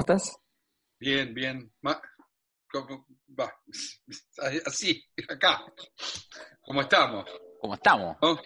estás? 0.00 0.36
Bien, 0.98 1.32
bien. 1.34 1.72
Ma- 1.82 2.00
¿cómo 2.70 3.06
va? 3.38 3.54
Así, 4.66 5.04
acá. 5.28 5.64
¿Cómo 6.62 6.80
estamos? 6.80 7.24
¿Cómo 7.60 7.74
estamos? 7.74 8.16
¿No? 8.20 8.40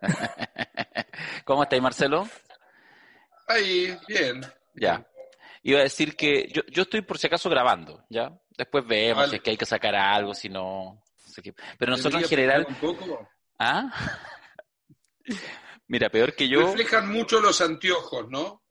¿Cómo 1.44 1.62
estáis, 1.62 1.82
Marcelo? 1.82 2.28
Ahí, 3.46 3.96
bien. 4.06 4.40
Ya. 4.74 5.06
Iba 5.62 5.80
a 5.80 5.82
decir 5.82 6.16
que 6.16 6.48
yo, 6.48 6.62
yo 6.68 6.82
estoy 6.82 7.02
por 7.02 7.18
si 7.18 7.26
acaso 7.26 7.50
grabando, 7.50 8.04
¿ya? 8.08 8.32
Después 8.56 8.86
vemos 8.86 9.18
Vale. 9.18 9.30
si 9.30 9.36
es 9.36 9.42
que 9.42 9.50
hay 9.50 9.56
que 9.56 9.66
sacar 9.66 9.94
algo, 9.94 10.34
si 10.34 10.48
no... 10.48 10.94
no 10.94 11.32
sé 11.32 11.42
qué. 11.42 11.54
Pero 11.78 11.90
nosotros 11.90 12.22
en 12.22 12.28
general... 12.28 12.66
Un 12.68 12.74
poco. 12.76 13.28
¿Ah? 13.58 13.90
Mira, 15.88 16.08
peor 16.10 16.34
que 16.34 16.48
yo... 16.48 16.60
Reflejan 16.60 17.10
mucho 17.10 17.40
los 17.40 17.60
anteojos, 17.60 18.28
¿no? 18.28 18.62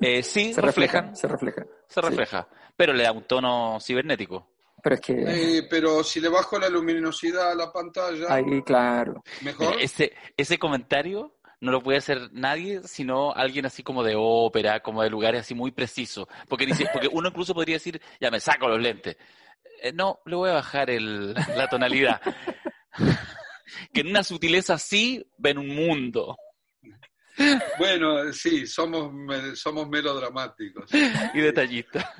Eh, 0.00 0.22
sí, 0.22 0.52
Se 0.54 0.60
reflejan, 0.60 1.06
refleja, 1.08 1.16
se 1.16 1.28
refleja. 1.28 1.62
se 1.88 2.00
Sí. 2.00 2.06
refleja. 2.06 2.48
Pero 2.76 2.92
le 2.92 3.02
da 3.04 3.12
un 3.12 3.24
tono 3.24 3.78
cibernético. 3.80 4.48
Pero 4.82 4.94
es 4.94 5.00
que 5.00 5.12
Eh, 5.58 5.66
pero 5.68 6.04
si 6.04 6.20
le 6.20 6.28
bajo 6.28 6.58
la 6.58 6.68
luminosidad 6.68 7.50
a 7.50 7.54
la 7.54 7.72
pantalla, 7.72 8.26
ahí, 8.28 8.62
claro. 8.62 9.22
mejor. 9.42 9.70
Mira, 9.70 9.82
ese, 9.82 10.12
ese 10.36 10.58
comentario 10.58 11.34
no 11.60 11.72
lo 11.72 11.80
puede 11.82 11.98
hacer 11.98 12.30
nadie, 12.32 12.82
sino 12.84 13.32
alguien 13.32 13.66
así 13.66 13.82
como 13.82 14.04
de 14.04 14.14
ópera, 14.16 14.80
como 14.80 15.02
de 15.02 15.10
lugares 15.10 15.40
así 15.40 15.54
muy 15.54 15.72
precisos. 15.72 16.28
Porque, 16.48 16.66
dice, 16.66 16.86
porque 16.92 17.08
uno 17.10 17.28
incluso 17.30 17.54
podría 17.54 17.74
decir, 17.76 18.00
ya 18.20 18.30
me 18.30 18.38
saco 18.38 18.68
los 18.68 18.80
lentes. 18.80 19.16
Eh, 19.82 19.92
no, 19.92 20.20
le 20.24 20.36
voy 20.36 20.50
a 20.50 20.54
bajar 20.54 20.90
el, 20.90 21.34
la 21.34 21.68
tonalidad. 21.68 22.20
que 23.92 24.00
en 24.02 24.08
una 24.08 24.22
sutileza 24.22 24.74
así 24.74 25.24
ven 25.36 25.58
un 25.58 25.68
mundo. 25.74 26.36
Bueno, 27.78 28.32
sí, 28.32 28.66
somos, 28.66 29.12
somos 29.58 29.88
melodramáticos. 29.88 30.90
Y 31.34 31.40
detallista. 31.40 32.14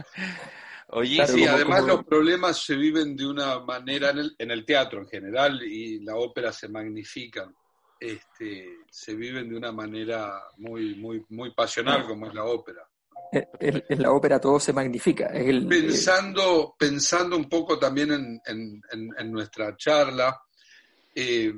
Oye, 0.91 1.17
Claro, 1.17 1.33
Sí, 1.35 1.41
como- 1.41 1.53
además 1.55 1.81
como- 1.83 1.93
los 1.95 2.05
problemas 2.07 2.65
se 2.65 2.75
viven 2.77 3.17
de 3.17 3.27
una 3.27 3.61
manera 3.61 4.11
en 4.11 4.19
el, 4.19 4.35
en 4.39 4.51
el 4.51 4.65
teatro 4.65 5.01
en 5.01 5.09
general 5.09 5.63
y 5.63 6.01
la 6.01 6.17
ópera 6.17 6.53
se 6.53 6.69
magnifican. 6.69 7.55
Este, 8.01 8.79
se 8.91 9.15
viven 9.15 9.49
de 9.51 9.57
una 9.57 9.73
manera 9.73 10.41
muy, 10.59 10.95
muy, 10.95 11.25
muy 11.31 11.53
pasional 11.53 12.07
como 12.07 12.27
es 12.29 12.35
la 12.35 12.45
ópera. 12.45 12.83
En, 13.61 13.85
en- 13.89 14.03
la 14.03 14.13
ópera 14.13 14.41
todo 14.41 14.59
se 14.61 14.73
magnifica. 14.73 15.27
El, 15.27 15.67
Pensando, 15.67 16.75
pensando 16.79 17.37
un 17.37 17.49
poco 17.49 17.79
también 17.79 18.13
en, 18.13 18.41
en- 18.47 18.81
en- 18.93 19.11
en 19.19 19.33
nuestra 19.33 19.77
charla, 19.77 20.41
eh, 21.15 21.53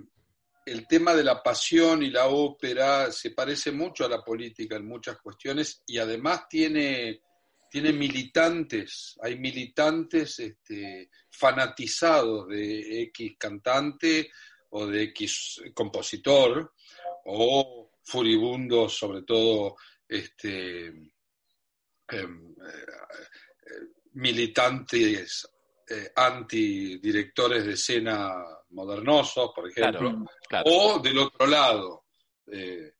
el 0.66 0.86
tema 0.86 1.14
de 1.14 1.24
la 1.24 1.42
pasión 1.42 2.02
y 2.02 2.10
la 2.10 2.26
ópera 2.26 3.10
se 3.10 3.30
parece 3.30 3.72
mucho 3.72 4.04
a 4.04 4.08
la 4.08 4.22
política 4.22 4.76
en 4.76 4.86
muchas 4.86 5.18
cuestiones 5.18 5.82
y 5.86 5.98
además 5.98 6.48
tiene, 6.48 7.22
tiene 7.70 7.92
militantes, 7.92 9.16
hay 9.22 9.38
militantes 9.38 10.38
este, 10.38 11.10
fanatizados 11.30 12.48
de 12.48 13.02
X 13.04 13.32
cantante 13.38 14.30
o 14.70 14.86
de 14.86 15.02
X 15.04 15.62
compositor 15.74 16.74
o 17.24 17.90
furibundos 18.02 18.96
sobre 18.96 19.22
todo 19.22 19.76
este, 20.06 20.86
em, 20.86 21.10
eh, 22.08 22.86
eh, 23.66 23.86
militantes 24.12 25.48
eh, 25.90 26.12
antidirectores 26.14 27.66
de 27.66 27.72
escena 27.72 28.44
modernosos, 28.70 29.50
por 29.52 29.68
ejemplo, 29.68 29.98
claro, 29.98 30.26
claro. 30.48 30.64
o 30.66 30.98
del 31.00 31.18
otro 31.18 31.46
lado, 31.48 32.04
eh, 32.46 32.92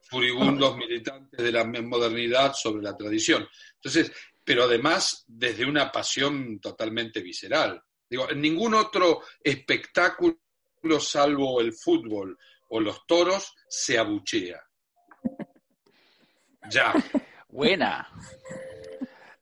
furibundos 0.00 0.74
militantes 0.78 1.44
de 1.44 1.52
la 1.52 1.64
modernidad 1.64 2.54
sobre 2.54 2.82
la 2.82 2.96
tradición. 2.96 3.46
Entonces, 3.74 4.10
pero 4.42 4.64
además 4.64 5.24
desde 5.26 5.66
una 5.66 5.92
pasión 5.92 6.58
totalmente 6.58 7.20
visceral. 7.20 7.82
Digo, 8.08 8.30
en 8.30 8.40
ningún 8.40 8.72
otro 8.72 9.20
espectáculo, 9.44 10.38
salvo 11.00 11.60
el 11.60 11.74
fútbol 11.74 12.38
o 12.70 12.80
los 12.80 13.06
toros, 13.06 13.54
se 13.68 13.98
abuchea. 13.98 14.62
Ya. 16.70 16.94
Buena. 17.48 18.08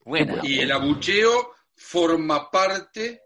Buena. 0.05 0.41
Y 0.43 0.59
el 0.59 0.73
abucheo 0.73 1.56
forma 1.77 2.51
parte 2.51 3.23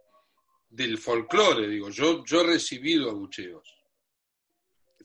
del 0.68 0.98
folclore, 0.98 1.68
digo, 1.68 1.88
yo, 1.90 2.24
yo 2.24 2.40
he 2.42 2.46
recibido 2.46 3.10
abucheos. 3.10 3.76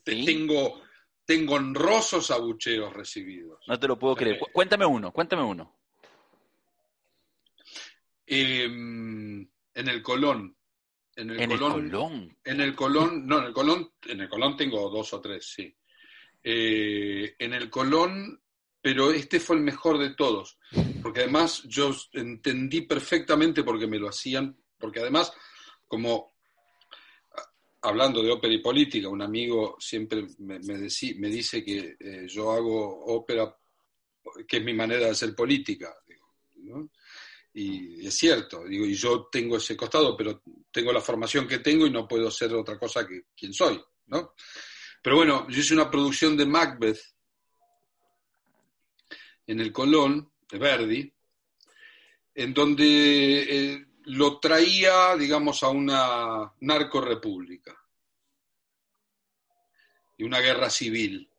¿Sí? 0.05 0.23
Tengo, 0.25 0.81
tengo 1.25 1.55
honrosos 1.55 2.29
abucheos 2.31 2.93
recibidos. 2.93 3.63
No 3.67 3.79
te 3.79 3.87
lo 3.87 3.97
puedo 3.97 4.15
creer. 4.15 4.37
Cu- 4.39 4.51
Cuéntame 4.53 4.85
uno, 4.85 5.11
cuéntame 5.11 5.43
uno. 5.43 5.75
Eh, 8.27 8.63
en 8.65 9.49
el 9.73 10.01
Colón. 10.01 10.55
En 11.15 11.29
el 11.31 11.39
En 11.41 11.51
el 11.51 11.59
Colón. 11.59 11.89
Colón. 11.89 12.37
En 12.43 12.61
el 12.61 12.75
Colón, 12.75 13.27
no, 13.27 13.39
en 13.39 13.45
el 13.45 13.53
Colón, 13.53 13.91
en 14.07 14.21
el 14.21 14.29
Colón 14.29 14.57
tengo 14.57 14.89
dos 14.89 15.13
o 15.13 15.21
tres, 15.21 15.45
sí. 15.47 15.75
Eh, 16.43 17.35
en 17.39 17.53
el 17.53 17.69
Colón, 17.69 18.41
pero 18.81 19.11
este 19.11 19.39
fue 19.39 19.55
el 19.55 19.61
mejor 19.63 19.97
de 19.97 20.13
todos, 20.13 20.59
porque 21.05 21.19
además 21.19 21.61
yo 21.67 21.95
entendí 22.13 22.81
perfectamente 22.81 23.63
por 23.63 23.77
qué 23.77 23.85
me 23.85 23.99
lo 23.99 24.09
hacían, 24.09 24.57
porque 24.79 25.01
además, 25.01 25.31
como 25.87 26.33
a- 27.31 27.87
hablando 27.89 28.23
de 28.23 28.31
ópera 28.31 28.51
y 28.51 28.57
política, 28.57 29.07
un 29.07 29.21
amigo 29.21 29.75
siempre 29.79 30.25
me, 30.39 30.57
me, 30.61 30.79
me 30.79 31.29
dice 31.29 31.63
que 31.63 31.95
eh, 31.99 32.25
yo 32.27 32.51
hago 32.51 33.05
ópera, 33.05 33.55
que 34.47 34.57
es 34.57 34.63
mi 34.63 34.73
manera 34.73 35.05
de 35.05 35.11
hacer 35.11 35.35
política, 35.35 35.95
digo, 36.07 36.25
¿no? 36.63 36.89
Y 37.53 38.07
es 38.07 38.15
cierto, 38.17 38.63
digo, 38.65 38.83
y 38.83 38.95
yo 38.95 39.27
tengo 39.31 39.57
ese 39.57 39.77
costado, 39.77 40.17
pero 40.17 40.41
tengo 40.71 40.91
la 40.91 41.01
formación 41.01 41.47
que 41.47 41.59
tengo 41.59 41.85
y 41.85 41.91
no 41.91 42.07
puedo 42.07 42.31
ser 42.31 42.51
otra 42.55 42.79
cosa 42.79 43.07
que 43.07 43.25
quien 43.37 43.53
soy, 43.53 43.79
¿no? 44.07 44.33
Pero 45.03 45.17
bueno, 45.17 45.47
yo 45.49 45.59
hice 45.59 45.75
una 45.75 45.91
producción 45.91 46.35
de 46.35 46.47
Macbeth 46.47 46.97
en 49.45 49.59
el 49.59 49.71
Colón, 49.71 50.31
de 50.49 50.57
Verdi, 50.57 51.13
en 52.35 52.53
donde 52.53 52.83
eh, 53.73 53.85
lo 54.05 54.39
traía, 54.39 55.15
digamos, 55.15 55.63
a 55.63 55.69
una 55.69 56.53
narcorepública 56.61 57.75
y 60.17 60.23
una 60.23 60.39
guerra 60.39 60.69
civil. 60.69 61.29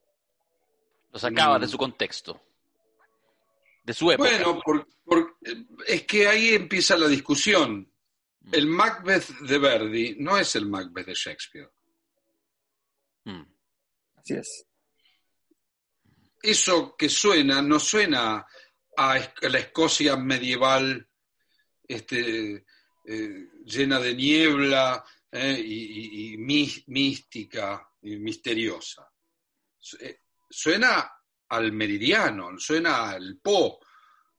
Lo 1.12 1.18
sacaba 1.18 1.58
Mm. 1.58 1.60
de 1.62 1.68
su 1.68 1.78
contexto. 1.78 2.42
De 3.84 3.94
su 3.94 4.10
época. 4.10 4.28
Bueno, 4.28 4.60
por- 4.64 4.88
por- 5.04 5.36
es 5.86 6.02
que 6.04 6.26
ahí 6.26 6.54
empieza 6.54 6.96
la 6.96 7.06
discusión. 7.08 7.90
El 8.52 8.66
Macbeth 8.66 9.28
de 9.40 9.58
Verdi 9.58 10.16
no 10.18 10.36
es 10.38 10.54
el 10.56 10.66
Macbeth 10.66 11.06
de 11.06 11.14
Shakespeare. 11.14 11.70
Mm. 13.24 13.42
Así 14.16 14.34
es. 14.34 14.66
Eso 16.42 16.94
que 16.96 17.08
suena 17.08 17.62
no 17.62 17.78
suena 17.80 18.44
a 18.96 19.18
la 19.42 19.58
Escocia 19.58 20.16
medieval 20.16 21.06
este, 21.86 22.64
eh, 23.04 23.48
llena 23.64 24.00
de 24.00 24.14
niebla 24.14 25.04
eh, 25.30 25.60
y, 25.64 25.74
y- 25.74 26.32
y 26.34 26.36
mí- 26.38 26.84
mística 26.88 27.88
y 28.02 28.16
misteriosa. 28.16 29.08
Eh, 30.00 30.20
Suena 30.48 31.10
al 31.48 31.72
meridiano, 31.72 32.56
suena 32.58 33.10
al 33.10 33.38
Po 33.42 33.80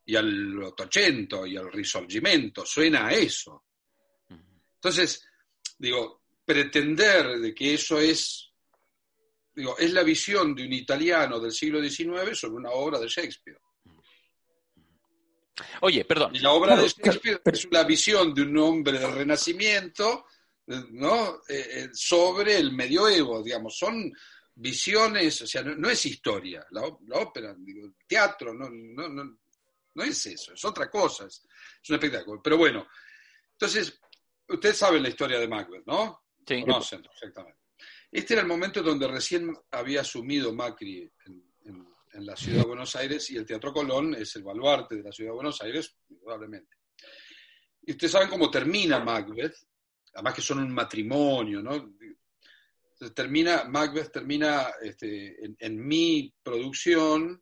y 0.05 0.15
al 0.15 0.63
Ottocento 0.63 1.45
y 1.45 1.57
al 1.57 1.69
Risorgimento, 1.71 2.65
suena 2.65 3.07
a 3.07 3.11
eso. 3.13 3.65
Entonces, 4.75 5.27
digo, 5.77 6.23
pretender 6.45 7.39
de 7.39 7.53
que 7.53 7.73
eso 7.73 7.99
es, 7.99 8.51
digo, 9.53 9.77
es 9.77 9.91
la 9.91 10.03
visión 10.03 10.55
de 10.55 10.65
un 10.65 10.71
italiano 10.73 11.39
del 11.41 11.51
siglo 11.51 11.81
XIX 11.81 12.33
sobre 12.39 12.55
una 12.55 12.71
obra 12.71 12.99
de 12.99 13.07
Shakespeare. 13.09 13.59
Oye, 15.81 16.05
perdón. 16.05 16.35
Y 16.35 16.39
la 16.39 16.51
obra 16.51 16.73
Claro, 16.73 16.83
de 16.83 16.89
Shakespeare 16.89 17.41
claro, 17.41 17.57
es 17.57 17.65
una 17.65 17.83
visión 17.83 18.33
de 18.33 18.41
un 18.43 18.57
hombre 18.57 18.99
del 18.99 19.11
Renacimiento, 19.11 20.25
¿no? 20.91 21.41
Eh, 21.47 21.67
eh, 21.71 21.89
sobre 21.93 22.57
el 22.57 22.73
medioevo, 22.73 23.41
digamos. 23.41 23.77
Son 23.77 24.11
visiones, 24.53 25.41
o 25.41 25.47
sea, 25.47 25.63
no, 25.63 25.75
no 25.75 25.89
es 25.89 26.05
historia. 26.05 26.65
La, 26.71 26.81
la 27.07 27.19
ópera, 27.19 27.55
digo, 27.57 27.85
el 27.85 27.95
teatro, 28.05 28.53
no, 28.53 28.69
no, 28.69 29.09
no, 29.09 29.37
no 29.93 30.03
es 30.03 30.25
eso, 30.27 30.53
es 30.53 30.63
otra 30.65 30.89
cosa, 30.89 31.25
es, 31.25 31.45
es 31.81 31.89
un 31.89 31.95
espectáculo. 31.95 32.41
Pero 32.43 32.57
bueno, 32.57 32.87
entonces, 33.53 33.99
ustedes 34.47 34.77
saben 34.77 35.01
la 35.01 35.09
historia 35.09 35.39
de 35.39 35.47
Macbeth, 35.47 35.85
¿no? 35.85 36.23
Sí. 36.45 36.61
Conocen 36.61 37.01
perfectamente. 37.01 37.59
Este 38.11 38.33
era 38.33 38.41
el 38.41 38.47
momento 38.47 38.81
donde 38.81 39.07
recién 39.07 39.53
había 39.71 40.01
asumido 40.01 40.53
Macri 40.53 41.11
en, 41.25 41.46
en- 42.17 42.25
la 42.25 42.35
ciudad 42.35 42.61
de 42.61 42.67
Buenos 42.67 42.95
Aires 42.95 43.29
y 43.31 43.37
el 43.37 43.45
Teatro 43.45 43.71
Colón 43.71 44.15
es 44.15 44.35
el 44.35 44.43
baluarte 44.43 44.95
de 44.95 45.03
la 45.03 45.11
ciudad 45.11 45.31
de 45.31 45.35
Buenos 45.35 45.61
Aires, 45.61 45.95
indudablemente. 46.09 46.77
Y 47.83 47.91
ustedes 47.91 48.11
saben 48.11 48.29
cómo 48.29 48.49
termina 48.51 48.99
Macbeth, 48.99 49.55
además 50.13 50.33
que 50.33 50.41
son 50.41 50.59
un 50.59 50.71
matrimonio, 50.73 51.61
¿no? 51.61 51.95
Termina, 53.13 53.63
Macbeth 53.65 54.11
termina 54.11 54.71
este, 54.81 55.45
en, 55.45 55.55
en 55.59 55.87
mi 55.87 56.33
producción, 56.41 57.41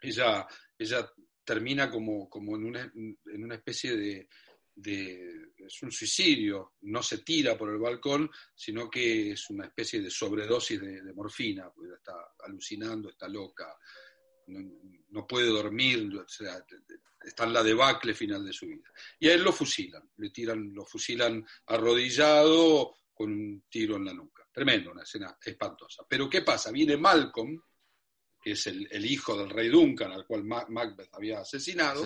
ella, 0.00 0.46
ella 0.76 1.08
termina 1.44 1.88
como, 1.90 2.28
como 2.28 2.56
en, 2.56 2.64
una, 2.64 2.80
en 2.82 3.44
una 3.44 3.54
especie 3.54 3.96
de, 3.96 4.28
de, 4.74 5.52
es 5.56 5.82
un 5.82 5.92
suicidio, 5.92 6.74
no 6.82 7.02
se 7.02 7.18
tira 7.18 7.56
por 7.56 7.70
el 7.70 7.78
balcón, 7.78 8.30
sino 8.54 8.90
que 8.90 9.32
es 9.32 9.50
una 9.50 9.66
especie 9.66 10.00
de 10.00 10.10
sobredosis 10.10 10.80
de, 10.80 11.12
morfina, 11.12 11.70
porque 11.70 11.94
está 11.94 12.14
alucinando, 12.44 13.10
está 13.10 13.28
loca, 13.28 13.76
no, 14.46 15.26
puede 15.26 15.48
dormir, 15.48 16.10
está 17.24 17.44
en 17.44 17.52
la 17.52 17.62
debacle 17.62 18.14
final 18.14 18.44
de 18.44 18.52
su 18.52 18.66
vida. 18.66 18.90
Y 19.18 19.28
a 19.28 19.34
él 19.34 19.42
lo 19.42 19.52
fusilan, 19.52 20.10
le 20.16 20.30
tiran, 20.30 20.72
lo 20.74 20.84
fusilan 20.84 21.44
arrodillado 21.66 22.96
con 23.14 23.30
un 23.30 23.64
tiro 23.68 23.96
en 23.96 24.04
la 24.04 24.12
nuca. 24.12 24.46
Tremendo, 24.52 24.92
una 24.92 25.02
escena 25.02 25.38
espantosa. 25.42 26.04
Pero 26.08 26.28
¿qué 26.28 26.42
pasa? 26.42 26.70
Viene 26.70 26.96
Malcolm, 26.96 27.60
que 28.40 28.52
es 28.52 28.66
el, 28.66 29.06
hijo 29.06 29.38
del 29.38 29.48
rey 29.48 29.68
Duncan, 29.68 30.12
al 30.12 30.26
cual 30.26 30.44
Macbeth 30.44 31.14
había 31.14 31.40
asesinado 31.40 32.04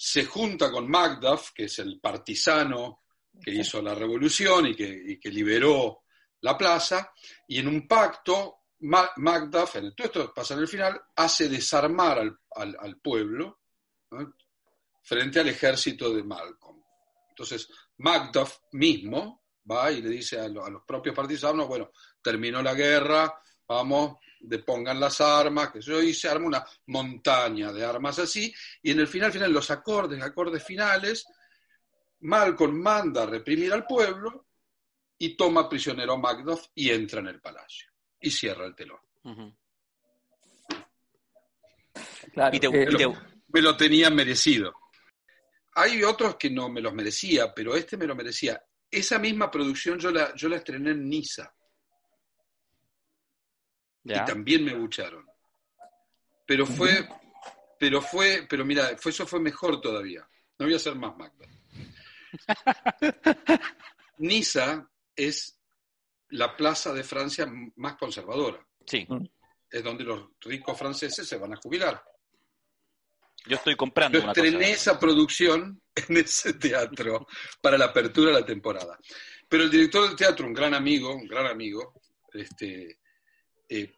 se 0.00 0.24
junta 0.24 0.70
con 0.70 0.88
Macduff, 0.88 1.50
que 1.52 1.64
es 1.64 1.80
el 1.80 1.98
partisano 1.98 3.02
que 3.42 3.50
hizo 3.50 3.82
la 3.82 3.96
revolución 3.96 4.68
y 4.68 4.74
que, 4.76 5.30
liberó 5.30 6.04
la 6.40 6.56
plaza, 6.56 7.12
y 7.48 7.58
en 7.58 7.66
un 7.66 7.88
pacto, 7.88 8.60
Macduff, 8.80 9.74
en 9.76 9.92
todo 9.96 10.06
esto 10.06 10.32
pasa 10.32 10.54
en 10.54 10.60
el 10.60 10.68
final, 10.68 11.00
hace 11.16 11.48
desarmar 11.48 12.20
al, 12.20 13.00
pueblo 13.00 13.62
frente 15.02 15.40
al 15.40 15.48
ejército 15.48 16.14
de 16.14 16.22
Malcolm. 16.22 16.80
Entonces, 17.30 17.68
Macduff 17.98 18.58
mismo 18.72 19.46
va 19.68 19.90
y 19.90 20.00
le 20.00 20.10
dice 20.10 20.38
a, 20.38 20.44
a 20.44 20.70
los 20.70 20.82
propios 20.86 21.14
partisanos, 21.14 21.66
bueno, 21.66 21.90
terminó 22.22 22.62
la 22.62 22.74
guerra, 22.74 23.34
vamos, 23.66 24.16
depongan 24.40 25.00
las 25.00 25.20
armas, 25.20 25.70
que 25.70 25.80
yo 25.80 26.00
hice, 26.02 26.28
arma 26.28 26.46
una 26.46 26.66
montaña 26.86 27.72
de 27.72 27.84
armas 27.84 28.18
así, 28.18 28.52
y 28.82 28.92
en 28.92 29.00
el 29.00 29.08
final, 29.08 29.32
final, 29.32 29.52
los 29.52 29.70
acordes, 29.70 30.22
acordes 30.22 30.62
finales, 30.62 31.26
Malcolm 32.20 32.80
manda 32.80 33.22
a 33.22 33.26
reprimir 33.26 33.72
al 33.72 33.84
pueblo 33.84 34.46
y 35.18 35.36
toma 35.36 35.68
prisionero 35.68 36.14
a 36.14 36.18
Macduff 36.18 36.68
y 36.74 36.90
entra 36.90 37.20
en 37.20 37.28
el 37.28 37.40
palacio 37.40 37.90
y 38.20 38.30
cierra 38.30 38.66
el 38.66 38.74
telón. 38.74 39.00
me, 43.48 43.60
lo, 43.60 43.76
tenía 43.76 44.10
merecido. 44.10 44.74
Hay 45.74 46.02
otros 46.02 46.36
que 46.36 46.50
no 46.50 46.68
me 46.68 46.80
los 46.80 46.92
merecía, 46.92 47.52
pero 47.54 47.74
este 47.76 47.96
me 47.96 48.06
lo 48.06 48.14
merecía. 48.14 48.62
Esa 48.90 49.18
misma 49.18 49.50
producción 49.50 49.98
yo 49.98 50.10
la, 50.10 50.34
yo 50.34 50.48
la 50.48 50.56
estrené 50.56 50.90
en 50.90 51.08
Niza. 51.08 51.52
Y 54.16 54.24
también 54.24 54.64
me 54.64 54.74
bucharon. 54.74 55.26
Pero 56.46 56.64
fue, 56.64 57.06
pero 57.78 58.00
fue, 58.00 58.46
pero 58.48 58.64
mira, 58.64 58.96
fue, 58.96 59.12
eso 59.12 59.26
fue 59.26 59.40
mejor 59.40 59.80
todavía. 59.80 60.26
No 60.58 60.66
voy 60.66 60.74
a 60.74 60.78
ser 60.78 60.94
más 60.94 61.16
Magda. 61.16 61.46
Niza 64.18 64.90
es 65.14 65.58
la 66.30 66.56
plaza 66.56 66.92
de 66.92 67.04
Francia 67.04 67.46
más 67.76 67.96
conservadora. 67.96 68.66
Sí. 68.86 69.06
Es 69.70 69.84
donde 69.84 70.04
los 70.04 70.30
ricos 70.40 70.78
franceses 70.78 71.28
se 71.28 71.36
van 71.36 71.52
a 71.52 71.56
jubilar. 71.56 72.02
Yo 73.46 73.56
estoy 73.56 73.76
comprando. 73.76 74.18
Yo 74.18 74.26
estrené 74.26 74.72
esa 74.72 74.98
producción 74.98 75.80
en 75.94 76.16
ese 76.16 76.54
teatro 76.54 77.26
para 77.60 77.78
la 77.78 77.86
apertura 77.86 78.32
de 78.32 78.40
la 78.40 78.46
temporada. 78.46 78.98
Pero 79.48 79.64
el 79.64 79.70
director 79.70 80.06
del 80.06 80.16
teatro, 80.16 80.46
un 80.46 80.52
gran 80.52 80.74
amigo, 80.74 81.14
un 81.14 81.26
gran 81.26 81.46
amigo, 81.46 81.94
este, 82.32 82.98
eh, 83.68 83.97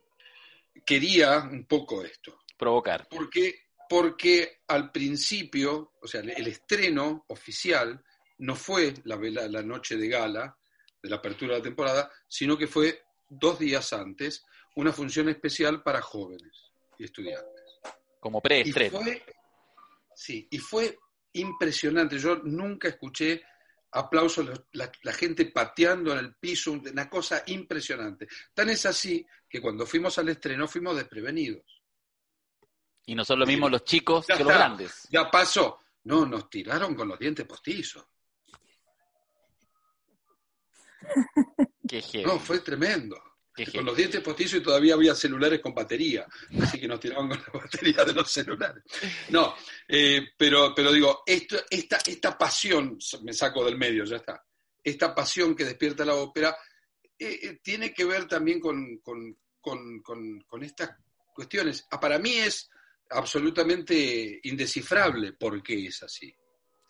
quería 0.84 1.38
un 1.38 1.66
poco 1.66 2.02
esto. 2.02 2.40
Provocar. 2.56 3.06
Porque, 3.08 3.68
porque 3.88 4.60
al 4.68 4.90
principio, 4.90 5.92
o 6.00 6.06
sea, 6.06 6.20
el 6.20 6.46
estreno 6.46 7.24
oficial 7.28 8.02
no 8.38 8.54
fue 8.54 8.94
la, 9.04 9.16
la 9.48 9.62
noche 9.62 9.96
de 9.96 10.08
gala 10.08 10.56
de 11.02 11.08
la 11.08 11.16
apertura 11.16 11.54
de 11.54 11.58
la 11.58 11.64
temporada, 11.64 12.12
sino 12.28 12.56
que 12.56 12.66
fue 12.66 13.02
dos 13.28 13.58
días 13.58 13.92
antes 13.92 14.44
una 14.76 14.92
función 14.92 15.28
especial 15.28 15.82
para 15.82 16.00
jóvenes 16.00 16.72
y 16.98 17.04
estudiantes. 17.04 17.80
Como 18.18 18.40
preestreno. 18.40 19.00
Sí, 20.14 20.46
y 20.50 20.58
fue 20.58 20.98
impresionante. 21.32 22.18
Yo 22.18 22.36
nunca 22.44 22.88
escuché 22.88 23.42
aplausos, 23.92 24.48
la, 24.72 25.12
gente 25.12 25.46
pateando 25.46 26.12
en 26.12 26.18
el 26.18 26.34
piso, 26.34 26.72
una 26.72 27.08
cosa 27.08 27.42
impresionante. 27.46 28.28
Tan 28.54 28.68
es 28.68 28.86
así 28.86 29.26
que 29.50 29.60
cuando 29.60 29.84
fuimos 29.84 30.16
al 30.18 30.28
estreno 30.28 30.68
fuimos 30.68 30.96
desprevenidos. 30.96 31.82
Y 33.06 33.14
no 33.16 33.24
son 33.24 33.40
lo 33.40 33.46
mismo 33.46 33.68
los 33.68 33.82
chicos 33.84 34.24
que 34.24 34.44
los 34.44 34.54
grandes. 34.54 35.08
Ya 35.10 35.28
pasó. 35.28 35.80
No, 36.04 36.24
nos 36.24 36.48
tiraron 36.48 36.94
con 36.94 37.08
los 37.08 37.18
dientes 37.18 37.44
postizos. 37.44 38.06
Qué 41.88 42.22
no, 42.24 42.38
fue 42.38 42.60
tremendo 42.60 43.20
con 43.66 43.84
los 43.84 43.96
dientes 43.96 44.20
postizos 44.20 44.60
y 44.60 44.62
todavía 44.62 44.94
había 44.94 45.14
celulares 45.14 45.60
con 45.60 45.74
batería, 45.74 46.26
así 46.62 46.80
que 46.80 46.88
nos 46.88 47.00
tiraban 47.00 47.28
con 47.28 47.38
la 47.38 47.60
batería 47.60 48.04
de 48.04 48.12
los 48.14 48.30
celulares. 48.30 48.82
No, 49.28 49.54
eh, 49.86 50.28
pero, 50.36 50.72
pero 50.74 50.92
digo, 50.92 51.22
esto, 51.26 51.56
esta, 51.68 51.98
esta 52.06 52.38
pasión, 52.38 52.98
me 53.22 53.32
saco 53.32 53.64
del 53.64 53.76
medio, 53.76 54.04
ya 54.04 54.16
está, 54.16 54.42
esta 54.82 55.14
pasión 55.14 55.54
que 55.54 55.64
despierta 55.64 56.04
la 56.04 56.14
ópera 56.14 56.56
eh, 57.20 57.38
eh, 57.42 57.60
tiene 57.62 57.92
que 57.92 58.06
ver 58.06 58.26
también 58.26 58.58
con, 58.58 58.98
con, 59.02 60.62
estas 60.62 60.96
cuestiones. 61.34 61.86
Ah, 61.90 62.00
para 62.00 62.18
mí 62.18 62.32
es 62.32 62.70
absolutamente 63.10 64.40
indescifrable 64.44 65.34
por 65.34 65.62
qué 65.62 65.86
es 65.86 66.02
así. 66.02 66.34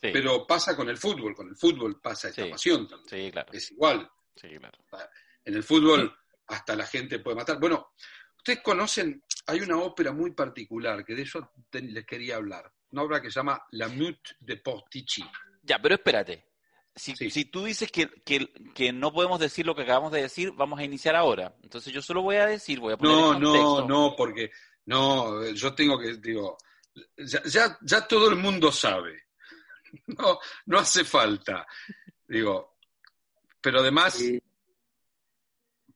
Pero 0.01 0.47
pasa 0.47 0.77
con 0.77 0.89
el 0.89 0.97
fútbol, 0.97 1.35
con 1.35 1.49
el 1.49 1.57
fútbol 1.57 2.01
pasa 2.01 2.29
esta 2.29 2.49
pasión 2.49 2.87
también. 2.87 3.35
Es 3.53 3.73
igual. 3.73 4.09
En 4.41 5.55
el 5.55 5.65
fútbol 5.65 6.17
hasta 6.47 6.77
la 6.77 6.87
gente 6.87 7.19
puede 7.19 7.37
matar. 7.37 7.59
Bueno, 7.59 7.91
ustedes 8.37 8.61
conocen, 8.63 9.25
hay 9.47 9.61
una 9.61 9.79
ópera 9.79 10.13
muy 10.13 10.31
particular, 10.31 11.05
que 11.05 11.17
de 11.17 11.23
eso 11.23 11.53
les 11.73 12.07
quería 12.07 12.37
hablar, 12.37 12.73
una 12.93 13.03
obra 13.03 13.21
que 13.21 13.31
se 13.31 13.41
llama 13.41 13.63
La 13.73 13.89
Mute 13.89 14.37
de 14.39 14.59
Portici. 14.59 15.25
Ya, 15.65 15.81
pero 15.83 15.97
espérate. 15.97 16.50
Si, 16.95 17.15
si 17.15 17.45
tú 17.45 17.65
dices 17.65 17.91
que, 17.91 18.09
que, 18.75 18.93
no 18.93 19.13
podemos 19.13 19.41
decir 19.41 19.65
lo 19.65 19.75
que 19.75 19.83
acabamos 19.83 20.13
de 20.13 20.23
decir, 20.23 20.53
vamos 20.53 20.79
a 20.79 20.85
iniciar 20.85 21.17
ahora. 21.17 21.55
Entonces 21.63 21.93
yo 21.93 22.03
solo 22.03 22.23
voy 22.23 22.37
a 22.37 22.47
decir, 22.47 22.81
voy 22.81 22.93
a 22.93 22.97
poner 22.97 23.15
No, 23.15 23.39
no, 23.39 23.87
no, 23.87 24.15
porque 24.17 24.51
no, 24.87 25.47
yo 25.51 25.75
tengo 25.75 25.99
que, 25.99 26.17
digo, 26.17 26.59
ya, 27.17 27.79
ya, 27.81 28.07
todo 28.07 28.29
el 28.29 28.37
mundo 28.37 28.73
sabe. 28.73 29.25
No, 30.07 30.39
no 30.67 30.79
hace 30.79 31.03
falta. 31.05 31.67
Digo, 32.29 32.77
pero 33.61 33.81
además, 33.81 34.23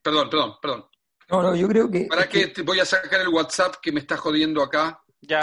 Perdón, 0.05 0.29
perdón, 0.29 0.55
perdón. 0.61 0.85
No, 1.31 1.43
no, 1.43 1.57
yo 1.57 1.67
creo 1.67 1.91
que. 1.91 2.05
¿Para 2.05 2.29
qué? 2.29 2.53
voy 2.63 2.79
a 2.79 2.85
sacar 2.85 3.23
el 3.23 3.29
WhatsApp 3.29 3.77
que 3.81 3.91
me 3.91 4.01
está 4.01 4.19
jodiendo 4.19 4.63
acá? 4.63 5.03
Ya, 5.23 5.41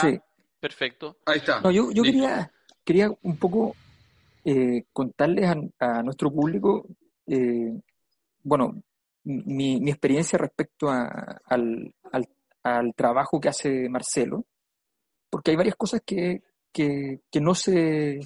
perfecto. 0.59 1.17
Ahí 1.25 1.39
está. 1.39 1.61
No, 1.61 1.71
yo, 1.71 1.91
yo 1.91 2.03
quería, 2.03 2.51
quería 2.85 3.11
un 3.23 3.37
poco 3.37 3.75
eh, 4.45 4.85
contarles 4.93 5.49
a, 5.79 6.03
nuestro 6.03 6.31
público, 6.31 6.87
eh, 7.27 7.73
bueno, 8.43 8.81
mi, 9.23 9.79
mi, 9.79 9.91
experiencia 9.91 10.39
respecto 10.39 10.89
al, 10.89 11.93
al, 12.63 12.93
trabajo 12.95 13.39
que 13.39 13.49
hace 13.49 13.89
Marcelo, 13.89 14.45
porque 15.29 15.51
hay 15.51 15.57
varias 15.57 15.75
cosas 15.75 16.01
que, 16.05 16.41
que, 16.71 17.21
que 17.31 17.41
no 17.41 17.53
se. 17.55 18.19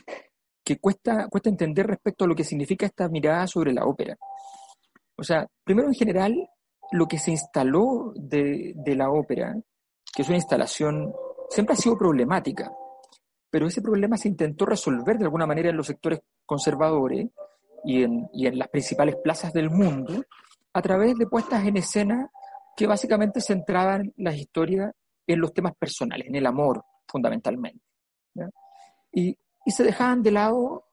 que 0.64 0.78
cuesta, 0.78 1.28
cuesta 1.30 1.50
entender 1.50 1.86
respecto 1.88 2.26
a 2.26 2.28
lo 2.28 2.36
que 2.36 2.44
significa 2.44 2.86
esta 2.86 3.10
mirada 3.10 3.48
sobre 3.48 3.74
la 3.74 3.86
ópera. 3.86 4.18
O 5.18 5.24
sea, 5.24 5.48
primero 5.64 5.88
en 5.88 5.94
general, 5.94 6.50
lo 6.92 7.08
que 7.08 7.20
se 7.20 7.32
instaló 7.32 8.14
de, 8.16 8.74
la 8.96 9.10
ópera, 9.10 9.56
que 10.14 10.22
es 10.22 10.28
una 10.28 10.38
instalación, 10.38 11.14
siempre 11.50 11.74
ha 11.74 11.78
sido 11.78 11.98
problemática, 11.98 12.72
pero 13.56 13.68
ese 13.68 13.82
problema 13.82 14.18
se 14.18 14.28
intentó 14.28 14.66
resolver 14.66 15.18
de 15.18 15.24
alguna 15.24 15.46
manera 15.46 15.70
en 15.70 15.78
los 15.78 15.88
sectores 15.88 16.20
conservadores 16.46 17.30
y 17.86 18.04
en, 18.04 18.28
y 18.34 18.48
en 18.48 18.60
las 18.60 18.68
principales 18.68 19.16
plazas 19.24 19.54
del 19.54 19.70
mundo 19.70 20.26
a 20.74 20.82
través 20.82 21.16
de 21.16 21.26
puestas 21.26 21.66
en 21.66 21.78
escena 21.78 22.30
que 22.76 22.86
básicamente 22.86 23.40
centraban 23.40 24.14
las 24.18 24.36
historias 24.36 24.92
en 25.26 25.40
los 25.40 25.54
temas 25.54 25.74
personales, 25.78 26.28
en 26.28 26.36
el 26.36 26.46
amor 26.46 26.84
fundamentalmente. 27.08 27.80
Y, 29.14 29.38
y 29.66 29.72
se 29.72 29.86
dejaban 29.86 30.22
de 30.22 30.32
lado 30.32 30.88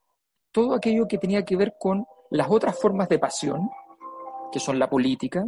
todo 0.53 0.77
aquello 0.77 1.09
que 1.09 1.19
tenía 1.19 1.45
que 1.45 1.57
ver 1.57 1.75
con 1.81 2.07
las 2.31 2.49
otras 2.49 2.79
formas 2.79 3.09
de 3.09 3.19
pasión 3.19 3.69
que 4.53 4.61
son 4.61 4.79
la 4.79 4.89
política, 4.89 5.45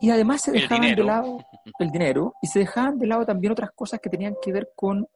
y 0.00 0.10
además 0.10 0.42
se 0.42 0.52
dejaban 0.52 0.94
de 0.94 1.02
lado 1.02 1.38
el 1.78 1.90
dinero 1.90 2.34
y 2.42 2.48
se 2.48 2.58
dejaban 2.58 2.98
de 2.98 3.06
lado 3.06 3.24
también 3.24 3.52
otras 3.52 3.70
cosas 3.74 4.00
que 4.00 4.10
tenían 4.10 4.36
que 4.42 4.52
ver 4.52 4.72
con, 4.76 5.08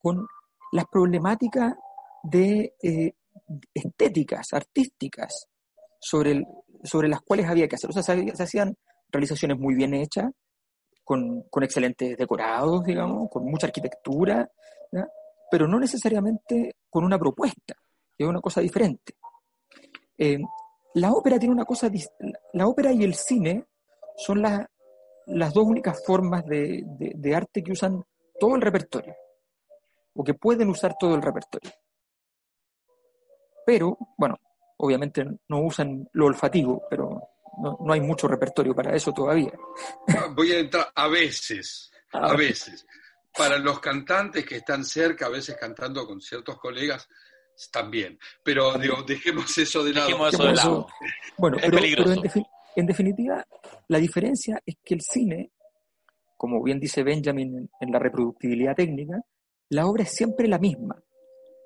con 0.00 0.26
las 0.72 0.86
problemáticas 0.86 1.74
de 2.22 2.74
eh, 2.82 3.12
estéticas, 3.74 4.52
artísticas, 4.52 5.48
sobre, 6.00 6.44
sobre 6.82 7.08
las 7.08 7.20
cuales 7.22 7.46
había 7.46 7.68
que 7.68 7.76
hacer. 7.76 7.90
O 7.90 7.92
sea, 7.92 8.02
se, 8.02 8.42
hacían 8.42 8.76
realizaciones 9.10 9.58
muy 9.58 9.74
bien 9.74 9.94
hechas, 9.94 10.30
con, 11.04 11.42
con 11.50 11.62
excelentes 11.62 12.16
decorados, 12.18 12.84
digamos, 12.84 13.30
con 13.30 13.44
mucha 13.44 13.66
arquitectura, 13.66 14.50
pero 15.50 15.66
no 15.66 15.78
necesariamente 15.80 16.76
con 16.90 17.04
una 17.04 17.18
propuesta, 17.18 17.74
es 18.16 18.26
una 18.26 18.40
cosa 18.40 18.60
diferente. 18.60 19.14
Eh, 20.16 20.38
la 20.94 21.12
ópera 21.12 21.38
tiene 21.38 21.54
una 21.54 21.64
cosa, 21.64 21.90
la 22.52 22.66
ópera 22.66 22.92
y 22.92 23.04
el 23.04 23.14
cine 23.14 23.64
son 24.16 24.42
las 24.42 25.54
dos 25.54 25.64
únicas 25.64 26.02
formas 26.04 26.44
de, 26.44 26.82
de, 26.86 27.34
arte 27.34 27.62
que 27.62 27.72
usan 27.72 28.02
todo 28.38 28.56
el 28.56 28.62
repertorio, 28.62 29.14
o 30.18 30.24
que 30.24 30.34
pueden 30.34 30.68
usar 30.68 30.96
todo 30.98 31.14
el 31.14 31.22
repertorio. 31.22 31.70
Pero, 33.64 33.96
bueno, 34.16 34.36
obviamente 34.78 35.24
no 35.46 35.60
usan 35.60 36.08
lo 36.12 36.26
olfativo, 36.26 36.82
pero 36.90 37.22
no, 37.62 37.78
no, 37.80 37.92
hay 37.92 38.00
mucho 38.00 38.26
repertorio 38.26 38.74
para 38.74 38.96
eso 38.96 39.12
todavía. 39.12 39.52
Voy 40.34 40.52
a 40.52 40.58
entrar 40.58 40.88
a 40.92 41.06
veces, 41.06 41.92
a 42.12 42.34
veces. 42.34 42.84
Para 43.32 43.58
los 43.58 43.78
cantantes 43.78 44.44
que 44.44 44.56
están 44.56 44.84
cerca, 44.84 45.26
a 45.26 45.30
veces 45.30 45.56
cantando 45.56 46.04
con 46.04 46.20
ciertos 46.20 46.58
colegas, 46.58 47.08
también. 47.70 48.18
Pero 48.42 48.76
digo, 48.76 49.02
dejemos 49.06 49.56
eso 49.56 49.84
de 49.84 49.92
lado. 49.92 50.88
Bueno, 51.36 51.58
pero, 51.60 51.78
en, 52.74 52.86
definitiva, 52.86 53.46
la 53.86 53.98
diferencia 53.98 54.60
es 54.66 54.76
que 54.84 54.94
el 54.94 55.00
cine, 55.00 55.52
como 56.36 56.60
bien 56.60 56.80
dice 56.80 57.04
Benjamin 57.04 57.70
en 57.80 57.92
la 57.92 58.00
reproductibilidad 58.00 58.74
técnica, 58.74 59.20
la 59.70 59.86
obra 59.86 60.04
es 60.04 60.12
siempre 60.12 60.48
la 60.48 60.58
misma. 60.58 61.02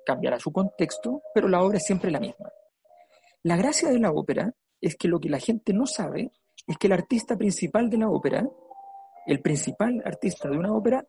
Cambiará 0.05 0.39
su 0.39 0.51
contexto, 0.51 1.21
pero 1.33 1.47
la 1.47 1.61
obra 1.63 1.77
es 1.77 1.85
siempre 1.85 2.11
la 2.11 2.19
misma. 2.19 2.51
La 3.43 3.57
gracia 3.57 3.89
de 3.89 3.99
la 3.99 4.11
ópera 4.11 4.53
es 4.81 4.95
que 4.95 5.07
lo 5.07 5.19
que 5.19 5.29
la 5.29 5.39
gente 5.39 5.73
no 5.73 5.85
sabe 5.85 6.31
es 6.67 6.77
que 6.77 6.87
el 6.87 6.93
artista 6.93 7.37
principal 7.37 7.89
de 7.89 7.97
la 7.97 8.09
ópera, 8.09 8.47
el 9.25 9.41
principal 9.41 10.01
artista 10.05 10.49
de 10.49 10.57
una 10.57 10.73
ópera, 10.73 11.05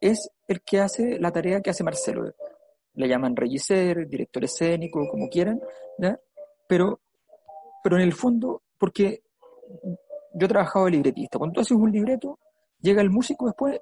es 0.00 0.30
el 0.48 0.62
que 0.62 0.80
hace 0.80 1.18
la 1.20 1.30
tarea 1.30 1.60
que 1.60 1.70
hace 1.70 1.84
Marcelo 1.84 2.34
le 2.94 3.08
llaman 3.08 3.36
regisser, 3.36 4.06
director 4.08 4.44
escénico, 4.44 5.06
como 5.08 5.28
quieran, 5.28 5.60
Pero, 6.68 7.00
pero 7.82 7.96
en 7.96 8.02
el 8.02 8.12
fondo, 8.12 8.62
porque 8.78 9.22
yo 10.34 10.46
he 10.46 10.48
trabajado 10.48 10.86
de 10.86 10.92
libretista, 10.92 11.38
cuando 11.38 11.54
tú 11.54 11.60
haces 11.60 11.76
un 11.76 11.90
libreto, 11.90 12.38
llega 12.80 13.00
el 13.00 13.10
músico 13.10 13.46
después 13.46 13.80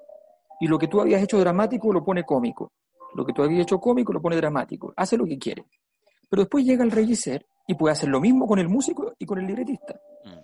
y 0.61 0.67
lo 0.67 0.79
que 0.79 0.87
tú 0.87 1.01
habías 1.01 1.21
hecho 1.21 1.37
dramático 1.39 1.91
lo 1.91 2.03
pone 2.03 2.23
cómico, 2.23 2.71
lo 3.15 3.25
que 3.25 3.33
tú 3.33 3.43
habías 3.43 3.63
hecho 3.63 3.79
cómico 3.79 4.13
lo 4.13 4.21
pone 4.21 4.37
dramático, 4.37 4.93
hace 4.95 5.17
lo 5.17 5.25
que 5.25 5.37
quiere. 5.37 5.65
Pero 6.29 6.43
después 6.43 6.63
llega 6.63 6.83
el 6.83 6.91
regisser 6.91 7.45
y 7.67 7.75
puede 7.75 7.91
hacer 7.91 8.07
lo 8.07 8.21
mismo 8.21 8.47
con 8.47 8.59
el 8.59 8.69
músico 8.69 9.13
y 9.19 9.25
con 9.25 9.39
el 9.39 9.47
libretista. 9.47 9.99
Mm. 10.23 10.39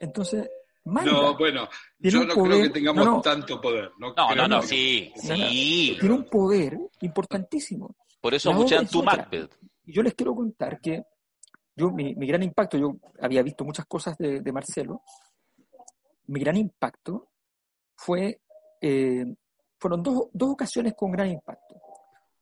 Entonces, 0.00 0.50
no, 0.86 1.36
bueno, 1.36 1.68
yo 1.98 2.24
no 2.24 2.34
creo 2.34 2.62
que 2.62 2.70
tengamos 2.70 3.20
tanto 3.22 3.60
poder. 3.60 3.90
No, 3.98 4.14
no, 4.14 4.46
no, 4.48 4.62
sí, 4.62 5.12
sí. 5.16 5.96
Tiene 5.98 6.14
un 6.14 6.24
poder 6.24 6.78
importantísimo. 7.00 7.96
Por 8.20 8.34
eso 8.34 8.50
escuchan 8.50 8.86
tu 8.86 9.02
Macbeth. 9.02 9.56
Yo 9.84 10.02
les 10.02 10.14
quiero 10.14 10.34
contar 10.34 10.80
que 10.80 11.02
yo, 11.74 11.90
mi, 11.90 12.14
gran 12.14 12.42
impacto, 12.42 12.78
yo 12.78 12.96
había 13.20 13.42
visto 13.42 13.64
muchas 13.64 13.86
cosas 13.86 14.16
de, 14.16 14.52
Marcelo, 14.52 15.02
mi 16.28 16.40
gran 16.40 16.56
impacto 16.56 17.30
fue, 17.96 18.40
eh, 18.80 19.24
fueron 19.78 20.02
dos, 20.02 20.28
dos 20.32 20.50
ocasiones 20.50 20.94
con 20.94 21.10
gran 21.12 21.28
impacto. 21.28 21.74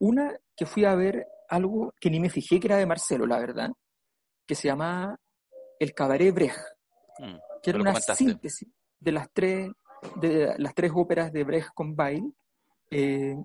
Una 0.01 0.33
que 0.57 0.67
fui 0.67 0.85
a 0.85 0.95
ver 0.95 1.27
algo 1.49 1.93
que 2.01 2.11
ni 2.11 2.21
me 2.21 2.31
fijé 2.31 2.59
que 2.61 2.67
era 2.67 2.77
de 2.77 2.87
Marcelo, 2.87 3.27
la 3.27 3.39
verdad, 3.39 3.71
que 4.47 4.55
se 4.55 4.69
llama 4.69 5.19
El 5.79 5.95
Cabaret 5.95 6.35
Brecht. 6.35 6.59
Mm 7.19 7.55
que 7.65 7.71
era 7.71 7.81
una 7.81 7.95
síntesis 7.99 8.69
de 9.01 9.13
las 9.13 9.33
tres, 9.33 9.71
de 10.17 10.55
las 10.59 10.75
tres 10.75 10.93
óperas 10.95 11.33
de 11.33 11.45
Brecht 11.45 11.71
con 11.75 11.97
Bail, 11.97 12.31
eh, 12.91 13.37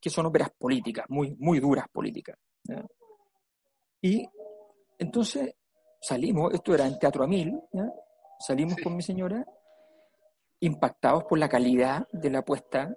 que 0.00 0.08
son 0.08 0.26
óperas 0.26 0.50
políticas, 0.56 1.04
muy, 1.08 1.34
muy 1.36 1.58
duras 1.58 1.86
políticas. 1.92 2.38
Y 4.00 4.24
entonces 4.98 5.52
salimos, 6.00 6.54
esto 6.54 6.74
era 6.74 6.86
en 6.86 6.96
Teatro 6.96 7.24
Amil, 7.24 7.60
salimos 8.38 8.76
con 8.84 8.94
mi 8.94 9.02
señora 9.02 9.44
impactados 10.60 11.24
por 11.24 11.38
la 11.38 11.48
calidad 11.48 12.06
de 12.12 12.30
la 12.30 12.38
apuesta 12.40 12.94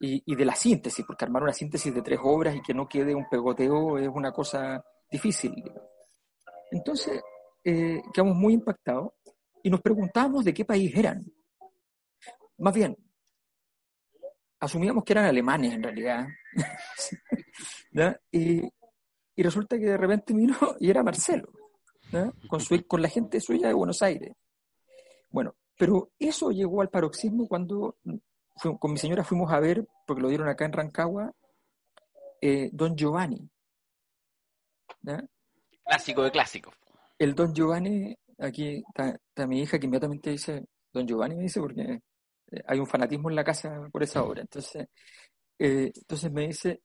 y, 0.00 0.34
de 0.34 0.44
la 0.44 0.54
síntesis, 0.54 1.04
porque 1.04 1.24
armar 1.24 1.42
una 1.42 1.52
síntesis 1.52 1.92
de 1.94 2.02
tres 2.02 2.20
obras 2.22 2.54
y 2.54 2.62
que 2.62 2.74
no 2.74 2.88
quede 2.88 3.14
un 3.14 3.28
pegoteo 3.28 3.98
es 3.98 4.08
una 4.08 4.32
cosa 4.32 4.82
difícil. 5.10 5.52
Entonces, 6.70 7.20
eh, 7.64 8.00
quedamos 8.12 8.36
muy 8.36 8.54
impactados 8.54 9.12
y 9.62 9.70
nos 9.70 9.80
preguntábamos 9.80 10.44
de 10.44 10.54
qué 10.54 10.64
país 10.64 10.94
eran. 10.96 11.24
Más 12.58 12.74
bien, 12.74 12.96
asumíamos 14.60 15.04
que 15.04 15.12
eran 15.12 15.24
alemanes 15.24 15.74
en 15.74 15.82
realidad. 15.82 16.26
y, 18.32 18.62
resulta 19.36 19.78
que 19.78 19.86
de 19.86 19.96
repente 19.96 20.34
vino 20.34 20.56
y 20.80 20.90
era 20.90 21.02
Marcelo, 21.02 21.52
con, 22.48 22.60
con 22.86 23.02
la 23.02 23.08
gente 23.08 23.40
suya 23.40 23.68
de 23.68 23.74
Buenos 23.74 24.02
Aires. 24.02 24.32
Bueno, 25.30 25.54
pero 25.78 26.10
eso 26.18 26.50
llegó 26.50 26.82
al 26.82 26.90
paroxismo 26.90 27.46
cuando 27.46 27.96
con 28.80 28.92
mi 28.92 28.98
señora 28.98 29.22
fuimos 29.22 29.52
a 29.52 29.60
ver, 29.60 29.86
porque 30.04 30.20
lo 30.20 30.28
dieron 30.28 30.48
acá 30.48 30.64
en 30.64 30.72
Rancagua, 30.72 31.32
eh, 32.40 32.68
Don 32.72 32.96
Giovanni. 32.96 33.48
Clásico 35.84 36.24
de 36.24 36.30
clásicos. 36.32 36.74
El 37.16 37.34
Don 37.34 37.54
Giovanni 37.54 38.16
aquí 38.38 38.84
está, 38.88 39.46
mi 39.46 39.60
hija 39.60 39.78
que 39.78 39.86
inmediatamente 39.86 40.30
dice, 40.30 40.66
don 40.92 41.06
Giovanni 41.06 41.36
me 41.36 41.42
dice, 41.42 41.60
porque 41.60 42.02
eh, 42.50 42.62
hay 42.66 42.80
un 42.80 42.86
fanatismo 42.86 43.30
en 43.30 43.36
la 43.36 43.44
casa 43.44 43.88
por 43.92 44.02
esa 44.02 44.24
obra. 44.24 44.40
Entonces, 44.40 44.88
eh, 45.58 45.92
entonces 45.94 46.32
me 46.32 46.48
dice, 46.48 46.82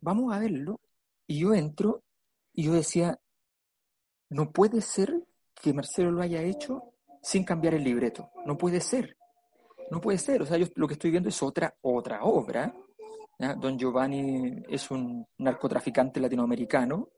vamos 0.00 0.34
a 0.34 0.38
verlo. 0.38 0.80
Y 1.26 1.40
yo 1.40 1.54
entro 1.54 2.04
y 2.52 2.64
yo 2.64 2.72
decía, 2.74 3.18
no 4.28 4.52
puede 4.52 4.82
ser 4.82 5.14
que 5.54 5.72
Marcelo 5.72 6.10
lo 6.10 6.22
haya 6.22 6.42
hecho 6.42 6.93
sin 7.24 7.42
cambiar 7.42 7.74
el 7.74 7.82
libreto. 7.82 8.30
No 8.44 8.56
puede 8.56 8.80
ser. 8.80 9.16
No 9.90 10.00
puede 10.00 10.18
ser. 10.18 10.42
O 10.42 10.46
sea, 10.46 10.58
yo 10.58 10.66
lo 10.76 10.86
que 10.86 10.94
estoy 10.94 11.10
viendo 11.10 11.30
es 11.30 11.42
otra, 11.42 11.74
otra 11.80 12.22
obra. 12.22 12.72
Don 13.58 13.78
Giovanni 13.78 14.62
es 14.68 14.90
un 14.90 15.26
narcotraficante 15.38 16.20
latinoamericano. 16.20 17.08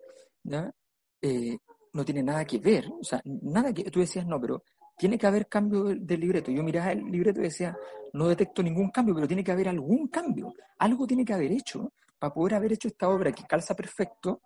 Eh, 1.21 1.59
no 1.93 2.05
tiene 2.05 2.23
nada 2.23 2.45
que 2.45 2.59
ver, 2.59 2.87
o 2.89 3.03
sea, 3.03 3.21
nada 3.25 3.73
que 3.73 3.85
tú 3.91 4.01
decías, 4.01 4.27
no, 4.27 4.39
pero 4.39 4.63
tiene 4.99 5.19
que 5.19 5.27
haber 5.27 5.49
cambio 5.49 5.85
del, 5.85 6.21
libreto. 6.21 6.51
Yo 6.51 6.63
miraba 6.63 6.93
el 6.93 7.05
libreto 7.11 7.41
y 7.41 7.45
decía, 7.45 7.77
no 8.13 8.29
detecto 8.29 8.63
ningún 8.63 8.91
cambio, 8.91 9.15
pero 9.15 9.27
tiene 9.27 9.43
que 9.43 9.51
haber 9.51 9.69
algún 9.69 10.09
cambio, 10.09 10.53
algo 10.79 11.07
tiene 11.07 11.25
que 11.25 11.33
haber 11.33 11.53
hecho 11.53 11.93
para 12.19 12.33
poder 12.33 12.55
haber 12.55 12.75
hecho 12.75 12.89
esta 12.89 13.09
obra 13.09 13.33
que 13.33 13.45
calza 13.45 13.75
perfecto, 13.75 14.43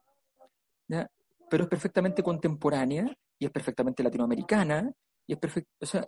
pero 0.87 1.65
es 1.65 1.69
perfectamente 1.69 2.23
contemporánea 2.23 3.05
y 3.39 3.45
es 3.45 3.51
perfectamente 3.51 4.03
latinoamericana 4.03 4.93
y 5.31 5.35
es 5.35 5.39
perfecto, 5.39 5.71
o 5.81 5.87
sea, 5.87 6.05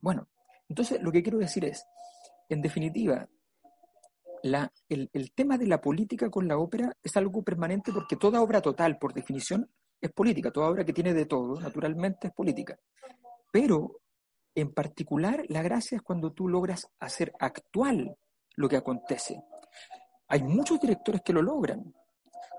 bueno, 0.00 0.26
entonces 0.70 0.98
lo 1.02 1.12
que 1.12 1.22
quiero 1.22 1.36
decir 1.36 1.66
es, 1.66 1.84
en 2.48 2.62
definitiva, 2.62 3.28
la, 4.42 4.72
el, 4.88 5.10
el 5.12 5.34
tema 5.34 5.58
de 5.58 5.66
la 5.66 5.82
política 5.82 6.30
con 6.30 6.48
la 6.48 6.56
ópera 6.56 6.96
es 7.02 7.14
algo 7.18 7.42
permanente 7.42 7.92
porque 7.92 8.16
toda 8.16 8.40
obra 8.40 8.62
total, 8.62 8.96
por 8.96 9.12
definición, 9.12 9.70
es 10.00 10.10
política, 10.12 10.50
toda 10.50 10.70
obra 10.70 10.82
que 10.82 10.94
tiene 10.94 11.12
de 11.12 11.26
todo, 11.26 11.60
naturalmente 11.60 12.28
es 12.28 12.32
política. 12.32 12.78
Pero, 13.52 14.00
en 14.54 14.72
particular, 14.72 15.44
la 15.50 15.60
gracia 15.60 15.96
es 15.96 16.02
cuando 16.02 16.32
tú 16.32 16.48
logras 16.48 16.88
hacer 17.00 17.34
actual 17.38 18.16
lo 18.56 18.66
que 18.70 18.78
acontece. 18.78 19.42
Hay 20.28 20.42
muchos 20.42 20.80
directores 20.80 21.20
que 21.20 21.34
lo 21.34 21.42
logran. 21.42 21.92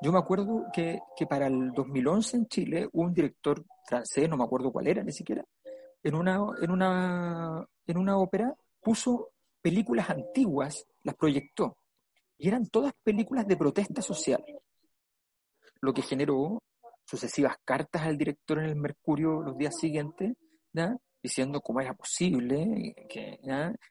Yo 0.04 0.12
me 0.12 0.20
acuerdo 0.20 0.68
que, 0.72 1.00
que 1.18 1.26
para 1.26 1.48
el 1.48 1.72
2011 1.72 2.38
en 2.38 2.46
Chile 2.46 2.90
un 2.94 3.12
director 3.12 3.66
francés, 3.88 4.30
no 4.30 4.38
me 4.38 4.44
acuerdo 4.44 4.72
cuál 4.72 4.86
era 4.86 5.04
ni 5.04 5.12
siquiera, 5.12 5.44
en 6.06 6.14
una, 6.14 6.40
en 6.62 6.70
una, 6.70 7.68
en 7.88 7.98
una 7.98 8.18
ópera 8.18 8.54
puso 8.80 9.32
películas 9.60 10.08
antiguas, 10.12 10.86
las 11.02 11.16
proyectó, 11.16 11.78
y 12.38 12.48
eran 12.48 12.68
todas 12.68 12.94
películas 13.04 13.48
de 13.48 13.58
protesta 13.58 14.04
social, 14.04 14.44
lo 15.82 15.94
que 15.96 16.04
generó 16.04 16.62
sucesivas 17.06 17.56
cartas 17.66 18.04
al 18.04 18.18
director 18.18 18.60
en 18.60 18.66
el 18.66 18.76
Mercurio 18.76 19.42
los 19.42 19.58
días 19.58 19.76
siguientes, 19.80 20.34
diciendo 21.24 21.60
cómo 21.62 21.82
era 21.82 21.96
posible 21.96 22.94
que, 23.10 23.40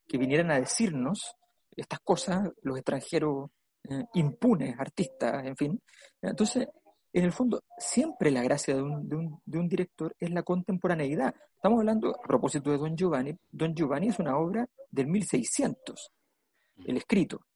que 0.06 0.18
vinieran 0.18 0.52
a 0.52 0.60
decirnos 0.60 1.34
estas 1.76 1.98
cosas 1.98 2.48
los 2.62 2.76
extranjeros 2.76 3.50
eh, 3.90 4.04
impunes, 4.14 4.78
artistas, 4.78 5.44
en 5.44 5.56
fin. 5.56 5.82
Entonces, 6.22 6.68
en 7.14 7.24
el 7.24 7.32
fondo, 7.32 7.62
siempre 7.78 8.30
la 8.32 8.42
gracia 8.42 8.74
de 8.74 8.82
un, 8.82 9.08
de, 9.08 9.16
un, 9.16 9.40
de 9.46 9.58
un, 9.58 9.68
director 9.68 10.16
es 10.18 10.30
la 10.30 10.42
contemporaneidad. 10.42 11.32
Estamos 11.54 11.78
hablando, 11.78 12.10
a 12.10 12.26
propósito 12.26 12.72
de 12.72 12.78
Don 12.78 12.96
Giovanni, 12.96 13.32
Don 13.52 13.72
Giovanni 13.72 14.08
es 14.08 14.18
una 14.18 14.36
obra 14.36 14.68
del 14.90 15.06
1600, 15.06 16.10
el 16.86 16.96
escrito. 16.96 17.46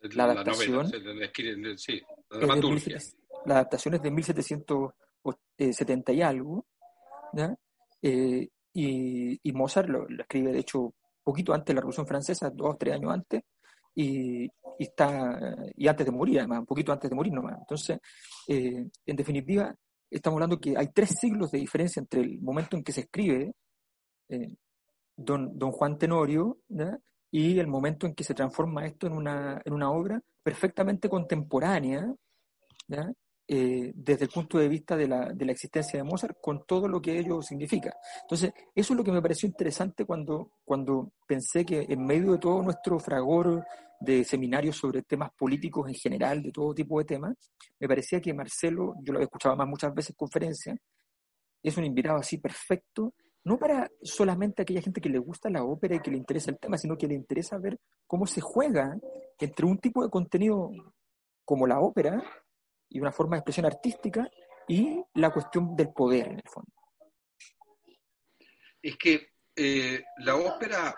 La, 0.00 0.24
adaptación. 0.24 0.90
sí, 1.76 2.02
la 2.30 2.46
la 3.44 3.54
adaptación 3.54 3.94
es 3.94 4.02
de 4.02 4.10
1770 4.10 6.12
y 6.12 6.22
algo, 6.22 6.66
eh, 8.02 8.48
y, 8.72 9.52
Mozart 9.52 9.88
lo, 9.88 10.08
escribe, 10.08 10.52
de 10.52 10.60
hecho, 10.60 10.94
poquito 11.24 11.52
antes 11.52 11.66
de 11.66 11.74
la 11.74 11.80
Revolución 11.80 12.06
Francesa, 12.06 12.50
dos 12.50 12.74
o 12.74 12.76
tres 12.76 12.94
años 12.94 13.12
antes, 13.12 13.42
y, 13.96 14.50
está, 14.78 15.56
y 15.74 15.88
antes 15.88 16.04
de 16.04 16.12
morir, 16.12 16.38
además, 16.38 16.60
un 16.60 16.66
poquito 16.66 16.92
antes 16.92 17.08
de 17.08 17.16
morir 17.16 17.32
nomás. 17.32 17.58
Entonces, 17.58 17.98
eh, 18.46 18.86
en 19.06 19.16
definitiva, 19.16 19.74
estamos 20.10 20.36
hablando 20.36 20.60
que 20.60 20.76
hay 20.76 20.88
tres 20.88 21.16
siglos 21.18 21.50
de 21.50 21.58
diferencia 21.58 22.00
entre 22.00 22.20
el 22.20 22.40
momento 22.40 22.76
en 22.76 22.84
que 22.84 22.92
se 22.92 23.00
escribe 23.00 23.54
eh, 24.28 24.54
don, 25.16 25.58
don 25.58 25.72
Juan 25.72 25.98
Tenorio 25.98 26.58
y 27.30 27.58
el 27.58 27.66
momento 27.66 28.06
en 28.06 28.14
que 28.14 28.22
se 28.22 28.34
transforma 28.34 28.86
esto 28.86 29.06
en 29.06 29.14
una, 29.14 29.60
en 29.64 29.72
una 29.72 29.90
obra 29.90 30.20
perfectamente 30.42 31.08
contemporánea. 31.08 32.14
Eh, 33.48 33.92
desde 33.94 34.24
el 34.24 34.30
punto 34.30 34.58
de 34.58 34.68
vista 34.68 34.96
de 34.96 35.06
la, 35.06 35.32
de 35.32 35.44
la, 35.44 35.52
existencia 35.52 35.96
de 35.96 36.02
Mozart, 36.02 36.36
con 36.40 36.66
todo 36.66 36.88
lo 36.88 37.00
que 37.00 37.16
ello 37.16 37.40
significa. 37.42 37.94
Entonces, 38.22 38.52
eso 38.74 38.92
es 38.92 38.96
lo 38.96 39.04
que 39.04 39.12
me 39.12 39.22
pareció 39.22 39.48
interesante 39.48 40.04
cuando, 40.04 40.50
cuando 40.64 41.12
pensé 41.28 41.64
que 41.64 41.86
en 41.88 42.04
medio 42.04 42.32
de 42.32 42.38
todo 42.38 42.60
nuestro 42.62 42.98
fragor 42.98 43.64
de 44.00 44.24
seminarios 44.24 44.76
sobre 44.76 45.02
temas 45.02 45.30
políticos 45.36 45.88
en 45.88 45.94
general, 45.94 46.42
de 46.42 46.52
todo 46.52 46.74
tipo 46.74 46.98
de 46.98 47.04
temas, 47.04 47.34
me 47.78 47.88
parecía 47.88 48.20
que 48.20 48.34
Marcelo, 48.34 48.94
yo 49.02 49.12
lo 49.12 49.18
había 49.18 49.26
escuchado 49.26 49.56
más 49.56 49.68
muchas 49.68 49.94
veces 49.94 50.10
en 50.10 50.16
conferencias, 50.16 50.76
es 51.62 51.76
un 51.76 51.84
invitado 51.84 52.18
así 52.18 52.38
perfecto, 52.38 53.14
no 53.44 53.58
para 53.58 53.88
solamente 54.02 54.62
aquella 54.62 54.82
gente 54.82 55.00
que 55.00 55.08
le 55.08 55.18
gusta 55.18 55.50
la 55.50 55.64
ópera 55.64 55.96
y 55.96 56.00
que 56.00 56.10
le 56.10 56.16
interesa 56.16 56.50
el 56.50 56.58
tema, 56.58 56.76
sino 56.78 56.96
que 56.96 57.06
le 57.06 57.14
interesa 57.14 57.58
ver 57.58 57.78
cómo 58.06 58.26
se 58.26 58.40
juega 58.40 58.96
entre 59.38 59.66
un 59.66 59.78
tipo 59.78 60.02
de 60.02 60.10
contenido 60.10 60.70
como 61.44 61.66
la 61.66 61.80
ópera 61.80 62.22
y 62.88 63.00
una 63.00 63.12
forma 63.12 63.36
de 63.36 63.40
expresión 63.40 63.66
artística 63.66 64.28
y 64.68 65.00
la 65.14 65.30
cuestión 65.30 65.76
del 65.76 65.92
poder 65.92 66.28
en 66.28 66.36
el 66.36 66.48
fondo. 66.48 66.72
Es 68.82 68.96
que 68.96 69.28
eh, 69.54 70.04
la 70.18 70.36
ópera 70.36 70.94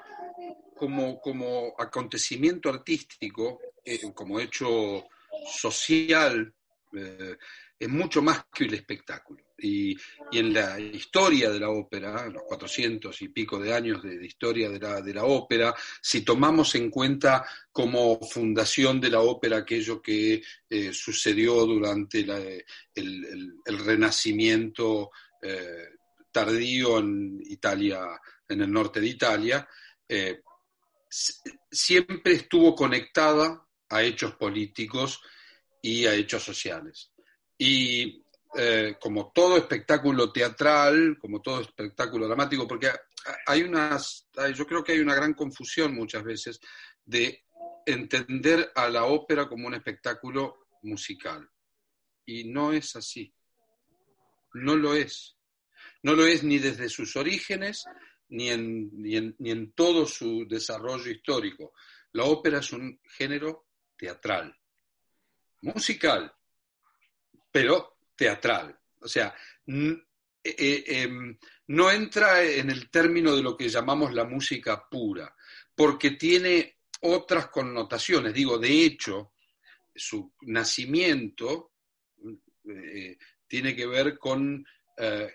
como, 0.79 1.21
como 1.21 1.75
acontecimiento 1.79 2.71
artístico, 2.71 3.61
eh, 3.85 4.13
como 4.15 4.41
hecho 4.41 5.05
social, 5.47 6.55
eh, 6.95 7.37
es 7.79 7.89
mucho 7.89 8.23
más 8.23 8.45
que 8.53 8.65
el 8.65 8.75
espectáculo. 8.75 9.45
Y, 9.57 9.97
en 10.33 10.53
la 10.53 10.79
historia 10.79 11.51
de 11.51 11.61
la 11.61 11.71
ópera, 11.71 12.29
los 12.29 12.43
400 12.43 13.23
y 13.23 13.29
pico 13.29 13.59
de 13.59 13.73
años 13.73 14.03
de, 14.03 14.25
historia 14.25 14.69
de 14.69 14.79
la, 14.79 15.01
de 15.01 15.15
la, 15.15 15.25
ópera, 15.25 15.75
si 16.01 16.23
tomamos 16.23 16.75
en 16.75 16.91
cuenta 16.91 17.47
como 17.73 18.21
fundación 18.21 19.01
de 19.01 19.11
la 19.11 19.21
ópera 19.21 19.59
aquello 19.59 20.03
que 20.03 20.43
eh, 20.69 20.93
sucedió 20.93 21.65
durante 21.67 22.27
el, 22.95 23.55
renacimiento 23.65 25.11
eh, 25.41 25.89
tardío 26.31 26.99
en 26.99 27.41
Italia, 27.45 28.21
en 28.49 28.61
el 28.61 28.73
norte 28.73 29.01
de 29.01 29.07
Italia, 29.07 29.69
siempre 31.09 32.35
estuvo 32.35 32.75
conectada 32.75 33.67
a 33.89 34.03
hechos 34.03 34.35
políticos 34.35 35.21
y 35.83 36.07
a 36.07 36.15
hechos 36.15 36.43
sociales. 36.43 37.13
Y 37.57 38.23
eh, 38.57 38.97
como 39.01 39.31
todo 39.33 39.57
espectáculo 39.57 40.33
teatral, 40.33 41.19
como 41.19 41.41
todo 41.41 41.61
espectáculo 41.61 42.27
dramático, 42.27 42.67
porque 42.67 42.91
hay 43.47 43.63
unas, 43.63 44.29
yo 44.55 44.67
creo 44.67 44.83
que 44.83 44.93
hay 44.93 45.01
una 45.01 45.15
gran 45.15 45.35
confusión 45.35 45.95
muchas 45.95 46.23
veces 46.25 46.61
de 47.05 47.45
entender 47.85 48.71
a 48.75 48.89
la 48.89 49.05
ópera 49.05 49.49
como 49.49 49.67
un 49.67 49.75
espectáculo 49.75 50.67
musical. 50.83 51.49
Y 52.25 52.45
no 52.45 52.73
es 52.73 52.97
así. 52.97 53.33
No 54.55 54.77
lo 54.77 54.95
es. 54.95 55.37
No 56.03 56.15
lo 56.15 56.27
es 56.27 56.45
ni 56.45 56.59
desde 56.59 56.89
sus 56.89 57.17
orígenes, 57.17 57.85
ni 58.29 58.51
en, 58.51 58.91
ni 59.03 59.17
en, 59.17 59.37
ni 59.39 59.51
en 59.51 59.73
todo 59.73 60.07
su 60.07 60.47
desarrollo 60.47 61.11
histórico. 61.11 61.73
La 62.13 62.25
ópera 62.25 62.59
es 62.59 62.73
un 62.73 63.01
género 63.05 63.69
teatral, 63.97 64.55
musical, 65.63 66.33
pero 67.51 67.99
teatral. 68.17 68.79
O 69.01 69.09
sea, 69.09 69.35
eh, 69.67 70.05
eh, 70.45 70.85
em, 70.87 71.37
no 71.69 71.91
entra 71.91 72.43
en 72.43 72.71
el 72.71 72.91
término 72.91 73.35
de 73.35 73.43
lo 73.43 73.57
que 73.57 73.69
llamamos 73.69 74.13
la 74.15 74.25
música 74.25 74.89
pura, 74.89 75.35
porque 75.75 76.13
tiene 76.13 76.79
otras 77.03 77.49
connotaciones. 77.49 78.35
Digo, 78.35 78.59
de 78.59 78.85
hecho, 78.85 79.33
su 79.95 80.33
nacimiento 80.43 81.73
eh, 82.69 83.19
tiene 83.47 83.75
que 83.75 83.87
ver 83.87 84.19
con 84.19 84.67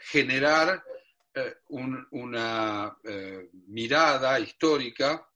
generar 0.01 0.83
una 1.69 2.97
mirada 3.67 4.39
histórica 4.39 5.27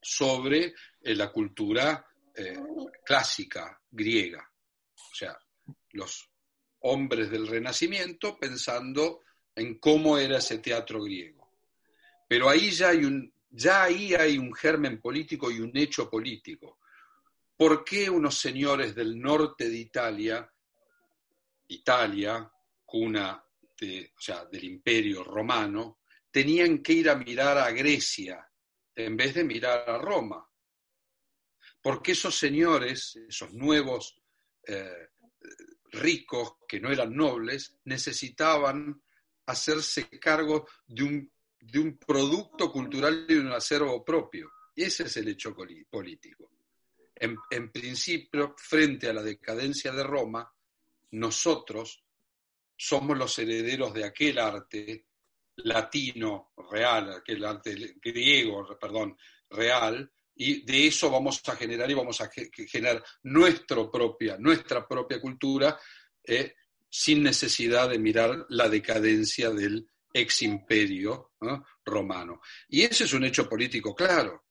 sobre 0.00 0.74
la 1.02 1.30
cultura 1.30 2.06
clásica 3.04 3.80
griega. 3.90 4.50
O 4.94 5.14
sea, 5.14 5.38
los 5.92 6.28
hombres 6.80 7.30
del 7.30 7.46
Renacimiento 7.46 8.36
pensando 8.38 9.22
en 9.54 9.78
cómo 9.78 10.18
era 10.18 10.38
ese 10.38 10.58
teatro 10.58 11.02
griego. 11.02 11.52
Pero 12.28 12.48
ahí 12.48 12.70
ya 12.70 12.88
hay 12.88 13.04
un, 13.04 13.32
ya 13.50 13.84
ahí 13.84 14.14
hay 14.14 14.38
un 14.38 14.52
germen 14.52 15.00
político 15.00 15.50
y 15.50 15.60
un 15.60 15.76
hecho 15.76 16.10
político. 16.10 16.78
¿Por 17.56 17.84
qué 17.84 18.10
unos 18.10 18.38
señores 18.38 18.94
del 18.94 19.20
norte 19.20 19.68
de 19.68 19.76
Italia, 19.76 20.52
Italia, 21.68 22.50
cuna 22.84 23.43
o 23.80 24.20
sea, 24.20 24.44
del 24.46 24.64
imperio 24.64 25.24
romano, 25.24 26.00
tenían 26.30 26.82
que 26.82 26.94
ir 26.94 27.10
a 27.10 27.16
mirar 27.16 27.58
a 27.58 27.70
Grecia 27.70 28.46
en 28.94 29.16
vez 29.16 29.34
de 29.34 29.44
mirar 29.44 29.88
a 29.88 29.98
Roma? 29.98 30.48
Porque 31.80 32.12
esos 32.12 32.36
señores, 32.36 33.16
esos 33.28 33.52
nuevos 33.52 34.20
eh, 34.66 35.10
ricos, 35.92 36.56
que 36.66 36.80
no 36.80 36.90
eran 36.90 37.14
nobles, 37.14 37.76
necesitaban 37.84 39.02
hacerse 39.46 40.08
cargo 40.18 40.66
de 40.86 41.02
un, 41.02 41.32
de 41.60 41.78
un 41.78 41.98
producto 41.98 42.72
cultural 42.72 43.26
y 43.28 43.34
de 43.34 43.40
un 43.40 43.52
acervo 43.52 44.04
propio. 44.04 44.50
Ese 44.74 45.04
es 45.04 45.16
el 45.18 45.28
hecho 45.28 45.54
político. 45.54 46.50
En, 47.14 47.36
en, 47.50 47.70
principio, 47.70 48.54
frente 48.56 49.08
a 49.08 49.12
la 49.12 49.22
decadencia 49.22 49.92
de 49.92 50.02
Roma, 50.02 50.50
nosotros 51.12 52.03
somos 52.76 53.16
los 53.16 53.38
herederos 53.38 53.92
de 53.94 54.04
aquel 54.04 54.38
arte 54.38 55.06
latino 55.56 56.52
real, 56.70 57.12
aquel 57.12 57.44
arte 57.44 57.96
griego, 58.02 58.76
perdón, 58.78 59.16
real, 59.50 60.10
y 60.36 60.64
de 60.64 60.88
eso 60.88 61.10
vamos 61.10 61.40
a 61.46 61.56
generar 61.56 61.90
y 61.90 61.94
vamos 61.94 62.20
a 62.20 62.30
generar 62.30 63.02
nuestra 63.22 63.88
propia, 63.90 65.20
cultura 65.20 65.78
eh, 66.24 66.54
sin 66.90 67.22
necesidad 67.22 67.88
de 67.88 67.98
mirar 67.98 68.46
la 68.48 68.68
decadencia 68.68 69.50
del 69.50 69.88
ex 70.12 70.42
imperio 70.42 71.32
romano. 71.84 72.40
Y 72.68 72.82
ese 72.82 73.04
es 73.04 73.12
un 73.12 73.24
hecho 73.24 73.48
político 73.48 73.94
claro. 73.94 74.44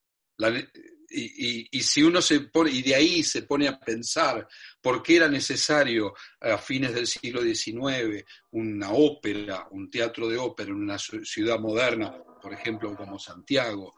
Y, 1.14 1.82
si 1.82 2.02
uno 2.02 2.22
se 2.22 2.42
pone, 2.42 2.72
y 2.72 2.82
de 2.82 2.96
ahí 2.96 3.24
se 3.24 3.44
pone 3.44 3.68
a 3.68 3.80
pensar 3.80 4.48
por 4.82 5.04
qué 5.04 5.18
era 5.18 5.28
necesario 5.28 6.14
a 6.40 6.58
fines 6.58 6.94
del 6.94 7.08
siglo 7.08 7.42
XIX 7.42 8.24
una 8.52 8.92
ópera, 8.92 9.68
un 9.72 9.90
teatro 9.90 10.28
de 10.28 10.38
ópera 10.38 10.72
en 10.72 10.78
una 10.78 10.98
ciudad 10.98 11.60
moderna, 11.60 12.16
por 12.42 12.54
ejemplo 12.54 12.96
como 12.96 13.20
Santiago, 13.20 13.96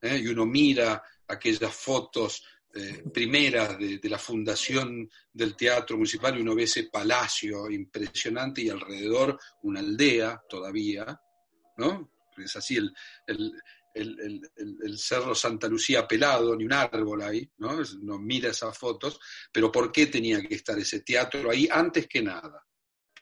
¿eh? 0.00 0.18
y 0.22 0.28
uno 0.28 0.46
mira 0.46 1.02
aquellas 1.28 1.74
fotos 1.74 2.42
eh, 2.74 3.04
primeras 3.12 3.78
de, 3.78 4.00
la 4.04 4.18
fundación 4.18 5.10
del 5.32 5.56
Teatro 5.56 5.96
Municipal 5.96 6.36
y 6.36 6.42
uno 6.42 6.54
ve 6.54 6.64
ese 6.64 6.84
palacio 6.84 7.70
impresionante 7.70 8.62
y 8.62 8.70
alrededor 8.70 9.38
una 9.62 9.80
aldea 9.80 10.42
todavía, 10.48 11.18
¿no? 11.78 12.12
Es 12.36 12.54
así 12.54 12.76
el, 12.76 12.92
el, 13.26 13.52
Cerro 14.98 15.34
Santa 15.34 15.68
Lucía 15.68 16.06
pelado, 16.06 16.54
ni 16.56 16.64
un 16.64 16.72
árbol 16.72 17.22
ahí, 17.22 17.50
¿no? 17.58 17.78
Mira 18.18 18.50
esas 18.50 18.76
fotos, 18.76 19.18
pero 19.52 19.72
¿por 19.72 19.90
qué 19.90 20.06
tenía 20.06 20.40
que 20.42 20.54
estar 20.54 20.78
ese 20.78 21.00
teatro 21.00 21.50
ahí 21.50 21.68
antes 21.70 22.06
que 22.06 22.22
nada? 22.22 22.66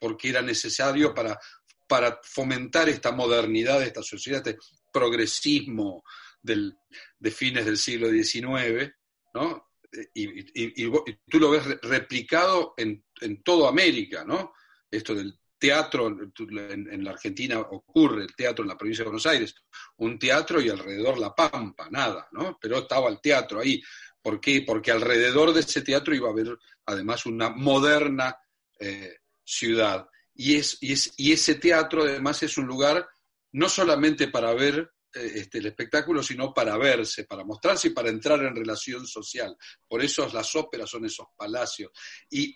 Porque 0.00 0.30
era 0.30 0.42
necesario 0.42 1.14
para, 1.14 1.38
para 1.86 2.20
fomentar 2.22 2.88
esta 2.88 3.12
modernidad 3.12 3.80
de 3.80 3.86
esta 3.86 4.02
sociedad, 4.02 4.46
este 4.46 4.58
progresismo 4.92 6.04
del, 6.42 6.76
de 7.18 7.30
fines 7.30 7.64
del 7.64 7.78
siglo 7.78 8.08
XIX, 8.08 8.92
¿no? 9.34 9.70
Y, 10.12 10.90
tú 11.30 11.38
lo 11.38 11.50
ves 11.50 11.64
replicado 11.82 12.74
en, 12.76 13.04
en 13.20 13.42
toda 13.42 13.68
América, 13.68 14.24
¿no? 14.24 14.54
Esto 14.90 15.14
del 15.14 15.38
teatro, 15.64 16.08
en, 16.08 17.02
la 17.02 17.12
Argentina 17.12 17.58
ocurre 17.58 18.24
el 18.24 18.36
teatro 18.36 18.64
en 18.64 18.68
la 18.68 18.76
provincia 18.76 19.02
de 19.02 19.08
Buenos 19.08 19.24
Aires, 19.24 19.54
un 19.96 20.18
teatro 20.18 20.60
y 20.60 20.68
alrededor 20.68 21.16
La 21.16 21.34
Pampa, 21.34 21.88
nada, 21.90 22.28
¿no? 22.32 22.58
Pero 22.60 22.80
estaba 22.80 23.08
el 23.08 23.18
teatro 23.18 23.60
ahí. 23.60 23.82
¿Por 24.20 24.38
qué? 24.42 24.60
Porque 24.60 24.90
alrededor 24.90 25.54
de 25.54 25.60
ese 25.60 25.80
teatro 25.80 26.14
iba 26.14 26.28
a 26.28 26.32
haber 26.32 26.58
además 26.84 27.24
una 27.24 27.48
moderna 27.48 28.36
eh, 28.78 29.20
ciudad. 29.42 30.06
Y, 30.34 30.56
es, 30.56 30.76
y, 30.82 30.92
es, 30.92 31.14
y 31.16 31.32
ese 31.32 31.54
teatro 31.54 32.02
además 32.02 32.42
es 32.42 32.58
un 32.58 32.66
lugar 32.66 33.08
no 33.52 33.70
solamente 33.70 34.28
para 34.28 34.52
ver 34.52 34.92
eh, 35.14 35.32
este, 35.36 35.60
el 35.60 35.66
espectáculo, 35.66 36.22
sino 36.22 36.52
para 36.52 36.76
verse, 36.76 37.24
para 37.24 37.42
mostrarse 37.42 37.88
y 37.88 37.92
para 37.92 38.10
entrar 38.10 38.38
en 38.42 38.54
relación 38.54 39.06
social. 39.06 39.56
Por 39.88 40.04
eso 40.04 40.28
las 40.30 40.54
óperas 40.56 40.90
son 40.90 41.06
esos 41.06 41.28
palacios. 41.34 41.90
Y 42.28 42.54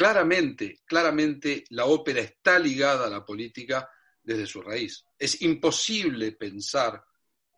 claramente, 0.00 0.80
claramente 0.86 1.62
la 1.68 1.84
ópera 1.84 2.22
está 2.22 2.58
ligada 2.58 3.06
a 3.06 3.10
la 3.10 3.22
política 3.22 3.86
desde 4.22 4.46
su 4.46 4.62
raíz. 4.62 5.04
Es 5.18 5.42
imposible 5.42 6.32
pensar 6.32 7.04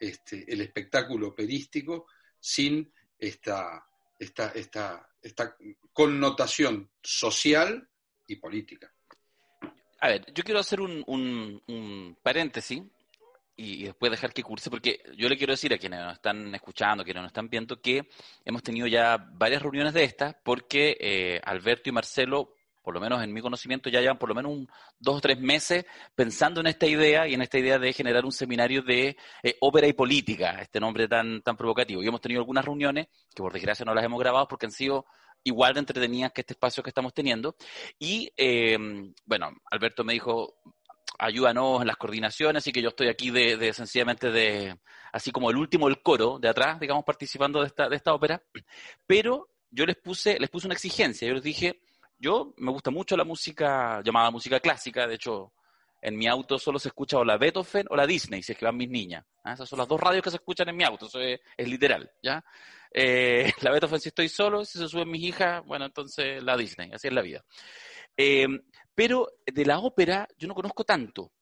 este, 0.00 0.52
el 0.52 0.60
espectáculo 0.60 1.28
operístico 1.28 2.08
sin 2.40 2.92
esta, 3.16 3.86
esta, 4.18 4.48
esta, 4.56 5.08
esta 5.22 5.56
connotación 5.92 6.90
social 7.00 7.88
y 8.26 8.34
política. 8.34 8.92
A 10.00 10.08
ver, 10.08 10.26
yo 10.34 10.42
quiero 10.42 10.58
hacer 10.58 10.80
un, 10.80 11.04
un, 11.06 12.18
paréntesis 12.24 12.82
y, 13.56 13.84
después 13.84 14.10
dejar 14.10 14.32
que 14.32 14.42
curse, 14.42 14.70
porque 14.70 15.02
yo 15.16 15.28
le 15.28 15.36
quiero 15.36 15.52
decir 15.52 15.72
a 15.72 15.78
quienes 15.78 16.00
nos 16.00 16.14
están 16.14 16.54
escuchando, 16.54 17.04
quienes 17.04 17.22
nos 17.22 17.30
están 17.30 17.48
viendo, 17.48 17.80
que 17.80 18.08
hemos 18.44 18.62
tenido 18.62 18.86
ya 18.86 19.16
varias 19.34 19.62
reuniones 19.62 19.94
de 19.94 20.04
estas, 20.04 20.34
porque 20.42 20.96
eh, 21.00 21.40
Alberto 21.44 21.90
y 21.90 21.92
Marcelo, 21.92 22.54
por 22.82 22.94
lo 22.94 23.00
menos 23.00 23.22
en 23.22 23.32
mi 23.32 23.40
conocimiento, 23.40 23.90
ya 23.90 24.00
llevan 24.00 24.18
por 24.18 24.28
lo 24.28 24.34
menos 24.34 24.52
un, 24.52 24.68
dos 24.98 25.18
o 25.18 25.20
tres 25.20 25.38
meses 25.38 25.84
pensando 26.14 26.60
en 26.60 26.66
esta 26.66 26.86
idea 26.86 27.28
y 27.28 27.34
en 27.34 27.42
esta 27.42 27.58
idea 27.58 27.78
de 27.78 27.92
generar 27.92 28.24
un 28.24 28.32
seminario 28.32 28.82
de 28.82 29.16
eh, 29.42 29.56
ópera 29.60 29.86
y 29.86 29.92
política, 29.92 30.60
este 30.60 30.80
nombre 30.80 31.06
tan, 31.06 31.42
tan 31.42 31.56
provocativo. 31.56 32.02
Y 32.02 32.08
hemos 32.08 32.20
tenido 32.20 32.40
algunas 32.40 32.64
reuniones, 32.64 33.06
que 33.34 33.42
por 33.42 33.52
desgracia 33.52 33.84
no 33.84 33.94
las 33.94 34.04
hemos 34.04 34.18
grabado 34.18 34.48
porque 34.48 34.66
han 34.66 34.72
sido 34.72 35.06
igual 35.44 35.74
de 35.74 35.80
entretenidas 35.80 36.32
que 36.32 36.40
este 36.42 36.54
espacio 36.54 36.82
que 36.82 36.90
estamos 36.90 37.14
teniendo. 37.14 37.56
Y 37.98 38.32
eh, 38.36 38.78
bueno, 39.24 39.50
Alberto 39.70 40.04
me 40.04 40.12
dijo, 40.12 40.54
ayúdanos 41.18 41.80
en 41.80 41.86
las 41.86 41.96
coordinaciones, 41.96 42.62
así 42.62 42.72
que 42.72 42.82
yo 42.82 42.88
estoy 42.88 43.08
aquí 43.08 43.30
de, 43.30 43.72
sencillamente 43.72 44.30
de, 44.30 44.78
así 45.12 45.30
como 45.30 45.50
el 45.50 45.56
último 45.56 45.88
del 45.88 46.02
coro 46.02 46.38
de 46.38 46.48
atrás, 46.48 46.80
digamos, 46.80 47.04
participando 47.04 47.60
de 47.60 47.66
esta, 47.66 47.88
de 47.88 47.96
esta 47.96 48.14
ópera. 48.14 48.42
Pero 49.06 49.48
yo 49.70 49.86
les 49.86 49.96
puse, 49.96 50.38
les 50.38 50.50
puse 50.50 50.66
una 50.66 50.74
exigencia, 50.74 51.26
yo 51.28 51.34
les 51.34 51.42
dije, 51.42 51.80
yo 52.18 52.54
me 52.58 52.70
gusta 52.70 52.90
mucho 52.90 53.16
la 53.16 53.24
música 53.24 54.00
llamada 54.04 54.30
música 54.30 54.60
clásica, 54.60 55.06
de 55.06 55.14
hecho, 55.14 55.52
en 56.02 56.16
mi 56.16 56.26
auto 56.26 56.58
solo 56.58 56.80
se 56.80 56.88
escucha 56.88 57.16
o 57.18 57.24
la 57.24 57.38
Beethoven 57.38 57.86
o 57.88 57.96
la 57.96 58.06
Disney, 58.06 58.42
si 58.42 58.52
es 58.52 58.58
que 58.58 58.64
van 58.64 58.76
mis 58.76 58.90
niñas. 58.90 59.24
¿ah? 59.44 59.52
Esas 59.52 59.68
son 59.68 59.78
las 59.78 59.88
dos 59.88 60.00
radios 60.00 60.22
que 60.22 60.30
se 60.30 60.36
escuchan 60.36 60.68
en 60.68 60.76
mi 60.76 60.84
auto, 60.84 61.06
eso 61.06 61.20
es, 61.20 61.40
literal, 61.56 62.10
¿ya? 62.20 62.44
Eh, 62.92 63.50
la 63.62 63.70
Beethoven 63.70 64.00
si 64.00 64.08
estoy 64.08 64.28
solo, 64.28 64.64
si 64.64 64.78
se 64.78 64.88
suben 64.88 65.10
mis 65.10 65.22
hijas, 65.22 65.64
bueno, 65.64 65.86
entonces 65.86 66.42
la 66.42 66.56
Disney, 66.56 66.90
así 66.92 67.06
es 67.06 67.14
la 67.14 67.22
vida. 67.22 67.44
Eh, 68.16 68.48
pero 68.94 69.28
de 69.46 69.64
la 69.64 69.78
ópera 69.78 70.28
yo 70.36 70.48
no 70.48 70.54
conozco 70.54 70.84
tanto. 70.84 71.32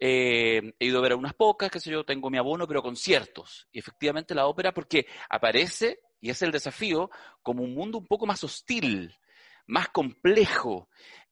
Eh, 0.00 0.74
he 0.78 0.86
ido 0.86 0.98
a 0.98 1.02
ver 1.02 1.14
unas 1.14 1.34
pocas, 1.34 1.70
qué 1.70 1.80
sé 1.80 1.90
yo, 1.90 2.04
tengo 2.04 2.30
mi 2.30 2.38
abono, 2.38 2.66
pero 2.66 2.82
conciertos. 2.82 3.68
Y 3.72 3.78
efectivamente 3.78 4.34
la 4.34 4.46
ópera, 4.46 4.72
porque 4.72 5.06
aparece, 5.30 6.00
y 6.20 6.30
es 6.30 6.42
el 6.42 6.50
desafío, 6.50 7.10
como 7.42 7.62
un 7.62 7.74
mundo 7.74 7.98
un 7.98 8.06
poco 8.06 8.26
más 8.26 8.42
hostil, 8.44 9.16
más 9.66 9.88
complejo, 9.88 10.88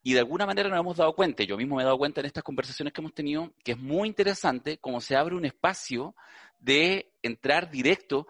y 0.06 0.12
de 0.12 0.20
alguna 0.20 0.46
manera 0.46 0.68
nos 0.68 0.78
hemos 0.78 0.96
dado 0.98 1.16
cuenta, 1.16 1.42
yo 1.42 1.56
mismo 1.56 1.74
me 1.74 1.82
he 1.82 1.84
dado 1.84 1.98
cuenta 1.98 2.20
en 2.20 2.26
estas 2.26 2.44
conversaciones 2.44 2.92
que 2.92 3.00
hemos 3.00 3.12
tenido, 3.12 3.50
que 3.64 3.72
es 3.72 3.78
muy 3.78 4.06
interesante 4.06 4.78
cómo 4.78 5.00
se 5.00 5.16
abre 5.16 5.34
un 5.34 5.44
espacio 5.44 6.14
de 6.60 7.10
entrar 7.22 7.72
directo. 7.72 8.28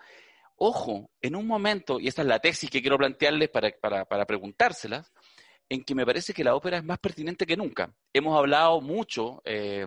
Ojo, 0.57 1.11
en 1.21 1.37
un 1.37 1.47
momento, 1.47 2.01
y 2.01 2.09
esta 2.09 2.23
es 2.23 2.29
la 2.29 2.39
tesis 2.39 2.71
que 2.71 2.81
quiero 2.81 2.97
plantearles 2.97 3.51
para, 3.51 3.71
para, 3.79 4.07
para 4.07 4.25
preguntárselas, 4.25 5.13
en 5.69 5.85
que 5.85 5.95
me 5.95 6.07
parece 6.07 6.33
que 6.33 6.45
la 6.45 6.55
ópera 6.55 6.79
es 6.79 6.85
más 6.85 6.99
pertinente 6.99 7.45
que 7.45 7.59
nunca. 7.59 7.95
Hemos 8.11 8.39
hablado 8.39 8.81
mucho 8.81 9.43
eh, 9.45 9.85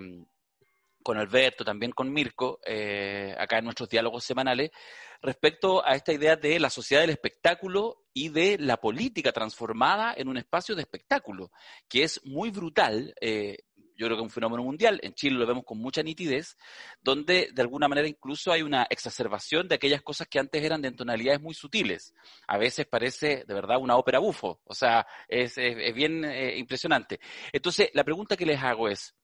con 1.02 1.18
Alberto, 1.18 1.66
también 1.66 1.92
con 1.92 2.14
Mirko, 2.14 2.60
eh, 2.68 3.34
acá 3.36 3.58
en 3.58 3.64
nuestros 3.64 3.90
diálogos 3.90 4.24
semanales, 4.24 4.70
respecto 5.22 5.86
a 5.86 5.96
esta 5.96 6.14
idea 6.14 6.36
de 6.36 6.60
la 6.60 6.70
sociedad 6.70 7.02
del 7.02 7.10
espectáculo 7.12 8.06
y 8.14 8.30
de 8.30 8.58
la 8.58 8.78
política 8.78 9.32
transformada 9.32 10.14
en 10.16 10.28
un 10.28 10.38
espacio 10.38 10.76
de 10.76 10.82
espectáculo, 10.82 11.52
que 11.88 12.04
es 12.04 12.22
muy 12.26 12.50
brutal. 12.50 13.14
Eh, 13.22 13.58
yo 14.00 14.06
creo 14.06 14.16
que 14.16 14.22
es 14.22 14.28
un 14.28 14.30
fenómeno 14.30 14.64
mundial, 14.64 14.98
en 15.04 15.14
Chile 15.14 15.38
lo 15.38 15.46
vemos 15.46 15.66
con 15.66 15.78
mucha 15.78 16.02
nitidez, 16.02 16.56
donde 17.02 17.50
de 17.54 17.62
alguna 17.62 17.90
manera 17.90 18.08
incluso 18.08 18.50
hay 18.50 18.62
una 18.62 18.88
exacerbación 18.90 19.68
de 19.68 19.76
aquellas 19.76 20.02
cosas 20.02 20.30
que 20.30 20.40
antes 20.40 20.64
eran 20.64 20.82
de 20.82 20.92
tonalidades 20.94 21.42
muy 21.42 21.54
sutiles. 21.54 22.14
A 22.48 22.58
veces 22.58 22.86
parece 22.86 23.44
de 23.46 23.54
verdad 23.54 23.78
una 23.78 23.98
ópera 23.98 24.20
bufo, 24.20 24.62
o 24.64 24.74
sea, 24.74 25.06
es, 25.28 25.58
bien 25.94 26.24
eh, 26.24 26.58
impresionante. 26.58 27.20
Entonces, 27.52 27.90
la 27.94 28.06
pregunta 28.06 28.38
que 28.38 28.46
les 28.46 28.64
hago 28.64 28.88
es, 28.88 29.16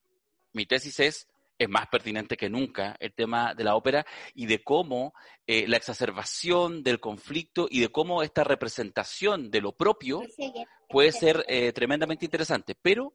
mi 0.51 0.65
tesis 0.65 0.99
es, 0.99 1.27
es 1.57 1.69
más 1.69 1.87
pertinente 1.87 2.37
que 2.37 2.49
nunca 2.49 2.95
el 2.99 3.13
tema 3.13 3.53
de 3.53 3.63
la 3.63 3.75
ópera 3.75 4.05
y 4.33 4.45
de 4.45 4.63
cómo 4.63 5.13
eh, 5.47 5.67
la 5.67 5.77
exacerbación 5.77 6.83
del 6.83 6.99
conflicto 6.99 7.67
y 7.69 7.79
de 7.79 7.89
cómo 7.89 8.23
esta 8.23 8.43
representación 8.43 9.49
de 9.49 9.61
lo 9.61 9.71
propio 9.71 10.21
puede 10.89 11.11
ser 11.11 11.45
eh, 11.47 11.71
tremendamente 11.71 12.25
interesante. 12.25 12.75
Pero 12.81 13.13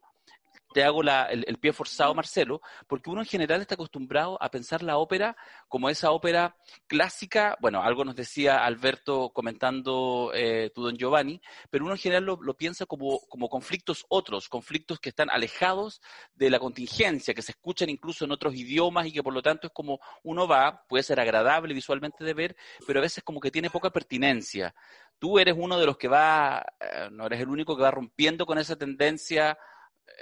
te 0.73 0.85
hago 0.85 1.03
el, 1.03 1.59
pie 1.59 1.73
forzado, 1.73 2.15
Marcelo, 2.15 2.61
porque 2.87 3.11
uno 3.11 3.21
en 3.21 3.27
general 3.27 3.61
está 3.61 3.75
acostumbrado 3.75 4.41
a 4.41 4.51
pensar 4.51 4.83
la 4.83 4.99
ópera 4.99 5.37
como 5.69 5.91
esa 5.91 6.13
ópera 6.13 6.57
clásica, 6.87 7.57
bueno, 7.61 7.83
algo 7.83 8.05
nos 8.05 8.15
decía 8.15 8.65
Alberto 8.65 9.31
comentando 9.31 10.31
eh, 10.35 10.71
tu 10.75 10.83
don 10.83 10.97
Giovanni, 10.97 11.41
pero 11.71 11.85
uno 11.85 11.95
en 11.95 12.01
general 12.01 12.25
lo, 12.25 12.55
piensa 12.55 12.87
como, 12.87 13.21
como, 13.29 13.49
conflictos 13.49 14.05
otros, 14.09 14.49
conflictos 14.49 15.01
que 15.01 15.09
están 15.09 15.31
alejados 15.31 16.01
de 16.35 16.51
la 16.51 16.59
contingencia, 16.59 17.35
que 17.35 17.43
se 17.43 17.53
escuchan 17.53 17.89
incluso 17.89 18.25
en 18.25 18.33
otros 18.33 18.55
idiomas 18.55 19.07
y 19.07 19.13
que 19.13 19.23
por 19.23 19.35
lo 19.35 19.43
tanto 19.43 19.67
es 19.67 19.73
como 19.73 20.01
uno 20.23 20.47
va, 20.47 20.85
puede 20.89 21.03
ser 21.03 21.19
agradable 21.19 21.75
visualmente 21.75 22.25
de 22.25 22.35
ver, 22.35 22.57
pero 22.87 23.01
a 23.01 23.03
veces 23.03 23.25
como 23.25 23.41
que 23.41 23.51
tiene 23.51 23.71
poca 23.71 23.91
pertinencia. 23.91 24.75
Tú 25.19 25.39
eres 25.39 25.55
uno 25.57 25.79
de 25.79 25.87
los 25.87 25.97
que 25.97 26.09
va, 26.09 26.65
eh, 26.81 27.09
no 27.11 27.27
eres 27.27 27.41
el 27.41 27.49
único 27.49 27.77
que 27.77 27.83
va 27.83 27.91
rompiendo 27.91 28.47
con 28.47 28.59
esa 28.59 28.77
tendencia 28.77 29.59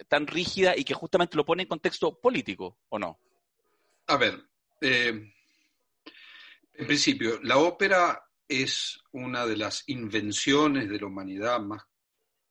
tan 0.09 0.27
rígida 0.27 0.77
y 0.77 0.85
que 0.85 0.95
justamente 0.95 1.37
lo 1.37 1.45
pone 1.45 1.63
en 1.63 1.69
contexto 1.69 2.19
político, 2.21 2.79
¿o 2.89 2.99
no? 2.99 3.19
A 4.07 4.17
ver, 4.17 4.43
eh, 4.81 5.33
en 6.75 6.87
principio, 6.87 7.41
la 7.43 7.59
ópera 7.59 8.23
es 8.47 8.99
una 9.13 9.45
de 9.47 9.57
las 9.57 9.85
invenciones 9.89 10.89
de 10.89 10.99
la 10.99 11.07
humanidad 11.07 11.61
más 11.61 11.83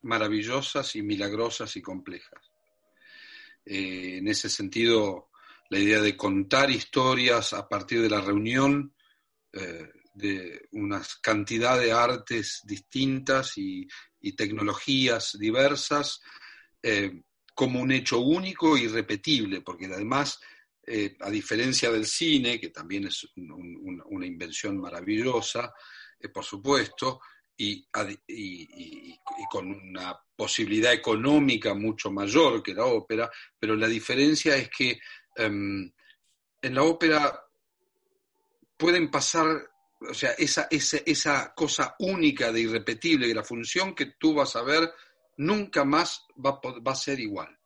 maravillosas 0.01 0.95
y 0.95 1.01
milagrosas 1.01 1.75
y 1.75 1.81
complejas. 1.81 2.51
Eh, 3.65 4.17
en 4.17 4.27
ese 4.27 4.49
sentido, 4.49 5.29
la 5.69 5.79
idea 5.79 6.01
de 6.01 6.15
contar 6.15 6.69
historias 6.69 7.53
a 7.53 7.67
partir 7.67 8.01
de 8.01 8.09
la 8.09 8.21
reunión 8.21 8.95
eh, 9.51 9.89
de 10.13 10.67
una 10.71 11.01
cantidad 11.21 11.79
de 11.79 11.91
artes 11.91 12.61
distintas 12.65 13.57
y, 13.57 13.87
tecnologías 14.35 15.37
diversas 15.39 16.21
como 17.57 17.81
un 17.81 17.91
hecho 17.91 18.19
único 18.19 18.77
y 18.77 18.87
repetible, 18.87 19.61
porque 19.61 19.87
además, 19.87 20.39
eh, 20.85 21.17
a 21.19 21.31
diferencia 21.31 21.89
del 21.91 22.05
cine, 22.05 22.59
que 22.59 22.69
también 22.69 23.07
es 23.07 23.27
una 23.35 24.25
invención 24.27 24.77
maravillosa, 24.77 25.73
eh, 26.19 26.29
por 26.29 26.45
supuesto, 26.45 27.19
y, 27.57 27.87
con 29.49 29.71
una 29.71 30.15
posibilidad 30.35 30.93
económica 30.93 31.73
mucho 31.73 32.11
mayor 32.11 32.61
que 32.61 32.75
la 32.75 32.85
ópera, 32.85 33.27
pero 33.59 33.75
la 33.75 33.87
diferencia 33.87 34.55
es 34.55 34.69
que 34.69 34.99
em, 35.35 35.91
en 36.61 36.75
la 36.75 36.83
ópera 36.83 37.43
pueden 38.77 39.09
pasar, 39.09 39.47
o 39.99 40.13
sea, 40.13 40.33
esa, 40.33 40.67
esa, 40.69 40.97
esa 41.05 41.53
cosa 41.55 41.95
única 41.97 42.51
de 42.51 42.61
irrepetible, 42.61 43.27
de 43.27 43.33
la 43.33 43.43
función 43.43 43.95
que 43.95 44.13
tú 44.19 44.35
vas 44.35 44.55
a 44.55 44.61
ver 44.61 44.91
nunca 45.37 45.85
más 45.85 46.25
va, 46.43 46.59
va 46.63 46.91
a 46.91 46.95
ser 46.95 47.19
igual. 47.19 47.57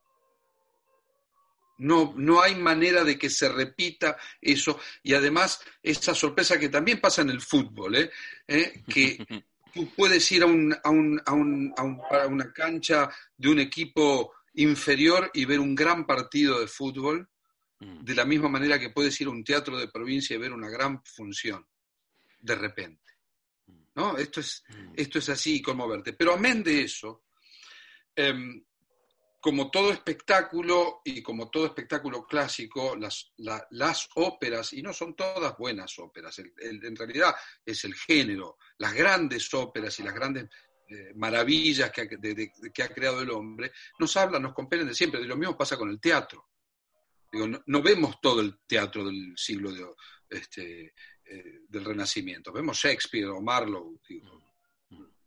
No, 1.81 2.13
no 2.15 2.41
hay 2.41 2.53
manera 2.53 3.03
de 3.03 3.17
que 3.17 3.29
se 3.29 3.49
repita 3.49 4.15
eso. 4.39 4.79
Y 5.01 5.15
además, 5.15 5.61
esa 5.81 6.13
sorpresa 6.13 6.59
que 6.59 6.69
también 6.69 7.01
pasa 7.01 7.23
en 7.23 7.31
el 7.31 7.41
fútbol, 7.41 7.95
¿eh? 7.95 8.11
¿Eh? 8.47 8.83
que 8.87 9.17
tú 9.73 9.89
puedes 9.95 10.31
ir 10.31 10.43
a, 10.43 10.45
un, 10.45 10.75
a, 10.83 10.89
un, 10.91 11.19
a, 11.25 11.33
un, 11.33 11.73
a, 11.75 12.27
una 12.27 12.53
cancha 12.53 13.09
de 13.35 13.49
un 13.49 13.59
equipo 13.59 14.31
inferior 14.53 15.31
y 15.33 15.45
ver 15.45 15.59
un 15.59 15.73
gran 15.73 16.05
partido 16.05 16.59
de 16.59 16.67
fútbol, 16.67 17.27
mm. 17.79 18.03
de 18.03 18.15
la 18.15 18.25
misma 18.25 18.49
manera 18.49 18.79
que 18.79 18.91
puedes 18.91 19.19
ir 19.19 19.25
a 19.25 19.31
un 19.31 19.43
teatro 19.43 19.75
de 19.77 19.87
provincia 19.87 20.35
y 20.35 20.39
ver 20.39 20.53
una 20.53 20.69
gran 20.69 21.03
función, 21.03 21.65
de 22.39 22.55
repente. 22.55 23.11
¿No? 23.95 24.17
Esto 24.17 24.39
es, 24.39 24.63
mm. 24.69 24.93
esto 24.95 25.17
es 25.17 25.29
así, 25.29 25.63
conmoverte. 25.63 26.13
Pero 26.13 26.33
amén 26.33 26.61
de 26.61 26.83
eso, 26.83 27.23
em, 28.27 28.63
como 29.39 29.71
todo 29.71 29.91
espectáculo 29.91 31.01
y 31.03 31.23
como 31.23 31.49
todo 31.49 31.65
espectáculo 31.65 32.27
clásico, 32.27 32.95
las, 32.95 33.33
las 33.37 34.09
óperas, 34.15 34.71
y 34.73 34.83
no 34.83 34.93
son 34.93 35.15
todas 35.15 35.57
buenas 35.57 35.97
óperas, 35.97 36.37
en 36.39 36.95
realidad 36.95 37.33
es 37.65 37.83
el 37.83 37.95
género, 37.95 38.57
las 38.77 38.93
grandes 38.93 39.51
óperas 39.53 39.99
y 39.99 40.03
las 40.03 40.13
grandes 40.13 40.47
eh, 40.93 41.13
maravillas 41.15 41.89
que 41.89 42.01
ha, 42.01 42.07
que 42.07 42.83
ha, 42.83 42.89
creado 42.89 43.21
el 43.21 43.31
hombre, 43.31 43.71
nos 43.97 44.17
hablan, 44.17 44.41
nos 44.41 44.53
compelen 44.53 44.87
de 44.87 44.93
siempre, 44.93 45.21
de 45.21 45.27
lo 45.27 45.37
mismo 45.37 45.57
pasa 45.57 45.77
con 45.77 45.89
el 45.89 46.01
teatro. 46.01 46.49
Digo, 47.31 47.47
no, 47.47 47.81
vemos 47.81 48.19
todo 48.21 48.41
el 48.41 48.59
teatro 48.67 49.05
del 49.05 49.33
siglo 49.37 49.71
de, 49.71 49.85
este, 50.29 50.93
eh, 51.23 51.61
del 51.65 51.85
Renacimiento, 51.85 52.51
vemos 52.51 52.77
Shakespeare 52.77 53.27
o 53.27 53.41
Marlowe, 53.41 54.01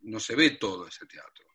no 0.02 0.20
se 0.20 0.36
ve 0.36 0.50
todo 0.50 0.86
ese 0.86 1.06
teatro. 1.06 1.53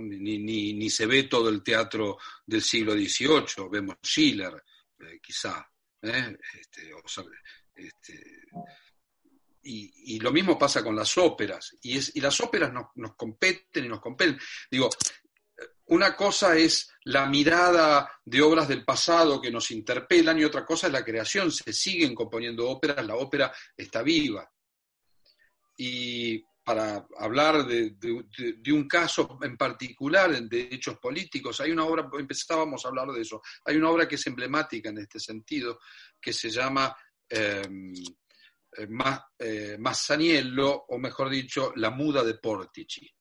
Ni, 0.00 0.38
ni, 0.38 0.90
se 0.90 1.06
ve 1.06 1.24
todo 1.24 1.48
el 1.48 1.62
teatro 1.62 2.18
del 2.46 2.62
siglo 2.62 2.94
XVIII, 2.94 3.68
vemos 3.70 3.96
Schiller, 4.02 4.62
eh, 5.00 5.20
quizá. 5.22 5.68
¿eh? 6.00 6.36
Este, 6.60 6.92
este, 7.74 8.42
y, 9.64 10.18
lo 10.18 10.32
mismo 10.32 10.58
pasa 10.58 10.82
con 10.82 10.96
las 10.96 11.16
óperas, 11.18 11.76
y, 11.82 12.20
las 12.20 12.40
óperas 12.40 12.72
nos, 12.72 12.86
nos, 12.96 13.14
competen 13.14 13.84
y 13.84 13.88
nos 13.88 14.00
competen. 14.00 14.38
Digo, 14.70 14.88
una 15.86 16.16
cosa 16.16 16.56
es 16.56 16.90
la 17.04 17.26
mirada 17.26 18.10
de 18.24 18.40
obras 18.40 18.68
del 18.68 18.84
pasado 18.84 19.40
que 19.40 19.50
nos 19.50 19.70
interpelan 19.70 20.38
y 20.38 20.44
otra 20.44 20.64
cosa 20.64 20.86
es 20.86 20.92
la 20.92 21.04
creación. 21.04 21.50
Se 21.50 21.72
siguen 21.72 22.14
componiendo 22.14 22.68
óperas, 22.68 23.04
la 23.04 23.16
ópera 23.16 23.52
está 23.76 24.02
viva. 24.02 24.50
Y 25.76 26.42
para 26.64 27.06
hablar 27.18 27.66
de, 27.66 27.96
un 28.72 28.86
caso 28.86 29.38
en 29.42 29.56
particular 29.56 30.30
de 30.42 30.68
hechos 30.70 30.98
políticos, 30.98 31.60
hay 31.60 31.72
una 31.72 31.84
obra, 31.84 32.08
empezábamos 32.18 32.84
a 32.84 32.88
hablar 32.88 33.08
de 33.08 33.20
eso, 33.20 33.42
hay 33.64 33.76
una 33.76 33.90
obra 33.90 34.06
que 34.06 34.14
es 34.14 34.26
emblemática 34.26 34.90
en 34.90 34.98
este 34.98 35.18
sentido, 35.18 35.80
que 36.20 36.32
se 36.32 36.50
llama 36.50 36.94
em, 37.28 37.92
eh, 38.76 38.88
eh, 39.38 39.76
Massaniello, 39.78 40.84
o 40.88 40.98
mejor 40.98 41.28
dicho, 41.30 41.72
La 41.76 41.90
Muda 41.90 42.22
de 42.22 42.34
Portici. 42.34 43.12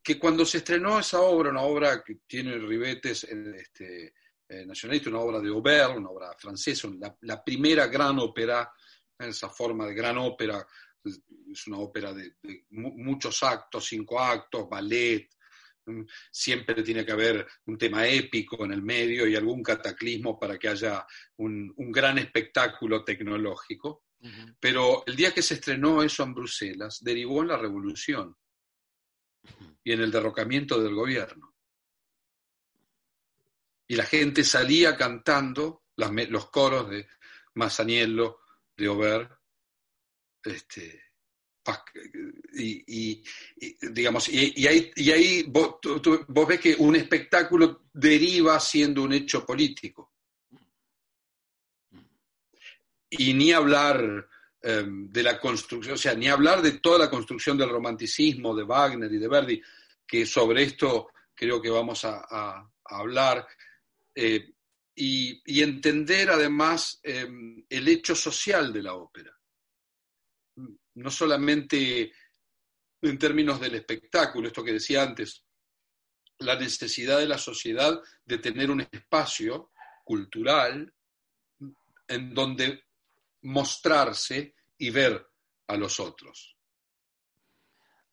Que 0.00 0.18
cuando 0.18 0.46
se 0.46 0.58
estrenó 0.58 1.00
esa 1.00 1.20
obra, 1.20 1.50
una 1.50 1.62
obra 1.62 2.02
que 2.02 2.20
tiene 2.26 2.56
ribetes 2.58 3.24
este, 3.24 4.14
eh, 4.48 4.64
nacionalistas, 4.64 5.12
una 5.12 5.20
obra 5.20 5.40
de 5.40 5.48
Aubert, 5.48 5.96
una 5.96 6.10
obra 6.10 6.32
francesa, 6.38 6.88
la 7.22 7.42
primera 7.42 7.88
gran 7.88 8.18
ópera, 8.18 8.72
en 9.18 9.30
esa 9.30 9.50
forma 9.50 9.84
de 9.84 9.94
gran 9.94 10.16
ópera 10.16 10.64
es 11.04 11.66
una 11.66 11.78
ópera 11.78 12.12
de, 12.12 12.34
muchos 12.70 13.42
actos, 13.42 13.86
cinco 13.86 14.20
actos, 14.20 14.68
ballet, 14.68 15.28
mm, 15.86 16.02
siempre 16.30 16.82
tiene 16.82 17.04
que 17.04 17.12
haber 17.12 17.46
un 17.66 17.78
tema 17.78 18.06
épico 18.06 18.64
en 18.64 18.72
el 18.72 18.82
medio 18.82 19.26
y 19.26 19.36
algún 19.36 19.62
cataclismo 19.62 20.38
para 20.38 20.58
que 20.58 20.68
haya 20.68 21.06
un, 21.36 21.74
gran 21.76 22.18
espectáculo 22.18 23.04
tecnológico. 23.04 24.04
Pero 24.58 25.04
el 25.06 25.14
día 25.14 25.32
que 25.32 25.42
se 25.42 25.54
estrenó 25.54 26.02
eso 26.02 26.24
en 26.24 26.34
Bruselas, 26.34 26.98
derivó 27.00 27.42
en 27.42 27.48
la 27.48 27.56
revolución 27.56 28.36
y 29.84 29.92
en 29.92 30.00
el 30.00 30.10
derrocamiento 30.10 30.82
del 30.82 30.94
gobierno. 30.94 31.54
Y 33.86 33.94
la 33.94 34.04
gente 34.04 34.42
salía 34.42 34.96
cantando 34.96 35.84
los 35.96 36.50
coros 36.50 36.90
de 36.90 37.06
Masaniello, 37.54 38.40
de 38.76 38.86
Aubert, 38.86 39.37
este, 40.50 41.08
y, 42.54 43.22
digamos, 43.80 44.28
y, 44.28 44.66
ahí, 44.66 45.44
vos, 45.48 45.76
ves 46.48 46.60
que 46.60 46.74
un 46.78 46.96
espectáculo 46.96 47.82
deriva 47.92 48.58
siendo 48.60 49.02
un 49.02 49.12
hecho 49.12 49.44
político. 49.44 50.12
Y 53.10 53.32
ni 53.34 53.52
hablar 53.52 54.28
em, 54.60 55.08
de 55.10 55.22
la 55.22 55.40
construcción, 55.40 55.94
o 55.94 55.98
sea, 55.98 56.14
ni 56.14 56.28
hablar 56.28 56.60
de 56.60 56.72
toda 56.72 56.98
la 56.98 57.10
construcción 57.10 57.56
del 57.56 57.70
romanticismo 57.70 58.54
de 58.54 58.64
Wagner 58.64 59.12
y 59.12 59.18
de 59.18 59.28
Verdi, 59.28 59.62
que 60.06 60.26
sobre 60.26 60.64
esto 60.64 61.08
creo 61.34 61.60
que 61.60 61.70
vamos 61.70 62.04
a, 62.04 62.68
hablar, 62.84 63.46
eh, 64.14 64.52
y, 64.94 65.62
entender 65.62 66.30
además 66.30 67.00
em, 67.02 67.64
el 67.68 67.88
hecho 67.88 68.14
social 68.14 68.72
de 68.72 68.82
la 68.82 68.94
ópera 68.94 69.37
no 70.98 71.10
solamente 71.10 72.12
en 73.02 73.18
términos 73.18 73.60
del 73.60 73.76
espectáculo, 73.76 74.48
esto 74.48 74.64
que 74.64 74.72
decía 74.72 75.02
antes, 75.02 75.44
la 76.38 76.56
necesidad 76.56 77.18
de 77.18 77.26
la 77.26 77.38
sociedad 77.38 78.00
de 78.24 78.38
tener 78.38 78.70
un 78.70 78.80
espacio 78.80 79.70
cultural 80.04 80.92
en 82.06 82.34
donde 82.34 82.84
mostrarse 83.42 84.54
y 84.78 84.90
ver 84.90 85.26
a 85.66 85.76
los 85.76 86.00
otros. 86.00 86.56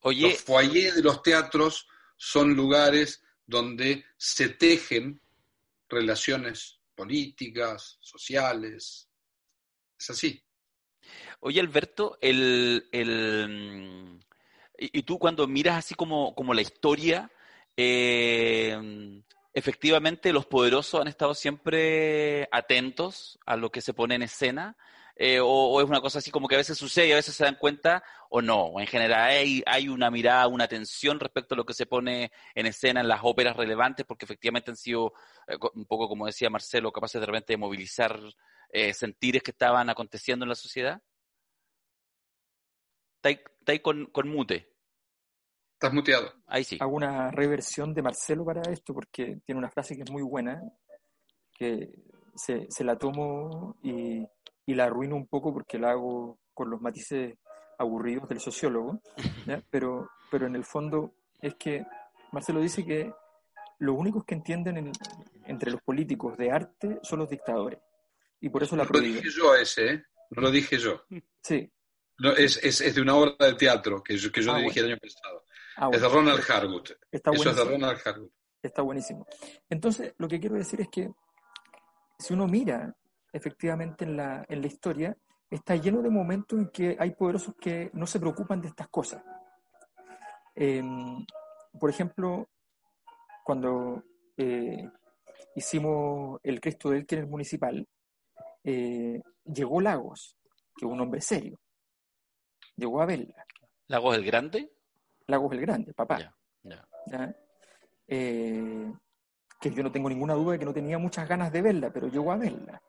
Oye, 0.02 0.30
los 0.30 0.42
foyers 0.42 0.96
de 0.96 1.02
los 1.02 1.24
teatros 1.24 1.88
son 2.16 2.54
lugares 2.54 3.24
donde 3.46 4.06
se 4.18 4.50
tejen 4.50 5.20
relaciones 5.90 6.80
políticas, 6.96 7.98
sociales. 8.02 9.10
Es 9.98 10.10
así. 10.10 10.44
Oye, 11.40 11.60
Alberto, 11.60 12.18
el, 12.22 12.88
mm, 12.92 14.20
y, 14.78 15.04
tú 15.04 15.20
cuando 15.20 15.48
miras 15.48 15.78
así 15.78 15.96
como, 15.96 16.34
como 16.36 16.54
la 16.54 16.62
historia, 16.62 17.32
eh, 17.78 19.22
efectivamente 19.54 20.34
los 20.34 20.46
poderosos 20.46 21.02
han 21.02 21.08
estado 21.08 21.34
siempre 21.34 22.48
atentos 22.52 23.40
a 23.46 23.56
lo 23.56 23.72
que 23.72 23.82
se 23.82 23.94
pone 23.94 24.16
en 24.16 24.24
escena, 24.24 24.76
eh, 25.18 25.40
o, 25.42 25.80
es 25.80 25.88
una 25.88 26.02
cosa 26.02 26.20
así 26.20 26.30
como 26.30 26.48
que 26.50 26.56
a 26.56 26.58
veces 26.58 26.78
sucede 26.78 27.08
y 27.08 27.12
a 27.14 27.16
veces 27.16 27.36
se 27.36 27.46
dan 27.46 27.56
cuenta, 27.56 28.04
o 28.30 28.42
no, 28.42 28.66
o 28.66 28.82
en 28.82 28.88
general 28.88 29.22
hay, 29.22 29.64
hay 29.66 29.88
una 29.88 30.12
mirada, 30.12 30.48
una 30.48 30.66
atención 30.66 31.22
respecto 31.22 31.56
a 31.56 31.58
lo 31.58 31.66
que 31.66 31.74
se 31.74 31.86
pone 31.86 32.32
en 32.54 32.66
escena 32.66 33.00
en 33.00 33.08
las 33.08 33.22
óperas 33.24 33.56
relevantes, 33.56 34.06
porque 34.06 34.26
efectivamente 34.26 34.72
han 34.72 34.78
sido, 34.78 35.14
eh, 35.48 35.56
un 35.74 35.86
poco 35.86 36.10
como 36.10 36.26
decía 36.26 36.50
Marcelo, 36.50 36.92
capaces 36.92 37.22
de 37.22 37.28
repente 37.28 37.54
de 37.54 37.58
movilizar 37.58 38.20
sentires 38.94 39.44
que 39.44 39.52
estaban 39.52 39.90
aconteciendo 39.90 40.46
en 40.46 40.50
la 40.50 40.56
sociedad. 40.56 41.02
Está 43.24 43.72
ahí, 43.72 43.80
con, 43.80 44.12
mute. 44.26 44.72
Estás 45.74 45.94
muteado. 45.94 46.32
Ahí 46.46 46.64
sí. 46.64 46.78
Hago 46.80 46.96
una 46.96 47.32
reversión 47.32 47.94
de 47.94 48.04
Marcelo 48.04 48.46
para 48.46 48.62
esto 48.72 48.94
porque 48.94 49.40
tiene 49.46 49.60
una 49.60 49.72
frase 49.72 49.96
que 49.96 50.04
es 50.04 50.12
muy 50.12 50.22
buena, 50.22 50.62
que 51.52 51.90
se, 52.36 52.68
la 52.84 52.98
tomo 52.98 53.78
y, 53.82 54.28
la 54.68 54.86
arruino 54.86 55.16
un 55.16 55.28
poco 55.28 55.54
porque 55.54 55.80
la 55.80 55.92
hago 55.92 56.38
con 56.54 56.70
los 56.70 56.82
matices 56.82 57.36
aburridos 57.80 58.30
del 58.30 58.40
sociólogo, 58.40 59.02
Pero, 59.72 60.10
pero 60.30 60.48
en 60.48 60.56
el 60.56 60.64
fondo 60.64 61.16
es 61.42 61.56
que 61.56 61.86
Marcelo 62.32 62.62
dice 62.62 62.86
que 62.86 63.12
los 63.80 63.98
únicos 63.98 64.24
que 64.24 64.36
entienden 64.36 64.92
entre 65.46 65.72
los 65.72 65.82
políticos 65.82 66.38
de 66.38 66.52
arte 66.52 67.00
son 67.02 67.20
los 67.20 67.30
dictadores. 67.30 67.80
Y 68.40 68.50
por 68.50 68.64
eso 68.64 68.76
la 68.76 68.84
no 68.84 68.90
lo 68.92 69.00
dije 69.00 69.30
yo 69.30 69.56
ese, 69.56 69.94
¿eh? 69.94 70.04
No 70.32 70.42
lo 70.42 70.52
dije 70.52 70.78
yo. 70.78 71.04
Sí, 71.42 71.72
no, 72.18 72.32
es, 72.32 72.58
es, 72.64 72.82
es, 72.82 72.96
de 72.96 73.02
una 73.02 73.16
obra 73.16 73.36
de 73.40 73.56
teatro 73.56 74.02
que 74.02 74.18
yo, 74.18 74.32
que 74.32 74.42
yo 74.42 74.54
ah, 74.54 74.58
dirigí 74.58 74.80
el 74.80 74.86
año 74.86 74.98
pasado. 74.98 75.44
Ah, 75.78 75.90
es 75.92 76.02
de 76.02 76.08
Ronald 76.08 76.44
Harwood. 76.50 76.92
Está 77.12 77.32
Eso 77.32 77.50
es 77.50 77.56
de 77.56 77.64
Ronald 77.64 78.00
Harwood. 78.06 78.32
Está 78.62 78.82
buenísimo. 78.82 79.28
Entonces, 79.70 80.14
lo 80.18 80.28
que 80.28 80.40
quiero 80.40 80.56
decir 80.56 80.82
es 80.82 80.88
que 80.90 81.12
si 82.18 82.34
uno 82.34 82.48
mira 82.48 82.96
efectivamente 83.34 84.06
en 84.06 84.16
la, 84.16 84.46
en 84.48 84.62
la 84.62 84.68
historia, 84.68 85.18
está 85.50 85.76
lleno 85.76 86.02
de 86.02 86.10
momentos 86.10 86.58
en 86.58 86.70
que 86.70 86.96
hay 86.98 87.12
poderosos 87.12 87.56
que 87.60 87.92
no 87.94 88.08
se 88.08 88.20
preocupan 88.20 88.62
de 88.62 88.70
estas 88.70 88.88
cosas. 88.88 89.22
Em, 90.56 91.26
por 91.78 91.90
ejemplo, 91.90 92.50
cuando 93.44 94.04
eh, 94.38 94.90
hicimos 95.56 96.40
el 96.44 96.62
Cristo 96.62 96.90
del 96.90 97.06
que 97.06 97.16
en 97.16 97.22
el 97.24 97.28
municipal, 97.28 97.86
eh, 98.66 99.22
llegó 99.46 99.80
Lagos, 99.80 100.36
que 100.76 100.86
es 100.86 100.92
un 100.92 101.00
hombre 101.00 101.22
serio, 101.22 101.60
llegó 102.76 103.02
a 103.02 103.06
verla. 103.06 103.46
¿Lagos 103.88 104.16
el 104.16 104.26
Grande? 104.26 104.72
Lagos 105.28 105.54
el 105.54 105.62
Grande, 105.62 105.94
papá. 105.94 106.36
Eh, 108.08 108.94
que 109.62 109.72
yo 109.72 109.84
no 109.84 109.92
tengo 109.92 110.10
ninguna 110.10 110.34
duda 110.34 110.54
de 110.54 110.60
que 110.60 110.66
no 110.66 110.74
tenía 110.74 110.98
muchas 110.98 111.28
ganas 111.28 111.52
de 111.52 111.62
verla, 111.62 111.92
pero 111.92 112.08
llegó 112.08 112.32
a 112.32 112.38
verla. 112.38 112.82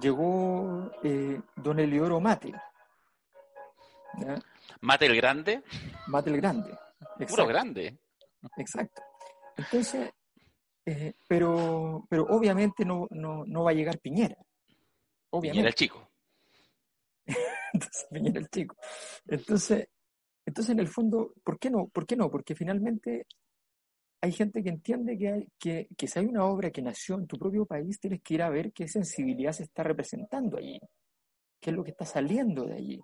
Llegó 0.00 0.90
eh, 1.02 1.40
don 1.56 1.78
Elioro 1.78 2.20
Mate. 2.20 2.52
¿Mate 4.80 5.06
el 5.06 5.16
Grande? 5.16 5.62
Mate 6.08 6.30
el 6.30 6.36
Grande. 6.36 6.78
Puro 7.28 7.46
grande. 7.46 7.98
Exacto. 8.56 9.02
Entonces, 9.56 10.10
eh, 10.86 11.14
pero, 11.26 12.06
pero 12.08 12.24
obviamente 12.24 12.84
no, 12.84 13.06
no, 13.10 13.44
no 13.44 13.64
va 13.64 13.70
a 13.70 13.74
llegar 13.74 13.98
Piñera. 13.98 14.36
Obviamente. 15.30 15.52
Piñera 15.52 15.68
el 15.68 15.74
chico. 15.74 16.10
entonces 17.72 18.06
el 18.10 18.48
chico. 18.48 18.76
Entonces, 19.26 19.88
entonces, 20.46 20.72
en 20.72 20.80
el 20.80 20.88
fondo, 20.88 21.32
¿por 21.42 21.58
qué 21.58 21.70
no? 21.70 21.88
¿Por 21.88 22.06
qué 22.06 22.16
no? 22.16 22.30
Porque 22.30 22.54
finalmente 22.54 23.26
hay 24.20 24.32
gente 24.32 24.62
que 24.62 24.70
entiende 24.70 25.16
que, 25.18 25.28
hay, 25.28 25.48
que, 25.58 25.88
que 25.96 26.06
si 26.06 26.18
hay 26.18 26.26
una 26.26 26.44
obra 26.44 26.70
que 26.70 26.82
nació 26.82 27.16
en 27.16 27.26
tu 27.26 27.38
propio 27.38 27.66
país, 27.66 27.98
tienes 27.98 28.22
que 28.22 28.34
ir 28.34 28.42
a 28.42 28.50
ver 28.50 28.72
qué 28.72 28.88
sensibilidad 28.88 29.52
se 29.52 29.64
está 29.64 29.82
representando 29.82 30.58
allí, 30.58 30.80
qué 31.60 31.70
es 31.70 31.76
lo 31.76 31.84
que 31.84 31.90
está 31.90 32.04
saliendo 32.04 32.64
de 32.64 32.74
allí. 32.74 33.00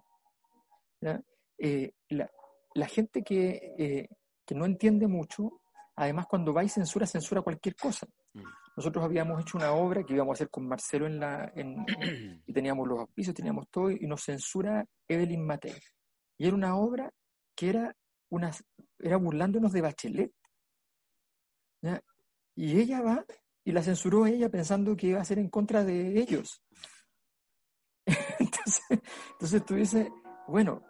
Eh, 1.58 1.92
la, 2.08 2.30
la, 2.74 2.86
gente 2.86 3.22
que, 3.22 3.74
eh, 3.78 4.08
que 4.46 4.54
no 4.54 4.64
entiende 4.66 5.06
mucho, 5.08 5.59
además 6.00 6.26
cuando 6.26 6.54
va 6.54 6.64
y 6.64 6.68
censura, 6.68 7.06
censura 7.06 7.42
cualquier 7.42 7.76
cosa. 7.76 8.06
Mm. 8.32 8.42
nosotros 8.76 9.04
habíamos 9.04 9.40
hecho 9.40 9.58
una 9.58 9.72
obra 9.72 10.02
que 10.02 10.14
íbamos 10.14 10.32
a 10.32 10.36
hacer 10.36 10.50
con 10.50 10.66
Marcelo 10.66 11.06
en 11.06 11.20
la, 11.20 11.52
en, 11.54 11.84
y 12.46 12.52
teníamos 12.52 12.88
los 12.88 13.00
auspicios, 13.00 13.34
teníamos 13.34 13.68
todo, 13.70 13.90
y 13.90 14.06
nos 14.06 14.22
censura 14.22 14.84
Evelyn 15.06 15.44
Matei. 15.44 15.74
Y 16.38 16.46
era 16.46 16.56
una 16.56 16.76
obra 16.76 17.10
que 17.54 17.68
era, 17.68 17.94
una, 18.30 18.50
era 18.98 19.16
burlándonos 19.18 19.72
de 19.72 19.80
Bachelet. 19.82 20.32
Y 22.56 22.78
ella 22.78 23.02
va 23.02 23.24
y 23.64 23.72
la 23.72 23.82
censuró 23.82 24.26
ella 24.26 24.48
pensando 24.48 24.96
que 24.96 25.08
iba 25.08 25.20
a 25.20 25.24
ser 25.24 25.38
en 25.38 25.50
contra 25.50 25.84
de 25.84 26.18
ellos. 26.18 26.62
entonces, 28.38 29.00
entonces 29.32 29.64
tú 29.66 29.74
dices, 29.74 30.08
bueno, 30.48 30.82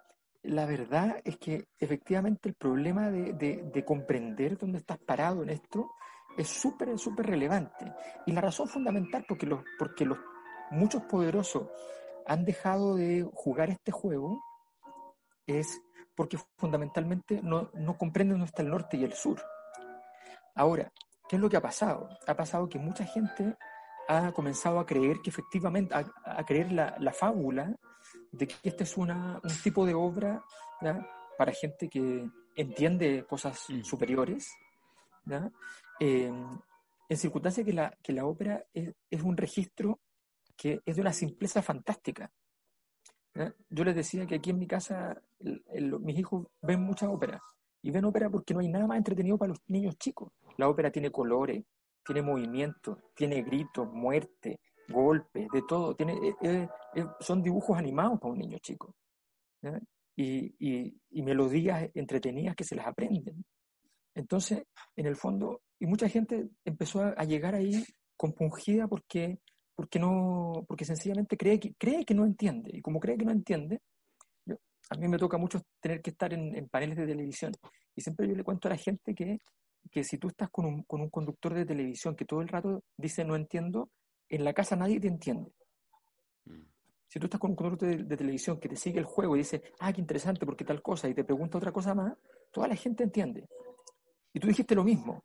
la 0.42 0.66
verdad 0.66 1.20
es 1.24 1.36
que 1.36 1.66
efectivamente 1.78 2.48
el 2.48 2.54
problema 2.54 3.10
de, 3.10 3.32
de, 3.34 3.84
comprender 3.84 4.56
dónde 4.56 4.78
estás 4.78 4.98
parado 4.98 5.42
en 5.42 5.50
esto 5.50 5.90
es 6.36 6.48
súper, 6.48 6.98
súper 6.98 7.26
relevante. 7.26 7.92
Y 8.26 8.32
la 8.32 8.40
razón 8.40 8.68
fundamental 8.68 9.24
porque 9.28 9.46
los, 9.46 9.62
porque 9.78 10.04
los 10.04 10.18
muchos 10.70 11.02
poderosos 11.02 11.68
han 12.26 12.44
dejado 12.44 12.96
de 12.96 13.28
jugar 13.34 13.70
este 13.70 13.92
juego 13.92 14.42
es 15.46 15.80
porque 16.16 16.38
fundamentalmente 16.56 17.40
no, 17.42 17.70
no 17.74 17.98
comprenden 17.98 18.34
dónde 18.38 18.46
está 18.46 18.62
el 18.62 18.70
norte 18.70 18.96
y 18.96 19.04
el 19.04 19.12
sur. 19.12 19.42
Ahora, 20.54 20.92
¿qué 21.28 21.36
es 21.36 21.42
lo 21.42 21.48
que 21.48 21.56
ha 21.56 21.62
pasado? 21.62 22.08
Ha 22.26 22.34
pasado 22.34 22.68
que 22.68 22.78
mucha 22.78 23.04
gente 23.04 23.56
ha 24.08 24.32
comenzado 24.32 24.80
a 24.80 24.86
creer 24.86 25.20
que 25.22 25.30
efectivamente, 25.30 25.94
a, 25.94 26.44
creer 26.44 26.72
la, 26.72 26.96
la, 26.98 27.12
fábula 27.12 27.74
de 28.32 28.46
que 28.46 28.54
este 28.62 28.84
es 28.84 28.96
una, 28.96 29.40
un 29.42 29.62
tipo 29.62 29.84
de 29.84 29.94
obra 29.94 30.42
para 31.36 31.52
gente 31.52 31.88
que 31.88 32.28
entiende 32.54 33.24
cosas 33.28 33.64
mm. 33.68 33.82
superiores, 33.82 34.52
eh, 36.00 36.32
en 37.08 37.16
circunstancia 37.16 37.64
que 37.64 37.72
la, 37.72 37.96
que 38.02 38.12
la 38.12 38.24
ópera 38.24 38.64
es, 38.72 38.94
es, 39.10 39.22
un 39.22 39.36
registro 39.36 40.00
que 40.56 40.80
es 40.84 40.96
de 40.96 41.02
una 41.02 41.12
simpleza 41.12 41.62
fantástica. 41.62 42.30
Yo 43.68 43.84
les 43.84 43.94
decía 43.94 44.26
que 44.26 44.36
aquí 44.36 44.50
en 44.50 44.58
mi 44.58 44.66
casa 44.66 45.20
mis 45.38 46.18
hijos 46.18 46.46
ven 46.60 46.82
mucha 46.82 47.08
ópera 47.08 47.40
y 47.80 47.90
ven 47.90 48.04
ópera 48.04 48.28
porque 48.28 48.52
no 48.52 48.60
hay 48.60 48.68
nada 48.68 48.86
más 48.86 48.98
entretenido 48.98 49.38
para 49.38 49.50
los 49.50 49.60
niños 49.68 49.96
chicos. 49.98 50.32
La 50.56 50.68
ópera 50.68 50.90
tiene 50.90 51.10
colores, 51.10 51.64
tiene 52.04 52.22
movimiento, 52.22 52.98
tiene 53.14 53.42
gritos, 53.42 53.90
muerte, 53.92 54.60
golpes, 54.90 55.48
de 55.52 55.62
todo. 55.68 55.94
Tiene, 55.94 56.14
eh, 56.14 56.34
eh, 56.42 56.68
eh, 56.94 57.06
son 57.20 57.42
dibujos 57.42 57.78
animados 57.78 58.18
para 58.20 58.32
un 58.32 58.38
niño 58.38 58.58
chico. 58.58 58.94
Y, 60.16 60.54
y, 60.58 61.22
melodías 61.22 61.90
entretenidas 61.94 62.56
que 62.56 62.64
se 62.64 62.74
las 62.74 62.86
aprenden. 62.86 63.44
Entonces, 64.14 64.64
en 64.96 65.06
el 65.06 65.16
fondo, 65.16 65.62
y 65.78 65.86
mucha 65.86 66.08
gente 66.08 66.50
empezó 66.64 67.02
a, 67.02 67.24
llegar 67.24 67.54
ahí 67.54 67.84
compungida 68.16 68.86
porque, 68.86 69.38
porque, 69.74 69.98
no, 69.98 70.64
porque 70.66 70.84
sencillamente 70.84 71.36
cree 71.36 71.58
que, 71.58 71.74
cree 71.74 72.04
que 72.04 72.14
no 72.14 72.26
entiende. 72.26 72.70
Y 72.74 72.82
como 72.82 73.00
cree 73.00 73.16
que 73.16 73.24
no 73.24 73.32
entiende, 73.32 73.80
a 74.90 74.96
mí 74.96 75.08
me 75.08 75.18
toca 75.18 75.38
mucho 75.38 75.62
tener 75.80 76.02
que 76.02 76.10
estar 76.10 76.32
en, 76.34 76.68
paneles 76.68 76.96
de 76.96 77.06
televisión. 77.06 77.52
Y 77.94 78.02
siempre 78.02 78.28
yo 78.28 78.34
le 78.34 78.44
cuento 78.44 78.68
a 78.68 78.72
la 78.72 78.76
gente 78.76 79.14
que, 79.14 79.38
que 79.90 80.04
si 80.04 80.18
tú 80.18 80.28
estás 80.28 80.50
con 80.50 80.66
un, 80.66 80.82
con 80.82 81.00
un 81.00 81.10
conductor 81.10 81.54
de 81.54 81.64
televisión 81.64 82.16
que 82.16 82.24
todo 82.24 82.42
el 82.42 82.48
rato 82.48 82.82
dice 82.96 83.24
no 83.24 83.36
entiendo, 83.36 83.90
en 84.30 84.44
la 84.44 84.52
casa 84.52 84.76
nadie 84.76 85.00
te 85.00 85.08
entiende. 85.08 85.52
Mm. 86.46 86.62
Si 87.06 87.18
tú 87.18 87.26
estás 87.26 87.40
con 87.40 87.50
un 87.50 87.56
conductor 87.56 87.88
de, 87.88 88.04
de, 88.04 88.16
televisión 88.16 88.58
que 88.58 88.68
te 88.68 88.76
sigue 88.76 88.98
el 88.98 89.04
juego 89.04 89.36
y 89.36 89.40
dice, 89.40 89.62
ah, 89.80 89.92
qué 89.92 90.00
interesante, 90.00 90.46
porque 90.46 90.64
tal 90.64 90.80
cosa, 90.80 91.08
y 91.08 91.14
te 91.14 91.24
pregunta 91.24 91.58
otra 91.58 91.72
cosa 91.72 91.94
más, 91.94 92.16
toda 92.50 92.68
la 92.68 92.76
gente 92.76 93.02
entiende. 93.02 93.48
Y 94.32 94.40
tú 94.40 94.48
dijiste 94.48 94.74
lo 94.74 94.84
mismo. 94.84 95.24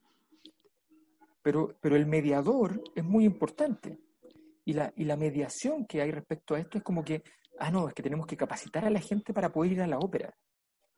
Pero, 1.42 1.76
pero 1.80 1.96
el 1.96 2.08
mediador 2.08 2.82
es 2.96 3.04
muy 3.04 3.24
importante. 3.24 4.00
Y 4.66 4.74
la, 4.74 4.92
y 4.96 5.04
la 5.04 5.16
mediación 5.16 5.86
que 5.86 6.02
hay 6.02 6.12
respecto 6.12 6.56
a 6.56 6.60
esto 6.60 6.80
es 6.80 6.84
como 6.84 7.04
que, 7.04 7.22
ah, 7.60 7.70
no, 7.70 7.88
es 7.88 7.94
que 7.94 8.02
tenemos 8.02 8.26
que 8.26 8.36
capacitar 8.36 8.84
a 8.84 8.90
la 8.90 9.00
gente 9.00 9.32
para 9.32 9.52
poder 9.52 9.74
ir 9.74 9.82
a 9.82 9.88
la 9.88 10.00
ópera. 10.00 10.36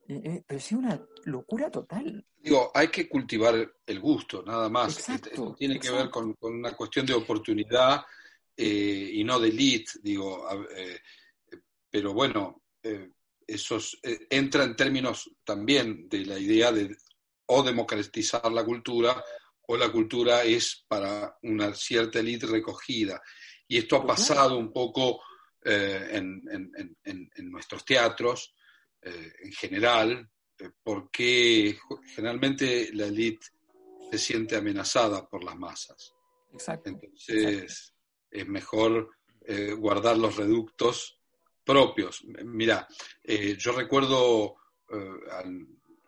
Eh, 0.07 0.21
eh, 0.23 0.43
pero 0.47 0.57
es 0.57 0.71
una 0.71 1.01
locura 1.25 1.69
total. 1.69 2.25
Digo, 2.37 2.71
hay 2.73 2.87
que 2.87 3.09
cultivar 3.09 3.73
el 3.85 3.99
gusto, 3.99 4.43
nada 4.43 4.69
más. 4.69 4.97
Exacto, 4.97 5.55
tiene 5.57 5.79
que 5.79 5.91
ver 5.91 6.09
con, 6.09 6.35
una 6.41 6.73
cuestión 6.73 7.05
de 7.05 7.13
oportunidad 7.13 8.05
eh, 8.55 9.11
y 9.13 9.23
no 9.23 9.39
de 9.39 9.49
elite, 9.49 9.91
digo. 10.01 10.47
pero 11.89 12.13
bueno, 12.13 12.63
eso 13.45 13.79
entra 14.01 14.63
en 14.63 14.75
términos 14.75 15.29
también 15.43 16.07
de 16.07 16.25
la 16.25 16.39
idea 16.39 16.71
de 16.71 16.95
o 17.47 17.63
democratizar 17.63 18.51
la 18.51 18.63
cultura 18.63 19.23
o 19.67 19.77
la 19.77 19.91
cultura 19.91 20.43
es 20.43 20.85
para 20.87 21.37
una 21.43 21.73
cierta 21.73 22.19
élite 22.19 22.45
recogida. 22.45 23.21
Y 23.67 23.77
esto 23.77 23.97
ha 23.97 24.05
pasado 24.05 24.57
un 24.57 24.71
poco 24.71 25.21
eh, 25.63 26.09
en, 26.13 27.51
nuestros 27.51 27.83
teatros 27.83 28.53
eh, 29.07 29.33
en 29.43 29.51
general, 29.51 30.29
eh, 30.57 30.69
porque 30.83 31.77
generalmente 32.15 32.89
la 32.93 33.07
élite 33.07 33.47
se 34.11 34.17
siente 34.17 34.55
amenazada 34.55 35.27
por 35.27 35.43
las 35.43 35.57
masas. 35.57 36.13
Exacto. 36.53 36.89
Entonces 36.89 37.93
es 38.29 38.47
mejor 38.47 39.11
guardar 39.77 40.17
los 40.17 40.35
reductos 40.35 41.21
propios. 41.63 42.21
Mira, 42.43 42.85
yo 43.57 43.71
recuerdo 43.71 44.57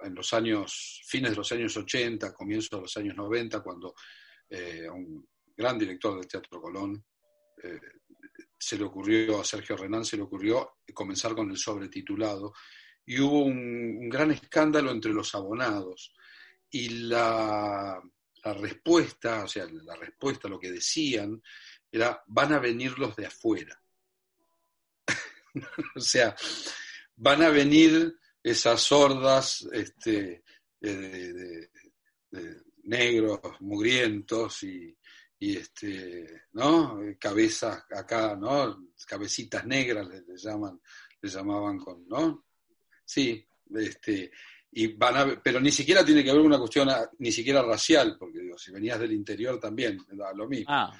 en 0.01 0.15
los 0.15 0.33
años, 0.33 1.01
fines 1.05 1.31
de 1.31 1.37
los 1.37 1.51
años 1.51 1.75
80, 1.75 2.33
comienzos 2.33 2.71
de 2.71 2.81
los 2.81 2.97
años 2.97 3.15
90, 3.15 3.61
cuando 3.61 3.95
eh, 4.49 4.89
un 4.89 5.27
gran 5.55 5.77
director 5.77 6.15
del 6.15 6.27
Teatro 6.27 6.61
Colón 6.61 7.03
eh, 7.61 7.79
se 8.57 8.77
le 8.77 8.85
ocurrió, 8.85 9.41
a 9.41 9.45
Sergio 9.45 9.75
Renán 9.75 10.05
se 10.05 10.17
le 10.17 10.23
ocurrió 10.23 10.77
comenzar 10.93 11.35
con 11.35 11.49
el 11.51 11.57
sobretitulado, 11.57 12.53
y 13.09 13.19
hubo 13.21 13.45
un, 13.45 14.07
gran 14.07 14.29
escándalo 14.29 14.91
entre 14.91 15.11
los 15.11 15.33
abonados. 15.33 16.13
Y 16.69 16.89
la, 17.07 17.99
respuesta, 18.43 19.45
o 19.45 19.47
sea, 19.47 19.65
la 19.65 19.95
respuesta, 19.95 20.47
lo 20.47 20.59
que 20.59 20.71
decían, 20.71 21.41
era, 21.91 22.23
van 22.27 22.53
a 22.53 22.59
venir 22.59 22.99
los 22.99 23.15
de 23.15 23.25
afuera. 23.25 23.81
o 25.95 25.99
sea, 25.99 26.35
van 27.15 27.41
a 27.41 27.49
venir 27.49 28.15
esas 28.43 28.79
sordas 28.79 29.67
este, 29.71 30.43
de, 30.79 31.67
negros, 32.83 33.39
mugrientos 33.61 34.61
y, 34.61 34.95
este, 35.39 36.43
¿no? 36.51 36.99
cabezas 37.19 37.85
acá, 37.89 38.35
¿no? 38.35 38.87
cabecitas 39.07 39.65
negras 39.65 40.07
les, 40.07 40.43
llaman, 40.43 40.79
les 41.19 41.33
llamaban 41.33 41.79
con, 41.79 42.07
¿no? 42.07 42.45
Sí, 43.09 43.43
este, 43.73 44.29
y 44.71 44.93
van 44.93 45.17
a, 45.17 45.41
pero 45.41 45.59
ni 45.59 45.71
siquiera 45.71 46.05
tiene 46.05 46.23
que 46.23 46.31
ver 46.31 46.41
una 46.41 46.59
cuestión 46.59 46.87
ni 47.17 47.31
siquiera 47.31 47.63
racial, 47.63 48.15
porque 48.19 48.37
digo, 48.37 48.55
si 48.55 48.71
venías 48.71 48.99
del 48.99 49.13
interior 49.13 49.59
también, 49.59 49.97
da 50.11 50.31
lo 50.31 50.47
mismo. 50.47 50.67
Ah, 50.69 50.95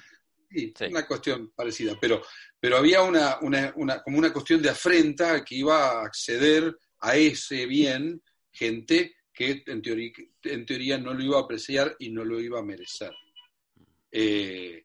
sí, 0.50 0.74
una 0.90 1.06
cuestión 1.06 1.52
parecida, 1.54 1.96
pero, 2.00 2.20
pero 2.58 2.78
había 2.78 3.02
una, 3.02 3.38
una, 3.42 3.72
una, 3.76 4.02
como 4.02 4.18
una 4.18 4.32
cuestión 4.32 4.60
de 4.60 4.70
afrenta 4.70 5.44
que 5.44 5.54
iba 5.54 6.00
a 6.00 6.04
acceder 6.06 6.76
a 6.98 7.14
ese 7.14 7.64
bien 7.66 8.20
gente 8.50 9.14
que 9.32 9.62
en 9.64 9.80
teoría, 9.80 10.10
en 10.42 10.66
teoría 10.66 10.98
no 10.98 11.14
lo 11.14 11.22
iba 11.22 11.38
a 11.38 11.42
apreciar 11.42 11.94
y 12.00 12.10
no 12.10 12.24
lo 12.24 12.40
iba 12.40 12.58
a 12.58 12.64
merecer. 12.64 13.12
Eh, 14.10 14.82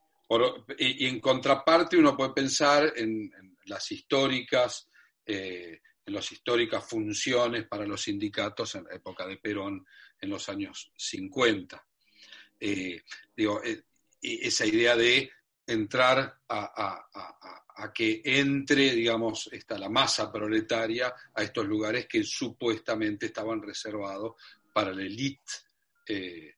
y, 0.77 1.07
en 1.07 1.19
contraparte 1.19 1.97
uno 1.97 2.15
puede 2.15 2.33
pensar 2.33 2.93
en, 2.95 3.31
las 3.65 3.91
históricas, 3.91 4.87
eh, 5.25 5.81
en 6.05 6.13
las 6.13 6.31
históricas 6.31 6.87
funciones 6.87 7.67
para 7.67 7.85
los 7.85 8.03
sindicatos 8.03 8.75
en 8.75 8.83
la 8.85 8.95
época 8.95 9.25
de 9.25 9.37
Perón 9.37 9.85
en 10.19 10.29
los 10.29 10.47
años 10.49 10.91
50. 10.95 11.85
Eh, 12.59 13.01
digo, 13.35 13.61
esa 14.21 14.65
idea 14.65 14.95
de 14.95 15.31
entrar 15.67 16.39
a, 16.47 17.01
que 17.93 18.21
entre, 18.23 18.93
digamos, 18.93 19.49
esta, 19.51 19.77
la 19.77 19.89
masa 19.89 20.31
proletaria 20.31 21.13
a 21.33 21.43
estos 21.43 21.65
lugares 21.65 22.07
que 22.07 22.23
supuestamente 22.23 23.27
estaban 23.27 23.61
reservados 23.61 24.35
para 24.73 24.93
la 24.93 25.03
élite, 25.03 25.51
eh, 26.07 26.15
eh, 26.15 26.55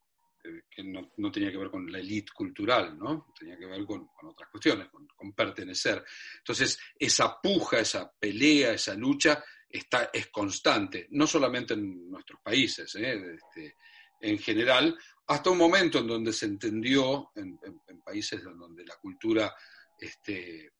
que 0.69 0.83
no, 0.83 1.11
no, 1.17 1.31
tenía 1.31 1.51
que 1.51 1.57
ver 1.57 1.69
con 1.69 1.91
la 1.91 1.99
élite 1.99 2.31
cultural, 2.33 2.97
¿no? 2.97 3.33
Tenía 3.37 3.57
que 3.57 3.65
ver 3.65 3.85
con, 3.85 4.09
otras 4.23 4.49
cuestiones, 4.49 4.87
con, 4.89 5.33
pertenecer. 5.33 6.03
Entonces, 6.39 6.79
esa 6.97 7.39
puja, 7.41 7.79
esa 7.79 8.11
pelea, 8.11 8.73
esa 8.73 8.95
lucha 8.95 9.43
está, 9.69 10.09
es 10.13 10.27
constante, 10.27 11.07
no 11.11 11.27
solamente 11.27 11.73
en 11.73 12.09
nuestros 12.09 12.41
países, 12.41 12.95
¿eh? 12.95 13.35
este, 13.35 13.75
en 14.21 14.39
general, 14.39 14.97
hasta 15.27 15.49
un 15.49 15.57
momento 15.57 15.99
en 15.99 16.07
donde 16.07 16.33
se 16.33 16.45
entendió, 16.45 17.31
en, 17.35 17.59
en 17.87 18.01
países 18.01 18.43
donde 18.43 18.85
la 18.85 18.95
cultura 18.95 19.53
este, 19.99 20.71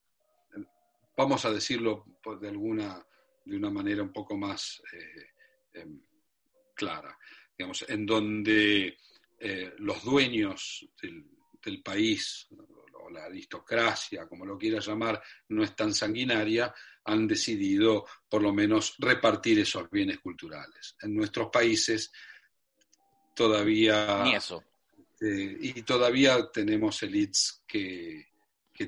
vamos 1.17 1.43
a 1.45 1.51
decirlo 1.51 2.05
de 2.39 2.47
alguna 2.47 3.03
de 3.47 3.57
una 3.57 3.71
manera 3.71 4.03
un 4.03 4.11
poco 4.11 4.37
más 4.37 4.81
eh, 4.93 5.79
em, 5.79 6.01
clara, 6.75 7.17
digamos, 7.57 7.85
en 7.87 8.05
donde 8.05 8.97
eh, 9.39 9.73
los 9.79 10.03
dueños 10.03 10.87
del 11.63 11.81
país, 11.81 12.47
o 12.93 13.09
la 13.09 13.25
aristocracia, 13.25 14.27
como 14.27 14.45
lo 14.45 14.57
quiera 14.57 14.79
llamar, 14.79 15.21
no 15.49 15.63
es 15.63 15.75
tan 15.75 15.93
sanguinaria, 15.93 16.73
han 17.05 17.27
decidido 17.27 18.05
por 18.29 18.41
lo 18.41 18.53
menos 18.53 18.95
repartir 18.97 19.59
esos 19.59 19.89
bienes 19.89 20.19
culturales. 20.19 20.95
En 21.01 21.15
nuestros 21.15 21.49
países 21.49 22.11
todavía... 23.33 24.23
Ni 24.23 24.35
eso. 24.35 24.63
Eh, 25.19 25.57
y 25.61 25.81
todavía 25.81 26.49
tenemos 26.51 27.01
elites 27.03 27.63
que, 27.67 28.25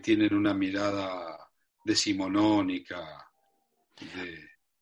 tienen 0.03 0.35
una 0.35 0.53
mirada 0.53 1.49
decimonónica 1.83 3.27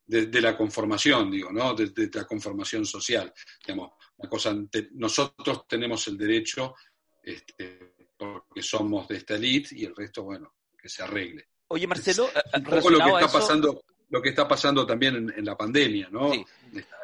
de, 0.06 0.40
la 0.42 0.54
conformación, 0.54 1.30
digo, 1.30 1.50
¿no? 1.50 1.74
De, 1.74 2.10
la 2.12 2.26
conformación 2.26 2.84
social. 2.84 3.32
Digamos, 3.66 3.92
una 4.18 4.28
cosa, 4.28 4.54
nosotros 4.92 5.66
tenemos 5.66 6.06
el 6.08 6.18
derecho, 6.18 6.74
este, 7.22 7.94
porque 8.16 8.62
somos 8.62 9.08
de 9.08 9.16
esta 9.16 9.36
elite, 9.36 9.70
y 9.76 9.84
el 9.84 9.94
resto, 9.94 10.24
bueno, 10.24 10.54
que 10.76 10.88
se 10.88 11.02
arregle. 11.02 11.48
Oye, 11.68 11.86
Marcelo, 11.86 12.28
un 12.54 12.64
poco 12.64 12.90
lo 12.90 12.98
que 12.98 13.10
está 13.10 13.32
pasando 13.32 13.82
lo 14.10 14.22
que 14.22 14.30
está 14.30 14.48
pasando 14.48 14.86
también 14.86 15.32
en, 15.36 15.44
la 15.44 15.56
pandemia, 15.56 16.08
¿no? 16.10 16.32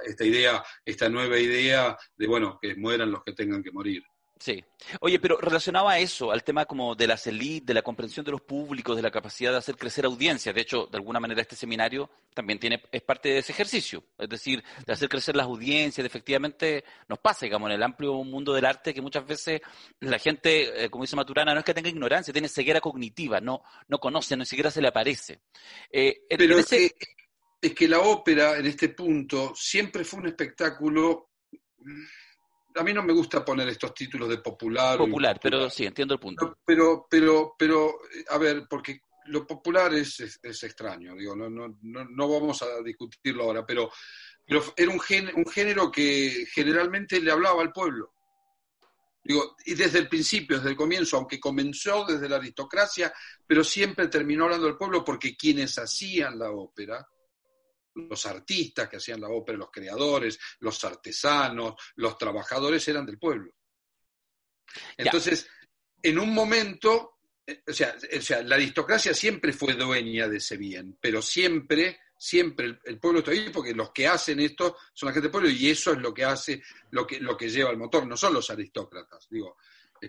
esta, 0.06 0.24
idea, 0.24 0.64
esta 0.84 1.08
nueva 1.08 1.38
idea 1.38 1.96
de, 2.16 2.26
bueno, 2.26 2.58
que 2.60 2.74
mueran 2.76 3.10
los 3.10 3.22
que 3.22 3.32
tengan 3.32 3.62
que 3.62 3.70
morir. 3.70 4.02
Sí. 4.44 4.62
Oye, 5.00 5.18
pero 5.18 5.38
relacionado 5.38 5.88
a 5.88 5.98
eso, 5.98 6.30
al 6.30 6.44
tema 6.44 6.66
como 6.66 6.94
de 6.94 7.06
las 7.06 7.26
élites, 7.26 7.64
de 7.64 7.72
la 7.72 7.80
comprensión 7.80 8.26
de 8.26 8.32
los 8.32 8.42
públicos, 8.42 8.94
de 8.94 9.00
la 9.00 9.10
capacidad 9.10 9.50
de 9.52 9.56
hacer 9.56 9.74
crecer 9.74 10.04
audiencias. 10.04 10.54
De 10.54 10.60
hecho, 10.60 10.86
de 10.86 10.98
alguna 10.98 11.18
manera 11.18 11.40
este 11.40 11.56
seminario 11.56 12.10
también 12.34 12.58
tiene, 12.58 12.82
es 12.92 13.00
parte 13.00 13.30
de 13.30 13.38
ese 13.38 13.52
ejercicio. 13.52 14.04
Es 14.18 14.28
decir, 14.28 14.62
de 14.84 14.92
hacer 14.92 15.08
crecer 15.08 15.34
las 15.34 15.46
audiencias, 15.46 16.02
de 16.02 16.08
efectivamente 16.08 16.84
nos 17.08 17.20
pasa, 17.20 17.46
digamos, 17.46 17.70
en 17.70 17.76
el 17.76 17.82
amplio 17.82 18.22
mundo 18.22 18.52
del 18.52 18.66
arte 18.66 18.92
que 18.92 19.00
muchas 19.00 19.26
veces 19.26 19.62
la 20.00 20.18
gente, 20.18 20.84
eh, 20.84 20.90
como 20.90 21.04
dice 21.04 21.16
Maturana, 21.16 21.54
no 21.54 21.60
es 21.60 21.64
que 21.64 21.72
tenga 21.72 21.88
ignorancia, 21.88 22.30
tiene 22.30 22.48
ceguera 22.48 22.82
cognitiva, 22.82 23.40
no, 23.40 23.62
no 23.88 23.98
conoce, 23.98 24.36
ni 24.36 24.44
siquiera 24.44 24.70
se 24.70 24.82
le 24.82 24.88
aparece. 24.88 25.40
Eh, 25.90 26.20
pero 26.28 26.58
es, 26.58 26.66
que, 26.66 26.90
es 27.62 27.74
que 27.74 27.88
la 27.88 28.00
ópera, 28.00 28.58
en 28.58 28.66
este 28.66 28.90
punto, 28.90 29.54
siempre 29.56 30.04
fue 30.04 30.20
un 30.20 30.26
espectáculo 30.26 31.30
a 32.74 32.82
mí 32.82 32.92
no 32.92 33.02
me 33.02 33.12
gusta 33.12 33.44
poner 33.44 33.68
estos 33.68 33.94
títulos 33.94 34.28
de 34.28 34.38
popular. 34.38 34.98
Popular, 34.98 35.38
pero 35.42 35.70
sí, 35.70 35.84
entiendo 35.84 36.14
el 36.14 36.20
punto. 36.20 36.58
Pero, 36.64 37.06
pero, 37.08 37.54
pero, 37.58 37.98
a 38.30 38.38
ver, 38.38 38.66
porque 38.68 39.02
lo 39.26 39.46
popular 39.46 39.94
es, 39.94 40.20
es, 40.20 40.62
extraño, 40.62 41.14
digo, 41.14 41.34
no, 41.34 41.48
no, 41.48 41.76
no, 41.80 42.28
vamos 42.28 42.62
a 42.62 42.82
discutirlo 42.82 43.44
ahora, 43.44 43.64
pero, 43.64 43.90
pero 44.44 44.62
era 44.76 44.90
un, 44.90 45.00
un 45.36 45.46
género 45.46 45.90
que 45.90 46.46
generalmente 46.52 47.20
le 47.20 47.30
hablaba 47.30 47.62
al 47.62 47.72
pueblo. 47.72 48.12
Digo, 49.22 49.56
y 49.64 49.74
desde 49.74 50.00
el 50.00 50.08
principio, 50.08 50.58
desde 50.58 50.70
el 50.70 50.76
comienzo, 50.76 51.16
aunque 51.16 51.40
comenzó 51.40 52.04
desde 52.04 52.28
la 52.28 52.36
aristocracia, 52.36 53.10
pero 53.46 53.64
siempre 53.64 54.08
terminó 54.08 54.44
hablando 54.44 54.66
al 54.66 54.76
pueblo 54.76 55.02
porque 55.02 55.34
quienes 55.34 55.78
hacían 55.78 56.38
la 56.38 56.50
ópera 56.50 57.08
los 57.94 58.26
artistas 58.26 58.88
que 58.88 58.96
hacían 58.96 59.20
la 59.20 59.28
ópera, 59.28 59.58
los 59.58 59.70
creadores, 59.70 60.38
los 60.60 60.82
artesanos, 60.84 61.74
los 61.96 62.18
trabajadores 62.18 62.86
eran 62.88 63.06
del 63.06 63.18
pueblo. 63.18 63.52
Entonces, 64.96 65.48
en 66.02 66.18
un 66.18 66.34
momento, 66.34 67.18
eh, 67.46 67.62
o 67.66 67.72
sea, 67.72 67.96
o 68.16 68.20
sea, 68.20 68.42
la 68.42 68.56
aristocracia 68.56 69.14
siempre 69.14 69.52
fue 69.52 69.74
dueña 69.74 70.28
de 70.28 70.38
ese 70.38 70.56
bien, 70.56 70.98
pero 71.00 71.22
siempre, 71.22 72.00
siempre 72.18 72.78
el, 72.84 72.98
pueblo 72.98 73.20
está 73.20 73.30
ahí 73.30 73.50
porque 73.52 73.74
los 73.74 73.90
que 73.92 74.06
hacen 74.06 74.40
esto 74.40 74.76
son 74.92 75.08
la 75.08 75.12
gente 75.12 75.28
del 75.28 75.32
pueblo 75.32 75.50
y 75.50 75.70
eso 75.70 75.92
es 75.92 75.98
lo 75.98 76.12
que 76.12 76.24
hace, 76.24 76.62
lo 76.90 77.06
que, 77.06 77.20
lo 77.20 77.36
que 77.36 77.48
lleva 77.48 77.70
el 77.70 77.78
motor, 77.78 78.06
no 78.06 78.16
son 78.16 78.34
los 78.34 78.50
aristócratas. 78.50 79.28
Digo, 79.30 79.56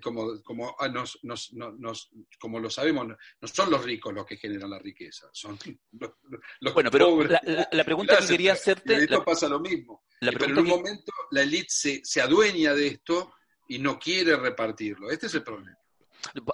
como, 0.02 0.42
como, 0.44 0.76
ah, 0.80 0.88
nos, 0.88 1.20
nos, 1.24 1.54
nos, 1.54 2.10
como 2.40 2.60
lo 2.60 2.70
sabemos, 2.70 3.08
no 3.08 3.48
son 3.48 3.72
los 3.72 3.84
ricos 3.84 4.14
los 4.14 4.26
que 4.26 4.38
generan 4.38 4.70
la 4.70 4.80
riqueza, 4.80 5.28
son 5.32 5.58
los, 5.92 6.74
bueno, 6.74 6.92
pero 6.92 7.24
La, 7.72 7.84
pregunta 7.84 8.18
que 8.18 8.28
quería 8.28 8.54
hacerte... 8.54 8.96
esto 8.96 9.24
pasa 9.24 9.48
lo 9.48 9.60
mismo. 9.60 10.04
pero 10.20 10.46
en 10.46 10.58
un 10.60 10.68
momento 10.68 11.12
la 11.32 11.44
élite 11.44 11.70
se, 11.70 12.02
se 12.04 12.22
adueña 12.22 12.74
de 12.74 12.88
esto 12.88 13.34
y 13.68 13.80
no 13.80 13.98
quiere 13.98 14.36
repartirlo. 14.36 15.10
Este 15.10 15.28
es 15.28 15.36
el 15.36 15.44
problema. 15.44 15.78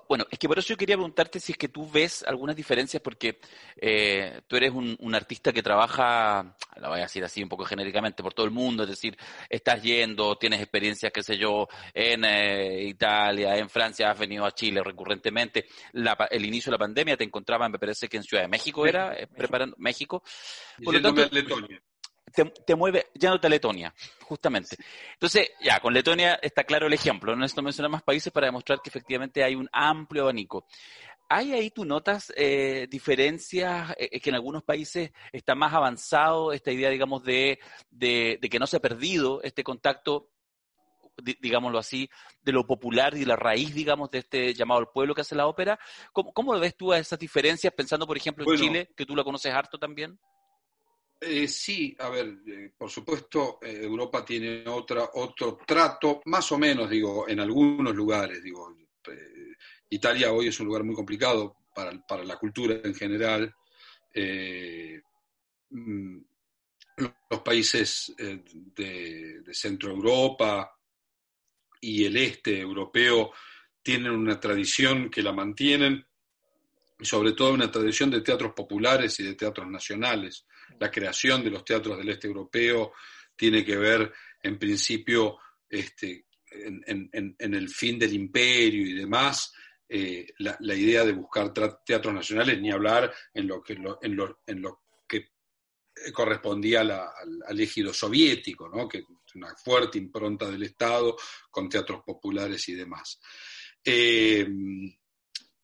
Bueno, 0.07 0.25
es 0.29 0.37
que 0.37 0.47
por 0.47 0.59
eso 0.59 0.69
yo 0.69 0.77
quería 0.77 0.95
preguntarte 0.95 1.39
si 1.39 1.53
es 1.53 1.57
que 1.57 1.69
tú 1.69 1.89
ves 1.89 2.23
algunas 2.23 2.55
diferencias, 2.55 3.01
porque 3.01 3.39
eh, 3.77 4.41
tú 4.47 4.55
eres 4.55 4.71
un, 4.71 5.15
artista 5.15 5.51
que 5.51 5.61
trabaja, 5.61 6.55
lo 6.77 6.89
voy 6.89 6.99
a 6.99 7.03
decir 7.03 7.23
así 7.23 7.43
un 7.43 7.49
poco 7.49 7.65
genéricamente, 7.65 8.23
por 8.23 8.33
todo 8.33 8.45
el 8.45 8.51
mundo, 8.51 8.83
es 8.83 8.89
decir, 8.89 9.17
estás 9.49 9.81
yendo, 9.83 10.37
tienes 10.37 10.61
experiencias, 10.61 11.11
qué 11.11 11.21
sé 11.21 11.37
yo, 11.37 11.67
en 11.93 12.23
eh, 12.25 12.83
Italia, 12.83 13.57
en 13.57 13.69
Francia, 13.69 14.09
has 14.09 14.17
venido 14.17 14.45
a 14.45 14.51
Chile 14.51 14.81
recurrentemente. 14.83 15.65
el 15.93 16.45
inicio 16.45 16.71
de 16.71 16.75
la 16.75 16.79
pandemia 16.79 17.17
te 17.17 17.23
encontraba, 17.23 17.67
me 17.69 17.79
parece 17.79 18.07
que 18.07 18.17
en 18.17 18.23
Ciudad 18.23 18.43
de 18.43 18.49
México 18.49 18.85
era, 18.85 19.13
eh, 19.13 19.27
preparando 19.27 19.75
México. 19.79 20.23
Por 20.83 20.93
lo 20.93 21.01
tanto, 21.01 21.29
Letonia 22.35 22.53
te, 22.65 22.75
mueve, 22.75 23.07
ya 23.15 23.29
no 23.29 23.39
te 23.39 23.49
Letonia, 23.49 23.93
justamente. 24.21 24.77
Entonces, 25.13 25.51
ya, 25.61 25.79
con 25.79 25.93
Letonia 25.93 26.35
está 26.41 26.63
claro 26.63 26.87
el 26.87 26.93
ejemplo. 26.93 27.33
No 27.33 27.41
necesito 27.41 27.61
mencionar 27.61 27.91
más 27.91 28.03
países 28.03 28.31
para 28.31 28.47
demostrar 28.47 28.79
que 28.81 28.89
efectivamente 28.89 29.43
hay 29.43 29.55
un 29.55 29.69
amplio 29.71 30.23
abanico. 30.23 30.65
¿Hay 31.33 31.53
ahí 31.53 31.71
tú 31.71 31.85
notas 31.85 32.33
eh, 32.35 32.87
diferencias 32.89 33.95
eh, 33.97 34.19
que 34.19 34.29
en 34.29 34.35
algunos 34.35 34.63
países 34.63 35.11
está 35.31 35.55
más 35.55 35.73
avanzado 35.73 36.51
esta 36.51 36.71
idea, 36.71 36.89
digamos, 36.89 37.23
de, 37.23 37.57
de, 37.89 38.37
que 38.51 38.59
no 38.59 38.67
se 38.67 38.75
ha 38.75 38.81
perdido 38.81 39.41
este 39.41 39.63
contacto, 39.63 40.29
digámoslo 41.41 41.79
así, 41.79 42.09
de 42.41 42.51
lo 42.51 42.67
popular 42.67 43.15
y 43.15 43.23
la 43.23 43.37
raíz, 43.37 43.73
digamos, 43.73 44.11
de 44.11 44.19
este 44.19 44.53
llamado 44.53 44.81
al 44.81 44.89
pueblo 44.93 45.15
que 45.15 45.21
hace 45.21 45.35
la 45.35 45.47
ópera? 45.47 45.79
¿Cómo, 46.11 46.33
cómo 46.33 46.59
ves 46.59 46.75
tú 46.75 46.91
a 46.91 46.99
esas 46.99 47.17
diferencias, 47.17 47.73
pensando, 47.73 48.05
por 48.05 48.17
ejemplo, 48.17 48.43
en 48.45 48.59
Chile, 48.59 48.89
que 48.97 49.05
tú 49.05 49.15
la 49.15 49.23
conoces 49.23 49.53
harto 49.53 49.79
también? 49.79 50.19
Eh, 51.23 51.47
sí, 51.47 51.95
a 51.99 52.09
ver, 52.09 52.39
eh, 52.47 52.71
por 52.75 52.89
supuesto, 52.89 53.59
eh, 53.61 53.81
Europa 53.83 54.25
tiene 54.25 54.67
otra, 54.67 55.07
otro 55.13 55.55
trato, 55.67 56.19
más 56.25 56.51
o 56.51 56.57
menos, 56.57 56.89
digo, 56.89 57.29
en 57.29 57.39
algunos 57.39 57.93
lugares, 57.95 58.41
digo, 58.41 58.75
Italia 59.91 60.31
hoy 60.31 60.47
es 60.47 60.59
un 60.59 60.65
lugar 60.65 60.83
muy 60.83 60.95
complicado 60.95 61.57
para, 61.75 61.91
para 62.07 62.23
la 62.23 62.37
cultura 62.37 62.79
en 62.83 62.95
general. 62.95 63.53
Mm, 65.69 66.17
los 67.29 67.41
países 67.41 68.13
de, 68.17 69.43
Centro 69.51 69.91
Europa 69.91 70.75
y 71.81 72.05
el 72.05 72.17
este 72.17 72.59
europeo 72.59 73.31
tienen 73.83 74.11
una 74.11 74.39
tradición 74.39 75.09
que 75.09 75.21
la 75.21 75.33
mantienen, 75.33 76.03
sobre 76.99 77.33
todo 77.33 77.53
una 77.53 77.69
tradición 77.71 78.09
de 78.09 78.21
teatros 78.21 78.53
populares 78.53 79.19
y 79.19 79.23
de 79.23 79.35
teatros 79.35 79.67
nacionales 79.67 80.45
la 80.79 80.91
creación 80.91 81.43
de 81.43 81.51
los 81.51 81.63
teatros 81.63 81.97
del 81.97 82.09
este 82.09 82.27
europeo 82.27 82.93
tiene 83.35 83.63
que 83.65 83.77
ver, 83.77 84.11
en 84.43 84.57
principio, 84.59 85.37
este, 85.69 86.25
en, 86.51 87.35
el 87.39 87.69
fin 87.69 87.97
del 87.97 88.13
imperio 88.13 88.85
y 88.85 88.93
demás, 88.93 89.53
eh, 89.87 90.27
la, 90.39 90.75
idea 90.75 91.03
de 91.03 91.13
buscar 91.13 91.53
teatros 91.53 92.13
nacionales, 92.13 92.61
ni 92.61 92.71
hablar 92.71 93.13
en 93.33 93.47
lo 93.47 93.61
que, 93.61 93.73
en 93.73 94.15
lo, 94.15 94.81
que 95.07 95.31
correspondía 96.13 96.81
al, 96.81 96.91
al, 96.91 97.59
ejido 97.59 97.93
soviético, 97.93 98.69
¿no? 98.69 98.87
que 98.87 99.03
una 99.35 99.55
fuerte 99.55 99.97
impronta 99.97 100.49
del 100.49 100.63
Estado 100.63 101.15
con 101.49 101.69
teatros 101.69 102.03
populares 102.05 102.67
y 102.69 102.73
demás. 102.73 103.19
Eh, 103.83 104.47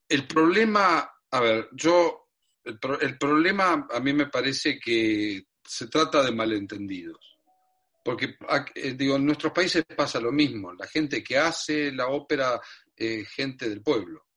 el 0.10 0.28
problema, 0.28 1.12
a 1.32 1.40
ver, 1.40 1.70
yo 1.74 2.27
el, 2.68 3.18
problema 3.18 3.88
a 3.90 4.00
mí 4.00 4.14
me 4.14 4.28
parece 4.28 4.80
que 4.80 5.48
se 5.64 5.88
trata 5.88 6.24
de 6.24 6.32
malentendidos. 6.32 7.38
Porque, 8.04 8.38
eh, 8.76 8.94
digo, 8.94 9.16
en 9.16 9.26
nuestros 9.26 9.52
países 9.52 9.84
pasa 9.96 10.20
lo 10.20 10.32
mismo. 10.32 10.74
La 10.74 10.88
gente 10.88 11.24
que 11.24 11.38
hace 11.38 11.92
la 11.92 12.08
ópera 12.08 12.60
es 12.96 13.30
gente 13.30 13.70
del 13.70 13.82
pueblo. 13.82 14.28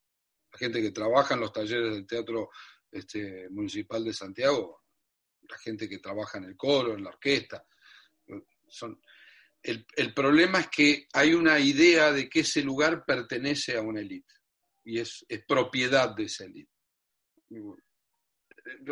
La 0.53 0.59
gente 0.59 0.83
que 0.83 0.91
trabaja 0.91 1.35
en 1.35 1.41
los 1.41 1.53
talleres 1.53 1.93
del 1.93 2.07
Teatro 2.07 2.51
este, 2.91 3.49
Municipal 3.51 4.05
de 4.05 4.12
Santiago, 4.12 4.83
la 5.49 5.59
gente 5.59 5.89
que 5.89 5.99
trabaja 5.99 6.39
en 6.39 6.45
el 6.45 6.57
coro, 6.57 6.95
en 6.95 7.05
la 7.05 7.11
orquesta. 7.11 7.64
Son, 8.68 9.01
el, 9.62 9.87
el, 9.97 10.14
problema 10.14 10.61
es 10.61 10.68
que 10.68 11.09
hay 11.12 11.35
una 11.35 11.59
idea 11.59 12.12
de 12.12 12.28
que 12.28 12.41
ese 12.41 12.62
lugar 12.62 13.05
pertenece 13.05 13.76
a 13.76 13.83
una 13.83 14.01
élite 14.01 14.35
y 14.85 14.99
es, 14.99 15.24
es 15.28 15.45
propiedad 15.45 16.14
de 16.14 16.24
esa 16.24 16.45
élite 16.45 16.72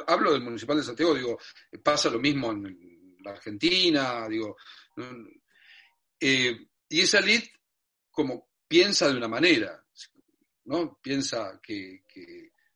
hablo 0.07 0.33
del 0.33 0.43
Municipal 0.43 0.77
de 0.77 0.83
Santiago, 0.83 1.15
digo, 1.15 1.39
pasa 1.83 2.11
lo 2.11 2.19
mismo 2.19 2.53
en 2.53 3.17
la 3.23 3.33
Argentina, 3.33 4.29
digo, 4.29 4.57
eh, 6.21 6.59
y 6.89 7.01
esa 7.01 7.19
elite 7.19 7.53
como 8.11 8.51
piensa 8.67 9.09
de 9.09 9.17
una 9.17 9.29
manera, 9.29 9.85
¿no? 10.65 10.99
Piensa 11.01 11.61
que, 11.63 12.03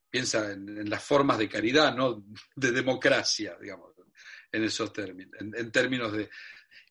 piensa 0.09 0.53
en, 0.53 0.89
las 0.89 1.03
formas 1.03 1.39
de 1.39 1.49
caridad, 1.49 1.95
no 1.95 2.25
de 2.55 2.71
democracia, 2.71 3.57
digamos. 3.61 3.93
en 4.53 4.65
esos 4.65 4.93
términos, 4.93 5.33
en, 5.41 5.73
términos 5.73 6.13
de, 6.13 6.29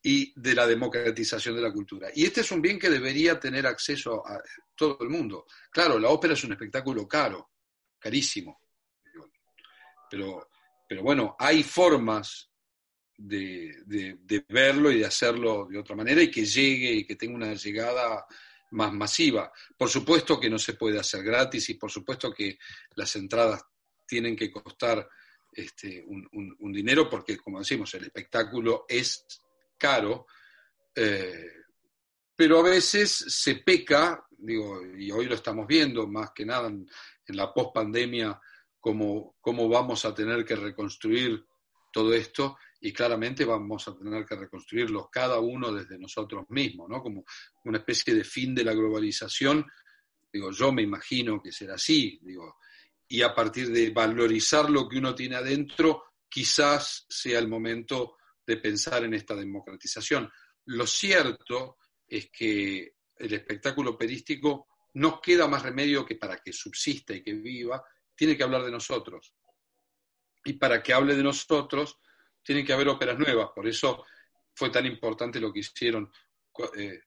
y 0.03 0.33
de 0.35 0.55
la 0.55 0.67
democratización 0.67 1.55
de 1.55 1.61
la 1.61 1.71
cultura. 1.71 2.09
Y 2.13 2.25
este 2.25 2.41
es 2.41 2.51
un 2.51 2.61
bien 2.61 2.79
que 2.79 2.89
debería 2.89 3.39
tener 3.39 3.67
acceso 3.67 4.25
a 4.25 4.41
todo 4.75 4.97
el 5.01 5.09
mundo. 5.09 5.45
Claro, 5.71 5.99
la 5.99 6.09
ópera 6.09 6.33
es 6.33 6.43
un 6.43 6.53
espectáculo 6.53 7.07
caro, 7.07 7.51
carísimo, 7.99 8.60
pero, 10.11 10.49
pero 10.87 11.01
bueno, 11.01 11.37
hay 11.39 11.63
formas 11.63 12.51
de, 13.17 13.73
de, 13.85 14.45
verlo 14.49 14.91
y 14.91 14.99
de 14.99 15.05
hacerlo 15.05 15.67
de 15.69 15.79
otra 15.79 15.95
manera 15.95 16.21
y 16.21 16.29
que 16.29 16.43
llegue 16.43 16.91
y 16.91 17.05
que 17.05 17.15
tenga 17.15 17.35
una 17.35 17.53
llegada 17.53 18.25
más 18.71 18.91
masiva. 18.91 19.51
Por 19.77 19.89
supuesto 19.89 20.39
que 20.39 20.49
no 20.49 20.59
se 20.59 20.73
puede 20.73 20.99
hacer 20.99 21.23
gratis 21.23 21.69
y 21.69 21.75
por 21.75 21.89
supuesto 21.89 22.33
que 22.33 22.57
las 22.95 23.15
entradas 23.15 23.63
tienen 24.05 24.35
que 24.35 24.51
costar 24.51 25.07
este, 25.53 26.03
un, 26.05 26.73
dinero 26.73 27.09
porque, 27.09 27.37
como 27.37 27.59
decimos, 27.59 27.93
el 27.93 28.03
espectáculo 28.03 28.85
es 28.87 29.25
caro, 29.77 30.25
eh, 30.95 31.51
pero 32.35 32.59
a 32.59 32.63
veces 32.63 33.11
se 33.11 33.55
peca, 33.55 34.25
digo, 34.31 34.81
y 34.97 35.11
hoy 35.11 35.25
lo 35.25 35.35
estamos 35.35 35.67
viendo 35.67 36.07
más 36.07 36.31
que 36.31 36.45
nada 36.45 36.67
en, 36.67 36.89
la 37.27 37.53
post-pandemia, 37.53 38.37
cómo, 38.81 39.37
cómo 39.39 39.69
vamos 39.69 40.03
a 40.03 40.13
tener 40.13 40.43
que 40.43 40.55
reconstruir 40.57 41.45
todo 41.93 42.13
esto 42.13 42.57
y 42.81 42.91
claramente 42.91 43.45
vamos 43.45 43.87
a 43.87 43.95
tener 43.95 44.25
que 44.25 44.35
reconstruirlos 44.35 45.09
cada 45.11 45.39
uno 45.39 45.71
desde 45.71 45.99
nosotros 45.99 46.45
mismos, 46.49 46.89
¿no? 46.89 47.01
Como 47.01 47.23
una 47.65 47.77
especie 47.77 48.15
de 48.15 48.23
fin 48.23 48.55
de 48.55 48.63
la 48.63 48.73
globalización. 48.73 49.65
Digo, 50.33 50.51
yo 50.51 50.71
me 50.71 50.81
imagino 50.81 51.41
que 51.41 51.51
será 51.51 51.75
así, 51.75 52.19
digo, 52.23 52.57
y 53.07 53.21
a 53.21 53.35
partir 53.35 53.69
de 53.71 53.91
valorizar 53.91 54.69
lo 54.69 54.87
que 54.89 54.97
uno 54.97 55.13
tiene 55.13 55.35
adentro, 55.35 56.05
quizás 56.27 57.05
sea 57.07 57.39
el 57.39 57.47
momento 57.47 58.15
de 58.47 58.57
pensar 58.57 59.03
en 59.03 59.13
esta 59.13 59.35
democratización. 59.35 60.31
Lo 60.65 60.87
cierto 60.87 61.77
es 62.07 62.29
que 62.31 62.95
el 63.17 63.33
espectáculo 63.33 63.91
operístico 63.91 64.67
no 64.93 65.21
queda 65.21 65.47
más 65.47 65.61
remedio 65.61 66.05
que 66.05 66.15
para 66.15 66.37
que 66.37 66.51
subsista 66.51 67.13
y 67.13 67.21
que 67.21 67.33
viva, 67.33 67.83
tiene 68.21 68.37
que 68.37 68.43
hablar 68.43 68.61
de 68.63 68.69
nosotros. 68.69 69.33
Y 70.45 70.53
para 70.53 70.83
que 70.83 70.93
hable 70.93 71.15
de 71.15 71.23
nosotros, 71.23 71.97
tienen 72.43 72.63
que 72.63 72.71
haber 72.71 72.87
óperas 72.87 73.17
nuevas. 73.17 73.49
Por 73.49 73.67
eso 73.67 74.05
fue 74.53 74.69
tan 74.69 74.85
importante 74.85 75.39
lo 75.39 75.51
que 75.51 75.61
hicieron 75.61 76.07
eh, 76.77 77.01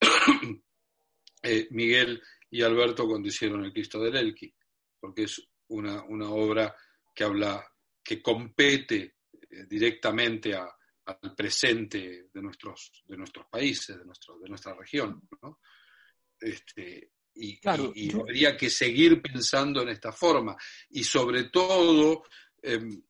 eh, 1.42 1.68
Miguel 1.72 2.22
y 2.48 2.62
Alberto 2.62 3.06
cuando 3.06 3.28
hicieron 3.28 3.62
El 3.62 3.74
Cristo 3.74 4.00
del 4.00 4.16
Elqui, 4.16 4.54
porque 4.98 5.24
es 5.24 5.46
una, 5.68 6.02
obra 6.30 6.74
que 7.14 7.24
habla, 7.24 7.70
que 8.02 8.22
compete 8.22 9.16
eh, 9.50 9.66
directamente 9.68 10.54
al 10.54 11.36
presente 11.36 12.30
de 12.32 12.40
nuestros, 12.40 13.04
de 13.04 13.18
nuestros 13.18 13.48
países, 13.50 13.98
de, 13.98 14.04
nuestro, 14.06 14.38
de 14.38 14.48
nuestra 14.48 14.72
región. 14.72 15.28
Este, 16.40 17.11
y, 17.34 17.58
habría 18.14 18.56
que 18.56 18.70
seguir 18.70 19.20
pensando 19.22 19.82
en 19.82 19.90
esta 19.90 20.12
forma. 20.12 20.56
Y 20.90 21.04
sobre 21.04 21.44
todo, 21.44 22.24
em, 22.62 23.02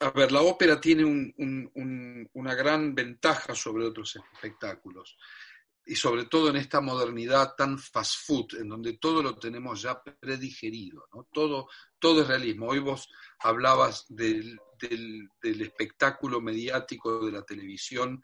a 0.00 0.10
ver, 0.10 0.32
la 0.32 0.42
ópera 0.42 0.80
tiene 0.80 1.04
una 2.32 2.54
gran 2.54 2.94
ventaja 2.94 3.54
sobre 3.54 3.86
otros 3.86 4.18
espectáculos 4.34 5.16
y 5.90 5.96
sobre 5.96 6.26
todo 6.26 6.50
en 6.50 6.56
esta 6.56 6.80
modernidad 6.80 7.54
tan 7.56 7.78
fast 7.78 8.24
food, 8.24 8.54
en 8.60 8.68
donde 8.68 8.94
todo 8.94 9.22
lo 9.22 9.36
tenemos 9.36 9.82
ya 9.82 10.00
predigerido, 10.02 11.08
¿no? 11.12 11.28
todo, 11.32 11.68
todo 11.98 12.22
es 12.22 12.28
realismo. 12.28 12.68
Hoy 12.68 12.78
vos 12.78 13.08
hablabas 13.40 14.06
del, 14.08 14.58
espectáculo 15.42 16.40
mediático 16.40 17.26
de 17.26 17.32
la 17.32 17.42
televisión, 17.42 18.22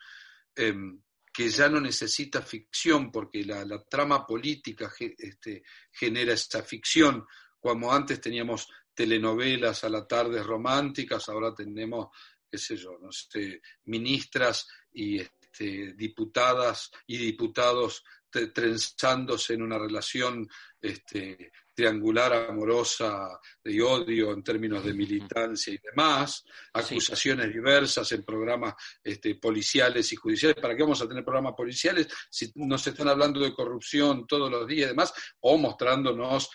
em, 0.54 1.02
que 1.36 1.50
ya 1.50 1.68
no 1.68 1.82
necesita 1.82 2.40
ficción, 2.40 3.12
porque 3.12 3.44
la, 3.44 3.84
trama 3.84 4.26
política 4.26 4.90
este, 4.98 5.64
genera 5.92 6.32
esta 6.32 6.62
ficción, 6.62 7.26
como 7.60 7.92
antes 7.92 8.22
teníamos 8.22 8.66
telenovelas 8.94 9.84
a 9.84 9.90
la 9.90 10.06
tarde 10.06 10.42
románticas, 10.42 11.28
ahora 11.28 11.54
tenemos, 11.54 12.08
qué 12.50 12.56
sé 12.56 12.78
yo, 12.78 12.96
no 12.98 13.12
sé, 13.12 13.60
ministras 13.84 14.66
y 14.94 15.18
este, 15.18 15.92
diputadas 15.92 16.90
y 17.06 17.18
diputados 17.18 18.02
trenzándose 18.48 19.54
en 19.54 19.62
una 19.62 19.78
relación 19.78 20.48
este, 20.80 21.50
triangular 21.76 22.32
amorosa 22.32 23.38
de 23.62 23.82
odio 23.82 24.32
en 24.32 24.42
términos 24.42 24.82
de 24.84 24.94
militancia 24.94 25.74
y 25.74 25.78
demás, 25.78 26.44
acusaciones 26.72 27.52
diversas 27.52 28.10
en 28.12 28.24
programas 28.24 28.74
este, 29.04 29.34
policiales 29.34 30.10
y 30.12 30.16
judiciales. 30.16 30.56
¿Para 30.56 30.74
qué 30.74 30.82
vamos 30.82 31.02
a 31.02 31.08
tener 31.08 31.22
programas 31.22 31.54
policiales 31.54 32.08
si 32.30 32.50
nos 32.54 32.86
están 32.86 33.08
hablando 33.08 33.40
de 33.40 33.52
corrupción 33.52 34.26
todos 34.26 34.50
los 34.50 34.66
días 34.66 34.86
y 34.86 34.90
demás? 34.90 35.12
O 35.40 35.58
mostrándonos 35.58 36.48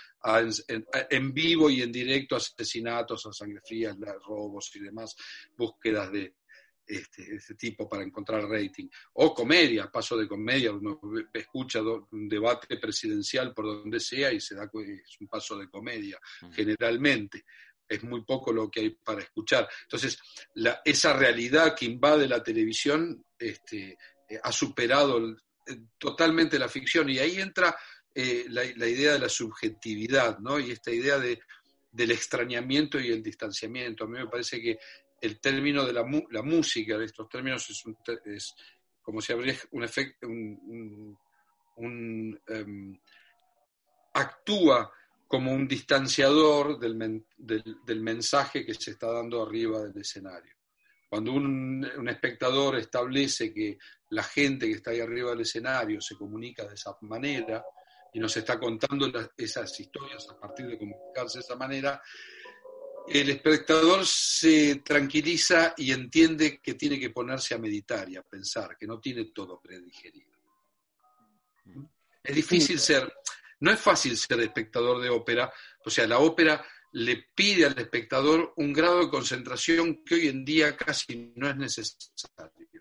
en, 1.10 1.34
vivo 1.34 1.70
y 1.70 1.82
en 1.82 1.92
directo 1.92 2.36
asesinatos 2.36 3.26
a 3.26 3.34
sangre 3.34 3.62
fría, 3.64 3.96
robos 4.26 4.72
y 4.76 4.80
demás, 4.80 5.16
búsquedas 5.56 6.12
de, 6.12 6.36
este, 6.86 7.36
este, 7.36 7.56
tipo 7.56 7.88
para 7.88 8.04
encontrar 8.04 8.44
rating. 8.44 8.88
O 9.14 9.34
comedia, 9.34 9.90
paso 9.90 10.18
de 10.18 10.28
comedia, 10.28 10.72
uno 10.72 11.00
escucha 11.34 11.82
un 11.82 12.28
debate 12.28 12.78
presidencial 12.78 13.54
por 13.54 13.66
donde 13.66 14.00
sea 14.00 14.32
y 14.32 14.40
se 14.40 14.56
da 14.56 14.70
es 14.74 15.20
un 15.20 15.28
paso 15.28 15.58
de 15.58 15.70
comedia, 15.70 16.20
generalmente. 16.54 17.46
Es 17.88 18.04
muy 18.04 18.24
poco 18.24 18.54
lo 18.54 18.70
que 18.70 18.80
hay 18.82 18.90
para 18.92 19.22
escuchar. 19.22 19.68
Entonces, 19.84 20.18
esa 20.86 21.14
realidad 21.14 21.76
que 21.76 21.86
invade 21.86 22.28
la 22.28 22.42
televisión 22.42 23.26
este, 23.38 23.98
eh, 24.30 24.40
ha 24.42 24.52
superado 24.52 25.20
eh, 25.30 25.36
totalmente 25.98 26.58
la 26.58 26.70
ficción 26.70 27.10
y 27.10 27.20
ahí 27.20 27.40
entra 27.40 27.76
eh, 28.14 28.46
la, 28.50 28.66
idea 28.66 29.14
de 29.14 29.20
la 29.20 29.30
subjetividad, 29.30 30.40
¿no? 30.40 30.60
Y 30.60 30.72
esta 30.72 30.92
idea 30.92 31.18
de, 31.18 31.40
del 31.92 32.12
extrañamiento 32.12 33.00
y 33.00 33.12
el 33.12 33.22
distanciamiento. 33.22 34.04
A 34.04 34.08
mí 34.08 34.20
me 34.20 34.28
parece 34.28 34.62
que 34.62 34.78
el 35.22 35.40
término 35.40 35.86
de 35.86 35.94
la, 35.94 36.04
la 36.32 36.42
música, 36.42 36.98
de 36.98 37.06
estos 37.06 37.30
términos, 37.30 37.70
es, 37.70 37.84
es 38.26 38.56
como 39.02 39.22
si 39.22 39.32
habría 39.34 39.56
un 39.72 39.84
efecto, 39.84 40.28
un, 40.28 41.18
em, 42.48 43.00
actúa 44.14 44.92
como 45.28 45.54
un 45.54 45.68
distanciador 45.68 46.78
del, 46.78 47.24
del, 47.38 48.02
mensaje 48.02 48.66
que 48.66 48.74
se 48.74 48.92
está 48.92 49.12
dando 49.12 49.42
arriba 49.42 49.82
del 49.82 50.02
escenario. 50.02 50.54
Cuando 51.08 51.32
un, 51.34 51.90
un, 51.98 52.10
espectador 52.10 52.78
establece 52.78 53.54
que 53.54 53.78
la 54.10 54.24
gente 54.24 54.68
que 54.68 54.74
está 54.74 54.92
ahí 54.92 55.00
arriba 55.00 55.32
del 55.32 55.42
escenario 55.42 56.02
se 56.02 56.16
comunica 56.16 56.66
de 56.66 56.76
esa 56.76 56.98
manera 57.02 57.64
y 58.14 58.20
nos 58.20 58.36
está 58.36 58.60
contando 58.60 59.10
esas 59.38 59.80
historias 59.80 60.28
a 60.30 60.40
partir 60.40 60.68
de 60.68 60.78
comunicarse 60.78 61.40
de 61.40 61.44
esa 61.44 61.56
manera, 61.56 62.02
el 63.08 63.30
espectador 63.30 64.06
se 64.06 64.82
tranquiliza 64.86 65.74
y 65.78 65.92
entiende 65.92 66.60
que 66.60 66.76
tiene 66.76 67.00
que 67.00 67.10
ponerse 67.10 67.54
a 67.54 67.58
meditar 67.58 68.10
y 68.10 68.16
a 68.16 68.24
pensar, 68.24 68.78
que 68.78 68.88
no 68.88 69.00
tiene 69.00 69.26
todo 69.26 69.60
predigerido. 69.60 70.32
Es 72.24 72.36
difícil 72.36 72.80
ser, 72.80 73.12
no 73.60 73.72
es 73.72 73.80
fácil 73.80 74.18
ser 74.18 74.40
espectador 74.42 75.02
de 75.02 75.10
ópera, 75.10 75.52
o 75.84 75.90
sea, 75.90 76.08
la 76.08 76.20
ópera 76.20 76.64
le 76.94 77.26
pide 77.34 77.66
al 77.66 77.78
espectador 77.78 78.54
un 78.58 78.74
grado 78.74 79.00
de 79.00 79.10
concentración 79.10 80.04
que 80.04 80.16
hoy 80.16 80.28
en 80.28 80.44
día 80.44 80.76
casi 80.76 81.34
no 81.36 81.50
es 81.50 81.56
necesario. 81.56 82.81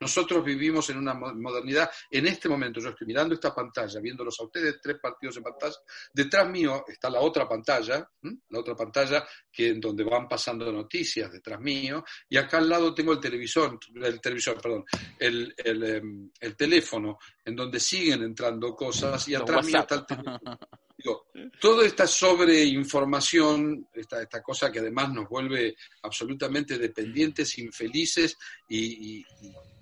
Nosotros 0.00 0.42
vivimos 0.42 0.88
en 0.88 0.96
una 0.96 1.12
modernidad. 1.12 1.90
En 2.10 2.26
este 2.26 2.48
momento 2.48 2.80
yo 2.80 2.88
estoy 2.88 3.06
mirando 3.06 3.34
esta 3.34 3.54
pantalla, 3.54 4.00
viéndolos 4.00 4.40
a 4.40 4.44
ustedes, 4.44 4.80
tres 4.80 4.96
partidos 4.98 5.36
en 5.36 5.42
pantalla. 5.42 5.76
Detrás 6.12 6.48
mío 6.48 6.84
está 6.88 7.10
la 7.10 7.20
otra 7.20 7.46
pantalla, 7.46 8.08
la 8.22 8.58
otra 8.58 8.74
pantalla 8.74 9.26
que 9.52 9.68
en 9.68 9.80
donde 9.80 10.02
van 10.02 10.26
pasando 10.26 10.72
noticias 10.72 11.30
detrás 11.30 11.60
mío. 11.60 12.02
Y 12.30 12.38
acá 12.38 12.58
al 12.58 12.70
lado 12.70 12.94
tengo 12.94 13.12
el 13.12 13.20
televisor, 13.20 13.78
el 13.94 14.20
televisor, 14.22 14.58
perdón, 14.60 14.84
el, 15.18 15.54
em, 15.58 16.30
teléfono, 16.56 17.18
en 17.44 17.54
donde 17.54 17.78
siguen 17.78 18.22
entrando 18.22 18.74
cosas. 18.74 19.28
Y 19.28 19.34
atrás 19.34 19.66
mío 19.66 19.80
está 19.80 19.96
el 19.96 20.06
teléfono. 20.06 20.58
Digo, 20.96 21.26
toda 21.58 21.86
esta 21.86 22.06
sobreinformación, 22.06 23.88
esta, 23.92 24.22
esta 24.22 24.42
cosa 24.42 24.70
que 24.70 24.80
además 24.80 25.12
nos 25.12 25.28
vuelve 25.28 25.76
absolutamente 26.02 26.78
dependientes, 26.78 27.58
infelices 27.58 28.36
y 28.68 29.24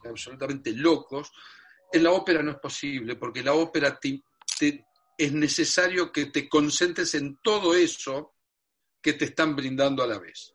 absolutamente 0.09 0.73
locos, 0.73 1.33
en 1.93 2.03
la 2.03 2.11
ópera 2.13 2.43
no 2.43 2.53
es 2.53 2.59
posible, 2.59 3.17
porque 3.17 3.43
la 3.43 3.55
ópera 3.55 3.99
es 5.17 5.33
necesario 5.33 6.13
que 6.13 6.27
te 6.27 6.49
concentres 6.49 7.15
en 7.15 7.39
todo 7.39 7.75
eso 7.75 8.35
que 9.01 9.15
te 9.15 9.27
están 9.27 9.57
brindando 9.57 10.03
a 10.03 10.07
la 10.07 10.19
vez. 10.19 10.55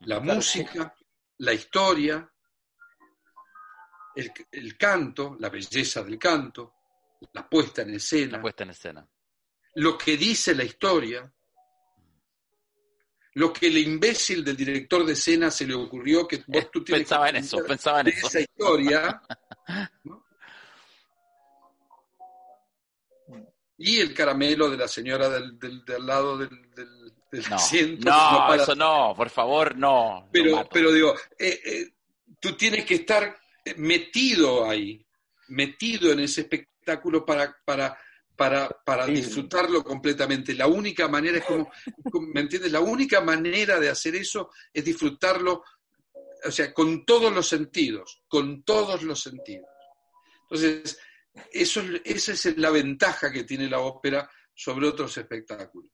La 0.00 0.20
música, 0.20 0.94
la 1.38 1.52
historia, 1.52 2.30
el, 4.14 4.32
el, 4.52 4.76
canto, 4.76 5.36
la 5.40 5.48
belleza 5.48 6.02
del 6.02 6.18
canto, 6.18 6.74
la 7.32 7.48
puesta 7.48 7.82
en 7.82 7.94
escena. 7.94 8.36
La 8.36 8.42
puesta 8.42 8.64
en 8.64 8.70
escena. 8.70 9.08
Lo 9.74 9.98
que 9.98 10.16
dice 10.16 10.54
la 10.54 10.64
historia, 10.64 11.30
lo 13.36 13.52
que 13.52 13.66
el 13.66 13.76
imbécil 13.76 14.42
del 14.42 14.56
director 14.56 15.04
de 15.04 15.12
escena 15.12 15.50
se 15.50 15.66
le 15.66 15.74
ocurrió 15.74 16.26
que 16.26 16.42
vos 16.46 16.70
tú 16.70 16.82
tienes 16.82 17.02
Pensaba 17.02 17.24
que 17.24 17.30
en 17.30 17.36
eso, 17.44 17.58
pensaba 17.66 18.00
en 18.00 18.06
eso. 18.08 18.26
esa 18.28 18.40
historia. 18.40 19.22
¿no? 20.04 20.24
Y 23.78 23.98
el 23.98 24.14
caramelo 24.14 24.70
de 24.70 24.78
la 24.78 24.88
señora 24.88 25.28
del, 25.28 25.58
del, 25.58 25.84
del 25.84 26.06
lado 26.06 26.38
del, 26.38 26.48
del, 26.74 27.12
del 27.30 27.50
No, 27.50 27.56
asiento. 27.56 28.10
no, 28.10 28.54
eso 28.54 28.74
no, 28.74 29.12
por 29.14 29.28
favor, 29.28 29.76
no. 29.76 30.28
pero, 30.32 30.66
pero 30.72 30.90
digo, 30.90 31.14
eh, 31.38 31.60
eh, 31.62 31.88
tú 32.40 32.56
tienes 32.56 32.86
que 32.86 32.94
estar 32.94 33.36
metido 33.76 34.66
ahí, 34.68 35.04
metido 35.48 36.10
en 36.10 36.20
ese 36.20 36.40
espectáculo 36.42 37.26
para, 37.26 37.54
para, 37.66 37.98
para, 38.36 38.68
para 38.84 39.06
Sí. 39.06 39.12
disfrutarlo 39.14 39.82
completamente. 39.82 40.54
La 40.54 40.66
única 40.66 41.08
manera 41.08 41.38
es 41.38 41.44
como, 41.44 41.70
¿me 42.34 42.40
entiendes? 42.42 42.70
La 42.72 42.80
única 42.80 43.20
manera 43.20 43.80
de 43.80 43.88
hacer 43.88 44.14
eso 44.16 44.50
es 44.72 44.84
disfrutarlo, 44.84 45.62
o 46.44 46.50
sea, 46.50 46.72
con 46.74 47.04
todos 47.04 47.32
los 47.32 47.48
sentidos, 47.48 48.22
con 48.28 48.62
todos 48.62 49.02
los 49.02 49.20
sentidos. 49.22 49.68
Entonces, 50.42 50.98
eso, 51.52 51.80
es- 52.04 52.28
esa 52.28 52.50
es 52.50 52.56
la 52.58 52.70
ventaja 52.70 53.32
que 53.32 53.44
tiene 53.44 53.68
la 53.68 53.80
ópera 53.80 54.30
sobre 54.54 54.86
otros 54.88 55.16
espectáculos. 55.18 55.90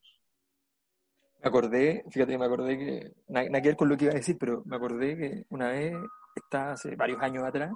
Me 1.43 1.49
acordé, 1.49 2.05
fíjate, 2.11 2.39
me 2.39 2.45
acordé 2.47 2.79
que, 2.79 3.13
na- 3.29 3.43
nada, 3.45 3.61
que 3.63 3.69
ver 3.69 3.77
con 3.77 3.89
lo 3.89 3.97
que 3.97 4.05
iba 4.05 4.13
a 4.13 4.17
decir, 4.17 4.37
pero 4.39 4.63
me 4.67 4.77
acordé 4.77 5.17
que 5.17 5.45
una 5.51 5.71
vez, 5.71 5.95
está 6.37 6.73
hace 6.73 6.95
varios 6.97 7.21
años 7.21 7.45
atrás, 7.45 7.73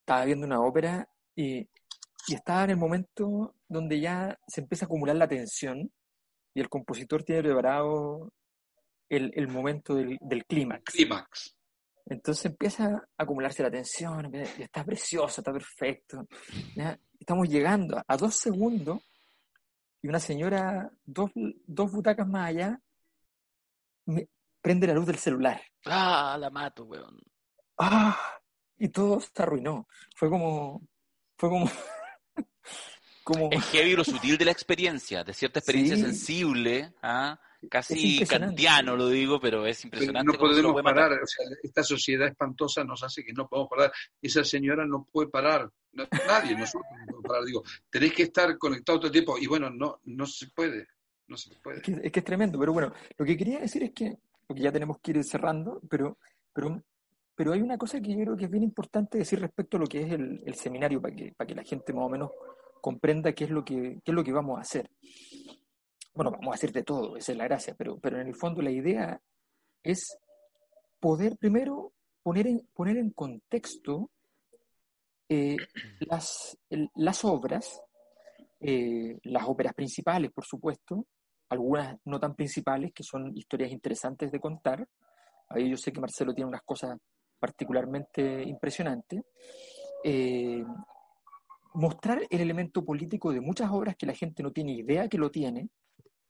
estaba 0.00 0.24
viendo 0.24 0.46
una 0.46 0.60
ópera 0.60 1.08
y, 1.36 1.66
y 2.28 2.34
estaba 2.34 2.64
en 2.64 2.70
el 2.70 2.76
momento 2.76 3.54
donde 3.68 4.00
ya 4.00 4.38
se 4.46 4.60
empieza 4.62 4.84
a 4.84 4.86
acumular 4.86 5.16
la 5.16 5.28
tensión 5.28 5.90
y 6.54 6.60
el 6.60 6.68
compositor 6.68 7.22
tiene 7.24 7.42
preparado 7.42 8.32
el, 9.08 9.32
el 9.34 9.48
momento 9.48 9.94
del, 9.94 10.16
del 10.20 10.44
clímax. 10.46 10.84
Clímax. 10.94 11.56
Entonces 12.06 12.44
empieza 12.46 12.86
a 12.86 13.02
acumularse 13.16 13.62
la 13.62 13.70
tensión, 13.70 14.30
y 14.34 14.62
está 14.62 14.84
precioso, 14.84 15.40
está 15.40 15.52
perfecto. 15.52 16.26
¿ya? 16.76 16.98
Estamos 17.18 17.48
llegando 17.48 17.96
a, 17.98 18.04
a 18.06 18.16
dos 18.16 18.36
segundos 18.36 19.00
y 20.02 20.08
una 20.08 20.20
señora, 20.20 20.90
dos, 21.04 21.30
dos 21.66 21.90
butacas 21.92 22.28
más 22.28 22.48
allá, 22.50 22.78
me- 24.06 24.28
prende 24.60 24.86
la 24.86 24.94
luz 24.94 25.06
del 25.06 25.16
celular. 25.16 25.60
Ah, 25.86 26.36
la 26.38 26.50
mato, 26.50 26.84
weón. 26.84 27.18
¡Ah! 27.78 28.18
Y 28.78 28.88
todo 28.88 29.20
se 29.20 29.30
arruinó. 29.42 29.86
Fue 30.16 30.28
como, 30.28 30.82
fue 31.36 31.48
como, 31.48 31.64
como, 33.22 33.48
Es 33.50 33.64
heavy 33.70 33.94
lo 33.96 34.04
sutil 34.04 34.36
de 34.36 34.44
la 34.44 34.50
experiencia, 34.50 35.24
de 35.24 35.32
cierta 35.32 35.58
experiencia 35.60 35.96
Sí. 35.96 36.02
sensible, 36.02 36.92
¿ah? 37.02 37.38
Casi 37.70 38.22
kantiano 38.26 38.94
lo 38.94 39.08
digo, 39.08 39.40
pero 39.40 39.66
es 39.66 39.78
Pero 39.78 39.86
impresionante. 39.86 40.32
no 40.32 40.38
podemos 40.38 40.82
parar, 40.82 41.12
o 41.12 41.26
sea, 41.26 41.46
esta 41.62 41.82
sociedad 41.82 42.28
espantosa 42.28 42.84
nos 42.84 43.02
hace 43.02 43.24
que 43.24 43.32
no 43.32 43.48
podemos 43.48 43.70
parar. 43.70 43.90
Esa 44.20 44.44
señora 44.44 44.84
no 44.86 45.08
puede 45.10 45.28
parar, 45.30 45.70
No- 45.92 46.06
nadie, 46.26 46.54
nosotros 46.58 46.84
no 46.92 47.06
podemos 47.06 47.24
parar. 47.26 47.44
Digo, 47.44 47.62
tenés 47.88 48.12
que 48.12 48.24
estar 48.24 48.58
conectado 48.58 48.98
todo 48.98 49.06
el 49.06 49.12
tiempo 49.12 49.38
y 49.38 49.46
bueno, 49.46 49.70
no, 49.70 50.00
no 50.04 50.26
se 50.26 50.48
puede, 50.48 50.88
no 51.28 51.38
se 51.38 51.54
puede. 51.62 51.78
Es 51.78 51.82
que, 51.84 51.92
es 52.02 52.12
que 52.12 52.18
es 52.20 52.24
tremendo, 52.26 52.58
pero 52.58 52.74
bueno, 52.74 52.92
lo 53.16 53.24
que 53.24 53.34
quería 53.34 53.60
decir 53.60 53.82
es 53.84 53.92
que, 53.92 54.18
porque 54.46 54.60
ya 54.62 54.70
tenemos 54.70 54.98
que 55.00 55.12
ir 55.12 55.24
cerrando, 55.24 55.80
pero, 55.88 56.18
pero, 56.52 56.82
pero 57.34 57.52
hay 57.52 57.60
una 57.62 57.78
cosa 57.78 58.00
que 58.00 58.12
yo 58.12 58.20
creo 58.24 58.36
que 58.36 58.44
es 58.44 58.50
bien 58.50 58.62
importante 58.64 59.18
decir 59.18 59.40
respecto 59.40 59.76
a 59.76 59.80
lo 59.80 59.86
que 59.86 60.02
es 60.02 60.12
el, 60.12 60.42
el 60.46 60.54
seminario, 60.54 61.00
para 61.00 61.14
que, 61.14 61.32
para 61.36 61.46
que 61.48 61.54
la 61.54 61.64
gente 61.64 61.92
más 61.92 62.04
o 62.04 62.08
menos 62.08 62.30
comprenda 62.80 63.32
qué 63.32 63.44
es 63.44 63.50
lo 63.50 63.64
que, 63.64 64.00
qué 64.04 64.10
es 64.10 64.14
lo 64.14 64.22
que 64.24 64.32
vamos 64.32 64.58
a 64.58 64.62
hacer. 64.62 64.90
Bueno, 66.14 66.30
vamos 66.30 66.48
a 66.52 66.54
hacer 66.54 66.72
de 66.72 66.82
todo, 66.84 67.16
esa 67.16 67.32
es 67.32 67.38
la 67.38 67.44
gracia, 67.44 67.74
pero, 67.76 67.98
pero 67.98 68.20
en 68.20 68.28
el 68.28 68.34
fondo 68.36 68.62
la 68.62 68.70
idea 68.70 69.20
es 69.82 70.16
poder 71.00 71.36
primero 71.38 71.92
poner 72.22 72.46
en, 72.46 72.68
poner 72.72 72.96
en 72.98 73.10
contexto 73.10 74.10
eh, 75.28 75.56
las, 76.00 76.56
el- 76.70 76.90
las 76.94 77.24
obras, 77.24 77.80
eh, 78.60 79.18
las 79.24 79.44
óperas 79.48 79.74
principales, 79.74 80.30
por 80.32 80.44
supuesto, 80.44 81.06
algunas 81.48 81.98
no 82.04 82.18
tan 82.20 82.34
principales, 82.34 82.92
que 82.92 83.02
son 83.02 83.36
historias 83.36 83.70
interesantes 83.72 84.30
de 84.32 84.40
contar. 84.40 84.86
Ahí 85.48 85.68
yo 85.70 85.76
sé 85.76 85.92
que 85.92 86.00
Marcelo 86.00 86.32
tiene 86.34 86.48
unas 86.48 86.62
cosas 86.62 86.96
particularmente 87.38 88.42
impresionantes. 88.42 89.22
Eh, 90.02 90.64
mostrar 91.74 92.22
el 92.30 92.40
elemento 92.40 92.84
político 92.84 93.32
de 93.32 93.40
muchas 93.40 93.70
obras 93.70 93.96
que 93.96 94.06
la 94.06 94.14
gente 94.14 94.42
no 94.42 94.52
tiene 94.52 94.72
idea 94.72 95.08
que 95.08 95.18
lo 95.18 95.30
tiene, 95.30 95.68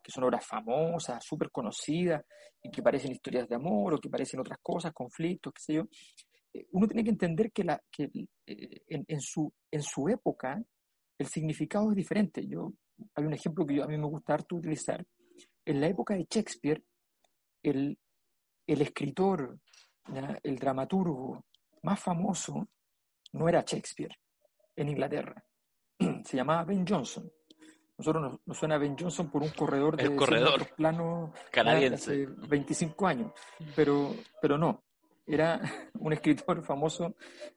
que 0.02 0.10
son 0.10 0.24
obras 0.24 0.46
famosas, 0.46 1.24
súper 1.24 1.50
conocidas, 1.50 2.24
y 2.62 2.70
que 2.70 2.82
parecen 2.82 3.12
historias 3.12 3.48
de 3.48 3.54
amor 3.56 3.94
o 3.94 3.98
que 3.98 4.08
parecen 4.08 4.40
otras 4.40 4.58
cosas, 4.62 4.92
conflictos, 4.92 5.52
qué 5.54 5.62
sé 5.62 5.74
yo. 5.74 5.82
Eh, 6.52 6.66
Uno 6.72 6.86
tiene 6.86 7.04
que 7.04 7.10
entender 7.10 7.52
que, 7.52 7.64
la, 7.64 7.82
que 7.90 8.10
eh, 8.46 8.82
en, 8.88 9.04
en 9.06 9.20
su, 9.20 9.52
en 9.70 9.82
su 9.82 10.08
época 10.08 10.62
el 11.18 11.26
significado 11.26 11.90
es 11.90 11.96
diferente. 11.96 12.46
Yo, 12.46 12.72
hay 13.14 13.24
un 13.24 13.34
ejemplo 13.34 13.66
que 13.66 13.76
yo- 13.76 13.84
a 13.84 13.88
mí 13.88 13.98
me 13.98 14.06
gusta 14.06 14.34
harto 14.34 14.56
utilizar. 14.56 15.04
En 15.64 15.80
la 15.80 15.88
época 15.88 16.14
de 16.14 16.26
Shakespeare, 16.28 16.82
el, 17.62 17.98
el 18.66 18.82
escritor, 18.82 19.58
¿ya? 20.12 20.38
el 20.42 20.58
dramaturgo 20.58 21.44
más 21.82 22.00
famoso 22.00 22.66
no 23.32 23.48
era 23.48 23.62
Shakespeare 23.66 24.16
en 24.76 24.88
Inglaterra. 24.88 25.42
Se 26.24 26.36
llamaba 26.36 26.64
Ben 26.64 26.86
Jonson. 26.86 27.30
Nosotros 27.96 28.22
nos, 28.22 28.40
nos 28.46 28.58
suena 28.58 28.76
Ben 28.78 28.96
Jonson 28.98 29.30
por 29.30 29.42
un 29.42 29.50
corredor 29.50 29.96
de 29.96 30.02
El 30.04 30.08
100 30.10 30.18
corredor. 30.18 30.50
metros 30.58 30.76
plano 30.76 31.32
¿ya? 31.34 31.50
Canadiense. 31.50 32.10
hace 32.12 32.26
25 32.48 33.06
años, 33.06 33.32
pero, 33.76 34.14
pero 34.42 34.58
no. 34.58 34.82
Era 35.26 35.60
un 36.00 36.12
escritor 36.12 36.62
famoso 36.64 37.14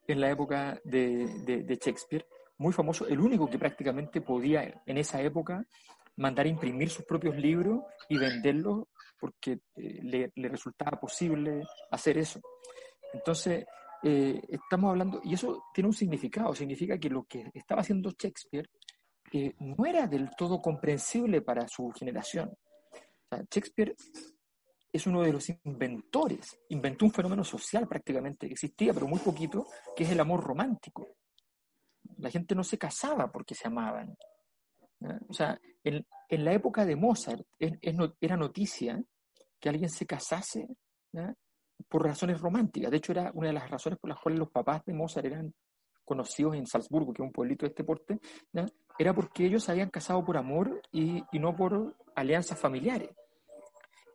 en 0.07 0.21
la 0.21 0.29
época 0.29 0.79
de, 0.83 1.25
de- 1.45 1.63
de 1.63 1.75
Shakespeare, 1.75 2.25
muy 2.59 2.71
famoso, 2.73 3.07
el 3.07 3.19
único 3.19 3.49
que 3.49 3.59
prácticamente 3.59 4.21
podía 4.21 4.81
en 4.85 4.97
esa 4.97 5.21
época 5.21 5.63
mandar 6.15 6.45
a 6.45 6.49
imprimir 6.49 6.89
sus 6.89 7.05
propios 7.05 7.35
libros 7.35 7.81
y 8.09 8.17
venderlos 8.17 8.85
porque 9.19 9.59
eh, 9.75 9.99
le, 10.03 10.31
le 10.35 10.49
resultaba 10.49 10.99
posible 10.99 11.63
hacer 11.91 12.17
eso. 12.17 12.39
Entonces, 13.13 13.65
eh, 14.03 14.41
estamos 14.47 14.91
hablando, 14.91 15.21
y 15.23 15.33
eso 15.33 15.63
tiene 15.73 15.87
un 15.87 15.93
significado, 15.93 16.53
significa 16.53 16.97
que 16.97 17.09
lo 17.09 17.23
que 17.23 17.49
estaba 17.53 17.81
haciendo 17.81 18.11
Shakespeare 18.11 18.69
eh, 19.33 19.55
no 19.59 19.85
era 19.85 20.07
del 20.07 20.29
todo 20.37 20.61
comprensible 20.61 21.41
para 21.41 21.67
su 21.67 21.91
generación. 21.91 22.49
O 22.49 23.35
sea, 23.35 23.43
Shakespeare 23.49 23.95
es 24.91 25.07
uno 25.07 25.21
de 25.21 25.33
los 25.33 25.49
inventores, 25.49 26.59
inventó 26.69 27.05
un 27.05 27.11
fenómeno 27.11 27.43
social 27.43 27.87
prácticamente 27.87 28.47
que 28.47 28.53
existía, 28.53 28.93
pero 28.93 29.07
muy 29.07 29.19
poquito, 29.19 29.67
que 29.95 30.03
es 30.03 30.11
el 30.11 30.19
amor 30.19 30.43
romántico. 30.43 31.15
La 32.17 32.29
gente 32.29 32.55
no 32.55 32.63
se 32.63 32.77
casaba 32.77 33.31
porque 33.31 33.53
se 33.53 33.67
amaban. 33.67 34.15
O 35.29 35.33
sea, 35.33 35.59
en, 35.83 36.05
en 36.29 36.45
la 36.45 36.53
época 36.53 36.85
de 36.85 36.95
Mozart 36.95 37.41
es- 37.59 37.73
es 37.81 37.95
no- 37.95 38.13
era 38.19 38.35
noticia 38.37 39.01
que 39.59 39.69
alguien 39.69 39.89
se 39.89 40.05
casase 40.05 40.67
por 41.87 42.03
razones 42.03 42.39
románticas. 42.41 42.91
De 42.91 42.97
hecho, 42.97 43.11
era 43.11 43.31
una 43.33 43.47
de 43.47 43.53
las 43.53 43.69
razones 43.69 43.99
por 43.99 44.09
las 44.09 44.19
cuales 44.19 44.39
los 44.39 44.49
papás 44.51 44.83
de 44.85 44.93
Mozart 44.93 45.25
eran 45.27 45.53
conocidos 46.03 46.55
en 46.55 46.65
Salzburgo, 46.65 47.13
que 47.13 47.21
es 47.21 47.25
un 47.27 47.31
pueblito 47.33 47.65
de 47.65 47.69
este 47.69 47.83
porte, 47.83 48.19
era 48.97 49.13
porque 49.13 49.45
ellos 49.45 49.63
se 49.63 49.71
habían 49.71 49.89
casado 49.89 50.23
por 50.25 50.37
amor 50.37 50.81
y, 50.91 51.23
y 51.31 51.39
no 51.39 51.55
por 51.55 51.95
alianzas 52.15 52.57
familiares. 52.59 53.09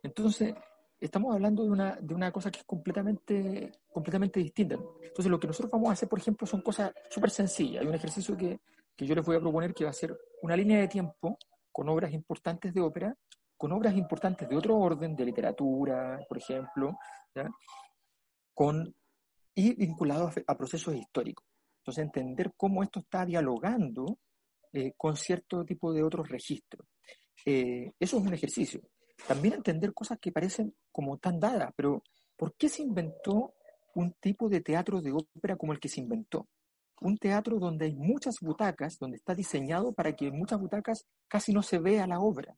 Entonces, 0.01 0.53
estamos 0.99 1.33
hablando 1.33 1.63
de 1.63 1.69
una, 1.69 1.95
de 2.01 2.13
una 2.13 2.31
cosa 2.31 2.51
que 2.51 2.59
es 2.59 2.65
completamente, 2.65 3.71
completamente 3.91 4.39
distinta. 4.39 4.75
Entonces, 5.01 5.27
lo 5.31 5.39
que 5.39 5.47
nosotros 5.47 5.71
vamos 5.71 5.89
a 5.89 5.93
hacer, 5.93 6.09
por 6.09 6.19
ejemplo, 6.19 6.45
son 6.47 6.61
cosas 6.61 6.91
súper 7.09 7.29
sencillas. 7.29 7.81
Hay 7.81 7.87
un 7.87 7.95
ejercicio 7.95 8.35
que, 8.35 8.59
que 8.95 9.05
yo 9.05 9.15
les 9.15 9.25
voy 9.25 9.35
a 9.35 9.39
proponer 9.39 9.73
que 9.73 9.83
va 9.83 9.89
a 9.89 9.93
ser 9.93 10.17
una 10.41 10.55
línea 10.55 10.79
de 10.79 10.87
tiempo 10.87 11.37
con 11.71 11.89
obras 11.89 12.13
importantes 12.13 12.73
de 12.73 12.81
ópera, 12.81 13.15
con 13.57 13.71
obras 13.71 13.95
importantes 13.95 14.47
de 14.47 14.55
otro 14.55 14.77
orden, 14.77 15.15
de 15.15 15.25
literatura, 15.25 16.19
por 16.27 16.37
ejemplo. 16.37 16.97
Con, 18.53 18.93
y 19.55 19.73
vinculado 19.73 20.27
a, 20.27 20.33
a 20.47 20.57
procesos 20.57 20.95
históricos. 20.95 21.45
Entonces, 21.79 22.03
entender 22.03 22.53
cómo 22.55 22.83
esto 22.83 22.99
está 22.99 23.25
dialogando 23.25 24.19
eh, 24.71 24.93
con 24.97 25.15
cierto 25.15 25.63
tipo 25.63 25.93
de 25.93 26.01
otros 26.01 26.27
registros. 26.27 26.87
Eh, 27.45 27.91
eso 27.99 28.17
es 28.17 28.23
un 28.25 28.33
ejercicio. 28.33 28.81
También 29.27 29.55
entender 29.55 29.93
cosas 29.93 30.17
que 30.19 30.31
parecen 30.31 30.73
como 30.91 31.17
tan 31.19 31.39
dadas, 31.39 31.71
pero 31.75 32.01
¿por 32.35 32.55
qué 32.55 32.69
se 32.69 32.81
inventó 32.81 33.53
un 33.93 34.13
tipo 34.13 34.49
de 34.49 34.61
teatro 34.61 34.99
de 34.99 35.11
ópera 35.11 35.57
como 35.57 35.73
el 35.73 35.79
que 35.79 35.89
se 35.89 35.99
inventó? 35.99 36.47
Un 37.01 37.17
teatro 37.17 37.59
donde 37.59 37.85
hay 37.85 37.95
muchas 37.95 38.35
butacas, 38.41 38.97
donde 38.99 39.17
está 39.17 39.35
diseñado 39.35 39.93
para 39.93 40.15
que 40.15 40.27
en 40.27 40.37
muchas 40.37 40.59
butacas 40.59 41.05
casi 41.27 41.51
no 41.53 41.61
se 41.61 41.79
vea 41.79 42.07
la 42.07 42.19
obra. 42.19 42.55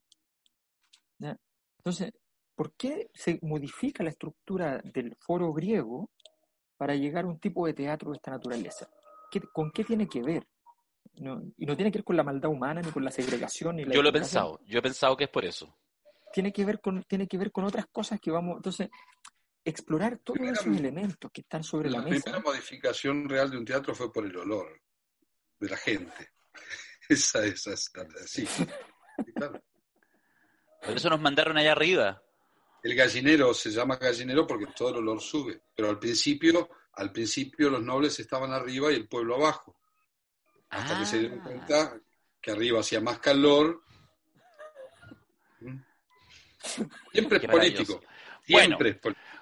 ¿ya? 1.18 1.36
Entonces, 1.78 2.12
¿por 2.54 2.72
qué 2.74 3.10
se 3.14 3.38
modifica 3.42 4.04
la 4.04 4.10
estructura 4.10 4.80
del 4.84 5.16
foro 5.20 5.52
griego 5.52 6.10
para 6.76 6.94
llegar 6.94 7.24
a 7.24 7.28
un 7.28 7.38
tipo 7.38 7.66
de 7.66 7.74
teatro 7.74 8.10
de 8.10 8.16
esta 8.16 8.30
naturaleza? 8.32 8.88
¿Qué- 9.30 9.40
¿Con 9.52 9.70
qué 9.72 9.84
tiene 9.84 10.06
que 10.08 10.22
ver? 10.22 10.46
No- 11.14 11.42
y 11.56 11.64
no 11.66 11.74
tiene 11.74 11.90
que 11.90 11.98
ver 11.98 12.04
con 12.04 12.16
la 12.16 12.22
maldad 12.22 12.50
humana, 12.50 12.82
ni 12.82 12.90
con 12.90 13.04
la 13.04 13.10
segregación, 13.10 13.76
ni 13.76 13.84
la 13.84 13.94
Yo 13.94 14.02
lo 14.02 14.10
he 14.10 14.12
pensado, 14.12 14.60
yo 14.66 14.78
he 14.78 14.82
pensado 14.82 15.16
que 15.16 15.24
es 15.24 15.30
por 15.30 15.44
eso. 15.44 15.74
tiene 16.32 16.52
que 16.52 16.64
ver 16.66 16.80
con, 16.80 17.02
tiene 17.04 17.26
que 17.26 17.38
ver 17.38 17.50
con 17.50 17.64
otras 17.64 17.86
cosas 17.86 18.20
que 18.20 18.30
vamos, 18.30 18.56
entonces, 18.56 18.90
explorar 19.66 20.18
todos 20.18 20.40
esos 20.40 20.66
elementos 20.66 21.30
que 21.32 21.40
están 21.40 21.64
sobre 21.64 21.90
la, 21.90 21.98
mesa. 21.98 22.14
La 22.14 22.22
primera 22.22 22.40
modificación 22.40 23.28
real 23.28 23.50
de 23.50 23.58
un 23.58 23.64
teatro 23.64 23.94
fue 23.94 24.12
por 24.12 24.24
el 24.24 24.36
olor 24.36 24.80
de 25.58 25.68
la 25.68 25.76
gente. 25.76 26.32
Esa, 27.08 27.44
esa, 27.44 27.72
esa 27.72 28.04
sí. 28.26 28.48
Claro. 29.36 29.62
Por 30.82 30.96
eso 30.96 31.08
nos 31.08 31.20
mandaron 31.20 31.56
allá 31.56 31.70
arriba. 31.70 32.20
El 32.82 32.96
gallinero 32.96 33.54
se 33.54 33.70
llama 33.70 33.94
gallinero 33.94 34.44
porque 34.44 34.66
todo 34.76 34.88
el 34.88 34.96
olor 34.96 35.20
sube, 35.20 35.62
pero 35.72 35.88
al 35.88 36.00
principio, 36.00 36.68
al 36.94 37.12
principio 37.12 37.70
los 37.70 37.80
nobles 37.80 38.18
estaban 38.18 38.52
arriba 38.52 38.90
y 38.90 38.96
el 38.96 39.06
pueblo 39.06 39.36
abajo. 39.36 39.76
Hasta 40.70 40.98
que 40.98 41.06
se 41.06 41.20
dieron 41.20 41.38
ah. 41.38 41.44
cuenta 41.44 42.00
que 42.40 42.50
arriba 42.50 42.80
hacía 42.80 43.00
más 43.00 43.20
calor. 43.20 43.84
Siempre 47.12 47.38
es 47.38 47.46
político. 47.48 48.00
Siempre 48.44 48.90
es 48.90 48.96
político. 48.96 49.35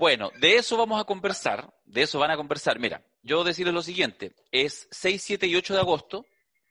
Bueno, 0.00 0.30
de 0.40 0.56
eso 0.56 0.78
vamos 0.78 0.98
a 0.98 1.04
conversar, 1.04 1.74
de 1.84 2.00
eso 2.00 2.18
van 2.18 2.30
a 2.30 2.36
conversar. 2.38 2.78
Mira, 2.78 3.04
yo 3.22 3.44
decirles 3.44 3.74
lo 3.74 3.82
siguiente, 3.82 4.34
es 4.50 4.88
6, 4.90 5.22
7 5.22 5.46
y 5.46 5.54
8 5.54 5.74
de 5.74 5.80
agosto, 5.80 6.24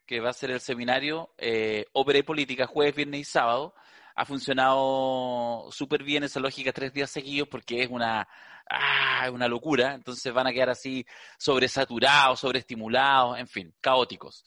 que 0.08 0.20
va 0.20 0.32
a 0.32 0.34
ser 0.34 0.50
el 0.50 0.60
seminario 0.60 1.32
eh, 1.38 1.86
Ópera 1.94 2.18
y 2.18 2.24
Política, 2.24 2.66
jueves, 2.66 2.96
viernes 2.96 3.20
y 3.20 3.24
sábado. 3.26 3.76
Ha 4.16 4.26
funcionado 4.26 5.68
súper 5.72 6.02
bien 6.02 6.24
esa 6.24 6.40
lógica 6.40 6.74
tres 6.74 6.92
días 6.92 7.12
seguidos 7.12 7.48
porque 7.48 7.84
es 7.84 7.90
una, 7.92 8.28
ah, 8.68 9.30
una 9.32 9.48
locura. 9.48 9.94
Entonces 9.94 10.34
van 10.34 10.48
a 10.48 10.52
quedar 10.52 10.72
así 10.72 11.06
sobresaturados, 11.38 12.40
sobreestimulados, 12.40 13.38
en 13.38 13.48
fin, 13.48 13.76
caóticos. 13.80 14.44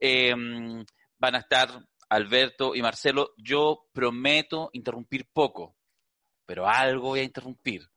Em, 0.00 0.82
van 1.18 1.34
a 1.34 1.40
estar 1.40 1.68
Alberto 2.08 2.74
y 2.74 2.80
Marcelo. 2.80 3.34
Yo 3.36 3.90
prometo 3.92 4.70
interrumpir 4.72 5.26
poco, 5.30 5.76
pero 6.46 6.66
algo 6.66 7.08
voy 7.08 7.20
a 7.20 7.24
interrumpir. 7.24 7.91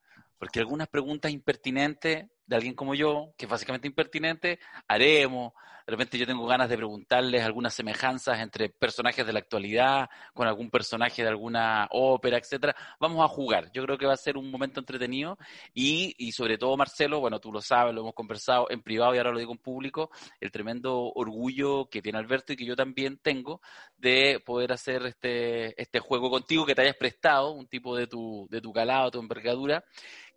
Porque 0.45 0.59
algunas 0.59 0.87
preguntas 0.87 1.31
impertinentes 1.31 2.27
de 2.47 2.55
alguien 2.55 2.75
como 2.75 2.95
yo, 2.95 3.33
que 3.37 3.45
es 3.45 3.51
básicamente 3.51 3.87
impertinente, 3.87 4.59
haremos. 4.87 5.53
De 5.85 5.91
repente 5.91 6.17
yo 6.17 6.25
tengo 6.25 6.47
ganas 6.47 6.67
de 6.67 6.77
preguntarles 6.77 7.43
algunas 7.43 7.73
semejanzas 7.75 8.39
entre 8.39 8.69
personajes 8.69 9.25
de 9.25 9.31
la 9.33 9.39
actualidad, 9.39 10.09
con 10.33 10.47
algún 10.47 10.71
personaje 10.71 11.21
de 11.21 11.29
alguna 11.29 11.87
ópera, 11.91 12.39
etcétera. 12.39 12.75
Vamos 12.99 13.23
a 13.23 13.27
jugar. 13.27 13.71
Yo 13.71 13.83
creo 13.83 13.95
que 13.95 14.07
va 14.07 14.13
a 14.13 14.17
ser 14.17 14.35
un 14.35 14.49
momento 14.49 14.79
entretenido 14.79 15.37
y, 15.75 16.15
y 16.17 16.31
sobre 16.31 16.57
todo 16.57 16.75
Marcelo, 16.75 17.19
bueno, 17.19 17.39
tú 17.39 17.51
lo 17.51 17.61
sabes, 17.61 17.93
lo 17.93 18.01
hemos 18.01 18.15
conversado 18.15 18.67
en 18.71 18.81
privado 18.81 19.13
y 19.13 19.19
ahora 19.19 19.31
lo 19.31 19.37
digo 19.37 19.51
en 19.51 19.59
público, 19.59 20.09
el 20.39 20.51
tremendo 20.51 21.11
orgullo 21.13 21.87
que 21.87 22.01
tiene 22.01 22.17
Alberto 22.17 22.53
y 22.53 22.55
que 22.55 22.65
yo 22.65 22.75
también 22.75 23.19
tengo 23.19 23.61
de 23.97 24.41
poder 24.43 24.71
hacer 24.71 25.05
este, 25.05 25.79
este 25.79 25.99
juego 25.99 26.31
contigo, 26.31 26.65
que 26.65 26.73
te 26.73 26.81
hayas 26.81 26.97
prestado, 26.97 27.51
un 27.51 27.67
tipo 27.67 27.95
de 27.95 28.07
tu, 28.07 28.47
de 28.49 28.59
tu 28.59 28.73
calado, 28.73 29.11
tu 29.11 29.19
envergadura, 29.19 29.83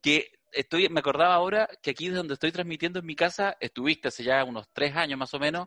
que 0.02 0.37
estoy, 0.52 0.88
me 0.88 1.00
acordaba 1.00 1.34
ahora 1.34 1.68
que 1.82 1.90
aquí 1.90 2.08
donde 2.08 2.34
estoy 2.34 2.52
transmitiendo 2.52 2.98
en 2.98 3.06
mi 3.06 3.14
casa, 3.14 3.56
estuviste 3.60 4.08
hace 4.08 4.24
ya 4.24 4.44
unos 4.44 4.68
tres 4.72 4.94
años 4.96 5.18
más 5.18 5.32
o 5.34 5.38
menos, 5.38 5.66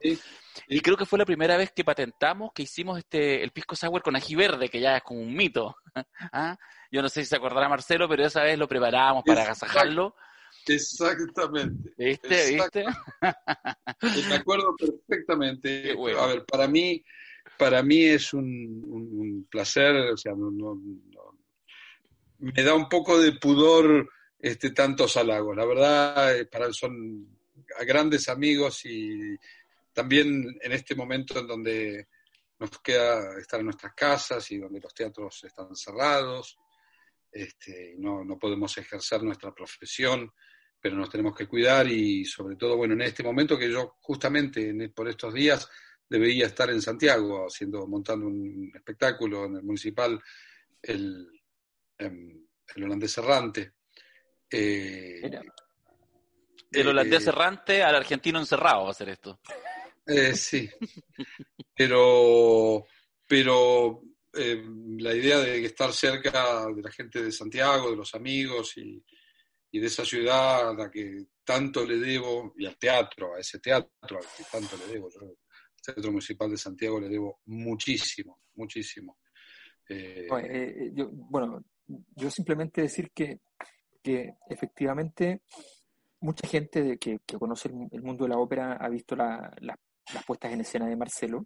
y 0.67 0.79
creo 0.81 0.97
que 0.97 1.05
fue 1.05 1.19
la 1.19 1.25
primera 1.25 1.57
vez 1.57 1.71
que 1.71 1.83
patentamos, 1.83 2.51
que 2.53 2.63
hicimos 2.63 2.97
este 2.97 3.43
el 3.43 3.51
pisco 3.51 3.75
sour 3.75 4.01
con 4.01 4.15
ají 4.15 4.35
verde, 4.35 4.69
que 4.69 4.79
ya 4.79 4.97
es 4.97 5.03
como 5.03 5.21
un 5.21 5.33
mito. 5.33 5.75
¿Ah? 6.31 6.57
Yo 6.91 7.01
no 7.01 7.09
sé 7.09 7.21
si 7.21 7.29
se 7.29 7.35
acordará 7.35 7.69
Marcelo, 7.69 8.07
pero 8.09 8.25
esa 8.25 8.43
vez 8.43 8.57
lo 8.57 8.67
preparábamos 8.67 9.23
para 9.25 9.43
agasajarlo. 9.43 10.15
Exactamente. 10.67 11.93
¿Viste? 11.97 12.51
¿Viste? 12.53 12.85
Me 14.29 14.35
acuerdo 14.35 14.75
perfectamente. 14.77 15.95
A 16.19 16.27
ver, 16.27 16.45
para 16.45 16.67
mí, 16.67 17.03
para 17.57 17.81
mí 17.83 18.03
es 18.03 18.33
un, 18.33 19.47
placer, 19.49 19.95
o 20.11 20.17
sea, 20.17 20.33
me 22.37 22.63
da 22.63 22.73
un 22.73 22.89
poco 22.89 23.19
de 23.19 23.33
pudor 23.33 24.09
este, 24.41 24.71
tantos 24.71 25.17
halagos. 25.17 25.55
La 25.55 25.65
verdad, 25.65 26.35
eh, 26.35 26.45
para, 26.45 26.73
son 26.73 27.37
grandes 27.85 28.27
amigos 28.27 28.83
y 28.85 29.37
también 29.93 30.57
en 30.61 30.71
este 30.71 30.95
momento 30.95 31.39
en 31.39 31.47
donde 31.47 32.07
nos 32.59 32.79
queda 32.79 33.39
estar 33.39 33.59
en 33.59 33.67
nuestras 33.67 33.93
casas 33.93 34.49
y 34.51 34.57
donde 34.57 34.79
los 34.79 34.93
teatros 34.93 35.43
están 35.43 35.75
cerrados, 35.75 36.57
este, 37.31 37.95
no, 37.97 38.23
no 38.23 38.37
podemos 38.37 38.75
ejercer 38.77 39.23
nuestra 39.23 39.53
profesión, 39.53 40.31
pero 40.79 40.95
nos 40.95 41.09
tenemos 41.09 41.35
que 41.35 41.47
cuidar 41.47 41.87
y 41.87 42.25
sobre 42.25 42.55
todo, 42.55 42.77
bueno, 42.77 42.93
en 42.95 43.01
este 43.01 43.23
momento 43.23 43.57
que 43.57 43.71
yo 43.71 43.97
justamente 44.01 44.89
por 44.89 45.07
estos 45.07 45.33
días 45.33 45.69
debería 46.09 46.47
estar 46.47 46.69
en 46.69 46.81
Santiago 46.81 47.45
haciendo, 47.45 47.87
montando 47.87 48.27
un 48.27 48.71
espectáculo 48.73 49.45
en 49.45 49.57
el 49.57 49.63
municipal, 49.63 50.21
el, 50.81 51.27
el 51.97 52.83
holandés 52.83 53.17
errante, 53.17 53.73
eh, 54.51 55.21
Del 56.69 56.87
holandés 56.87 57.25
eh, 57.25 57.29
errante 57.29 57.83
al 57.83 57.95
argentino 57.95 58.39
encerrado 58.39 58.85
va 58.85 58.91
a 58.91 58.93
ser 58.93 59.09
esto. 59.09 59.39
Eh, 60.05 60.35
sí, 60.35 60.69
pero, 61.75 62.85
pero 63.25 64.01
eh, 64.33 64.63
la 64.97 65.13
idea 65.15 65.39
de 65.39 65.63
estar 65.65 65.93
cerca 65.93 66.67
de 66.67 66.81
la 66.81 66.91
gente 66.91 67.23
de 67.23 67.31
Santiago, 67.31 67.91
de 67.91 67.97
los 67.97 68.13
amigos 68.13 68.77
y, 68.77 69.03
de 69.71 69.87
esa 69.87 70.03
ciudad 70.03 70.69
a 70.69 70.73
la 70.73 70.91
que 70.91 71.27
tanto 71.45 71.85
le 71.85 71.97
debo, 71.97 72.53
y 72.57 72.65
al 72.65 72.77
teatro, 72.77 73.35
a 73.35 73.39
ese 73.39 73.59
teatro 73.59 74.17
al 74.17 74.25
que 74.35 74.43
tanto 74.51 74.75
le 74.75 74.93
debo, 74.93 75.09
yo, 75.09 75.21
al 75.21 75.37
Teatro 75.81 76.11
Municipal 76.11 76.51
de 76.51 76.57
Santiago 76.57 76.99
le 76.99 77.07
debo 77.07 77.39
muchísimo, 77.45 78.41
muchísimo. 78.55 79.17
bueno, 81.29 81.63
yo 81.87 82.29
simplemente 82.29 82.81
decir 82.81 83.11
que 83.11 83.39
que 84.01 84.35
efectivamente 84.49 85.41
mucha 86.21 86.47
gente 86.47 86.97
que, 86.97 87.19
conoce 87.39 87.69
el, 87.69 88.01
mundo 88.01 88.25
de 88.25 88.29
la 88.29 88.37
ópera 88.37 88.73
ha 88.73 88.89
visto 88.89 89.15
las 89.15 90.25
puestas 90.25 90.53
en 90.53 90.61
escena 90.61 90.87
de 90.87 90.95
Marcelo. 90.95 91.45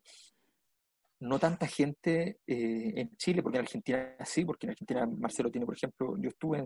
No 1.21 1.39
tanta 1.39 1.65
gente 1.65 2.39
eh, 2.45 2.93
en 2.95 3.15
Chile, 3.15 3.41
porque 3.41 3.57
en 3.57 3.63
Argentina 3.63 4.15
sí, 4.25 4.43
porque 4.43 4.67
en 4.67 4.71
Argentina 4.71 5.05
Marcelo 5.05 5.49
tiene, 5.49 5.65
por 5.65 5.75
ejemplo, 5.75 6.15
yo 6.19 6.29
estuve 6.29 6.65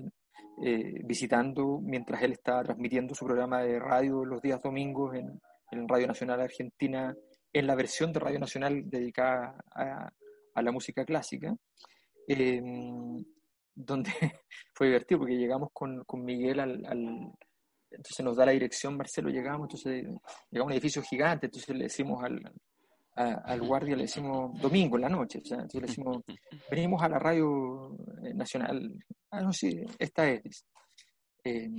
eh, 0.61 1.01
visitando 1.05 1.79
mientras 1.81 2.21
él 2.23 2.33
estaba 2.33 2.63
transmitiendo 2.63 3.13
su 3.13 3.25
programa 3.25 3.61
de 3.61 3.79
radio 3.79 4.25
los 4.25 4.41
días 4.41 4.61
domingos 4.61 5.15
en, 5.15 5.39
Radio 5.87 6.07
Nacional 6.07 6.41
Argentina, 6.41 7.15
en 7.53 7.67
la 7.67 7.75
versión 7.75 8.11
de 8.11 8.19
Radio 8.19 8.39
Nacional 8.39 8.89
dedicada 8.89 9.55
a, 9.71 10.11
la 10.61 10.71
música 10.71 11.05
clásica. 11.05 11.55
Eh, 12.27 12.59
donde 13.79 14.11
fue 14.73 14.87
divertido 14.87 15.19
porque 15.19 15.37
llegamos 15.37 15.69
con, 15.73 16.03
con 16.03 16.23
Miguel 16.23 16.59
al, 16.59 16.85
Entonces 17.89 18.23
nos 18.23 18.35
da 18.35 18.45
la 18.45 18.51
dirección, 18.51 18.97
Marcelo, 18.97 19.29
llegamos, 19.29 19.67
entonces 19.67 20.03
llegamos 20.03 20.21
a 20.51 20.63
un 20.65 20.71
edificio 20.73 21.01
gigante, 21.01 21.47
entonces 21.47 21.75
le 21.75 21.85
decimos 21.85 22.23
al, 22.23 22.39
al 23.15 23.61
guardia, 23.61 23.95
le 23.95 24.03
decimos 24.03 24.59
domingo 24.61 24.97
en 24.97 25.03
la 25.03 25.09
noche, 25.09 25.39
entonces 25.43 25.81
le 25.81 25.87
decimos, 25.87 26.17
venimos 26.71 27.01
a 27.01 27.09
la 27.09 27.19
radio 27.19 27.95
eh, 28.23 28.33
nacional, 28.33 28.93
ah, 29.31 29.41
no, 29.41 29.53
sí, 29.53 29.81
esta 29.97 30.29
es. 30.29 30.65
Eh, 31.43 31.69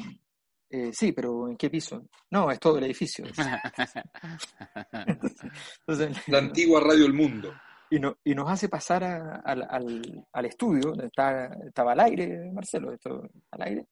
eh, 0.73 0.91
sí, 0.93 1.13
pero 1.13 1.49
¿en 1.49 1.57
qué 1.57 1.69
piso? 1.69 2.07
No, 2.31 2.51
es 2.51 2.61
todo 2.61 2.79
el 2.79 2.85
edificio. 2.85 3.25
la 6.29 6.39
antigua 6.39 6.81
Radio 6.81 7.07
El 7.07 7.13
Mundo 7.13 7.53
y, 7.91 7.99
no, 7.99 8.17
y 8.25 8.35
nos 8.35 8.49
hace 8.49 8.69
pasar 8.69 9.05
al, 9.05 10.23
al, 10.33 10.45
estudio, 10.47 10.95
estaba 11.03 11.93
al 11.93 12.01
aire, 12.01 12.51
Marcelo, 12.53 12.93
esto 12.93 13.23
al 13.51 13.63
aire, 13.63 13.87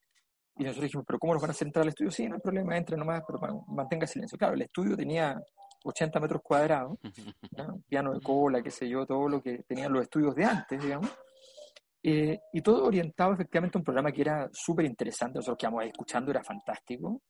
y 0.56 0.64
nosotros 0.64 0.84
dijimos, 0.84 1.04
pero 1.06 1.18
¿cómo 1.18 1.34
nos 1.34 1.42
van 1.42 1.50
a 1.50 1.52
hacer 1.52 1.68
entrar 1.68 1.82
al 1.82 1.90
estudio? 1.90 2.10
Sí, 2.10 2.28
no 2.28 2.34
hay 2.34 2.40
problema, 2.40 2.76
entre 2.76 2.96
nomás, 2.96 3.22
pero 3.26 3.64
mantenga 3.68 4.06
silencio. 4.06 4.36
Claro, 4.36 4.54
el 4.54 4.62
estudio 4.62 4.96
tenía 4.96 5.40
80 5.84 6.18
metros 6.18 6.42
cuadrados, 6.42 6.98
piano 7.86 8.12
de 8.12 8.20
cola, 8.20 8.62
qué 8.62 8.70
sé 8.70 8.88
yo, 8.88 9.06
todo 9.06 9.28
lo 9.28 9.40
que 9.40 9.62
tenían 9.62 9.92
los 9.92 10.02
estudios 10.02 10.34
de 10.34 10.44
antes, 10.44 10.82
digamos, 10.82 11.10
eh, 12.02 12.40
y 12.52 12.60
todo 12.60 12.86
orientado 12.86 13.32
efectivamente 13.34 13.78
a 13.78 13.80
un 13.80 13.84
programa 13.84 14.10
que 14.10 14.22
era 14.22 14.48
súper 14.52 14.84
interesante, 14.86 15.38
nosotros 15.38 15.58
que 15.58 15.66
íbamos 15.66 15.84
escuchando, 15.84 16.30
era 16.30 16.42
fantástico. 16.42 17.22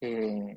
Eh, 0.00 0.54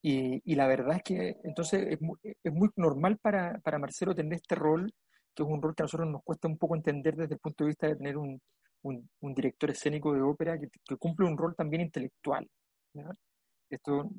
y, 0.00 0.54
la 0.54 0.66
verdad 0.66 0.96
es 0.96 1.02
que 1.02 1.36
entonces 1.42 1.86
es 1.90 2.00
muy, 2.00 2.16
es 2.22 2.52
muy 2.52 2.68
normal 2.76 3.18
para, 3.18 3.58
para, 3.58 3.78
Marcelo 3.78 4.14
tener 4.14 4.34
este 4.34 4.54
rol, 4.54 4.92
que 5.34 5.42
es 5.42 5.48
un 5.48 5.60
rol 5.60 5.74
que 5.74 5.82
a 5.82 5.84
nosotros 5.84 6.08
nos 6.08 6.22
cuesta 6.22 6.48
un 6.48 6.56
poco 6.56 6.76
entender 6.76 7.16
desde 7.16 7.34
el 7.34 7.40
punto 7.40 7.64
de 7.64 7.68
vista 7.68 7.88
de 7.88 7.96
tener 7.96 8.16
un, 8.16 8.40
un, 8.82 9.34
director 9.34 9.70
escénico 9.70 10.12
de 10.14 10.20
ópera 10.20 10.58
que, 10.58 10.68
cumple 10.96 11.26
un 11.26 11.36
rol 11.36 11.54
también 11.56 11.82
intelectual. 11.82 12.48
Esto, 13.68 14.10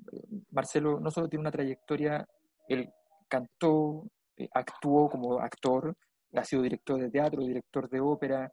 Marcelo 0.51 0.99
no 0.99 1.11
solo 1.11 1.27
tiene 1.27 1.41
una 1.41 1.51
trayectoria, 1.51 2.25
él 2.67 2.89
cantó, 3.27 4.07
eh, 4.37 4.47
actuó 4.53 5.09
como 5.09 5.39
actor, 5.39 5.95
ha 6.33 6.43
sido 6.43 6.61
director 6.61 6.99
de 6.99 7.09
teatro, 7.09 7.41
director 7.43 7.89
de 7.89 7.99
ópera, 7.99 8.51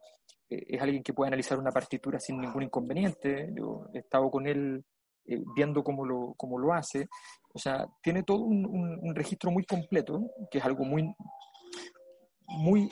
eh, 0.49 0.65
es 0.67 0.81
alguien 0.81 1.03
que 1.03 1.13
puede 1.13 1.27
analizar 1.27 1.59
una 1.59 1.71
partitura 1.71 2.19
sin 2.19 2.39
ningún 2.39 2.63
inconveniente. 2.63 3.49
Yo 3.53 3.87
he 3.93 3.99
estado 3.99 4.31
con 4.31 4.47
él 4.47 4.83
eh, 5.27 5.43
viendo 5.55 5.83
cómo 5.83 6.05
lo, 6.05 6.33
cómo 6.37 6.57
lo 6.57 6.73
hace. 6.73 7.07
O 7.53 7.59
sea, 7.59 7.87
tiene 8.01 8.23
todo 8.23 8.43
un, 8.43 8.65
un, 8.65 9.15
registro 9.15 9.51
muy 9.51 9.65
completo, 9.65 10.29
que 10.51 10.59
es 10.59 10.65
algo 10.65 10.85
muy, 10.85 11.13
muy, 12.47 12.89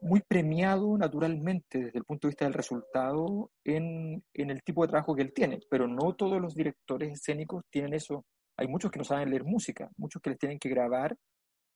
muy 0.00 0.20
premiado 0.20 0.96
naturalmente 0.98 1.78
desde 1.78 1.98
el 1.98 2.04
punto 2.04 2.26
de 2.26 2.30
vista 2.30 2.44
del 2.44 2.54
resultado 2.54 3.50
en, 3.64 4.22
en, 4.34 4.50
el 4.50 4.62
tipo 4.62 4.82
de 4.82 4.88
trabajo 4.88 5.14
que 5.14 5.22
él 5.22 5.32
tiene, 5.34 5.60
pero 5.70 5.86
no 5.88 6.14
todos 6.14 6.40
los 6.40 6.54
directores 6.54 7.12
escénicos 7.12 7.64
tienen 7.70 7.94
eso. 7.94 8.24
Hay 8.58 8.68
muchos 8.68 8.90
que 8.90 8.98
no 8.98 9.04
saben 9.04 9.30
leer 9.30 9.44
música, 9.44 9.90
muchos 9.96 10.22
que 10.22 10.30
les 10.30 10.38
tienen 10.38 10.58
que 10.58 10.68
grabar 10.68 11.16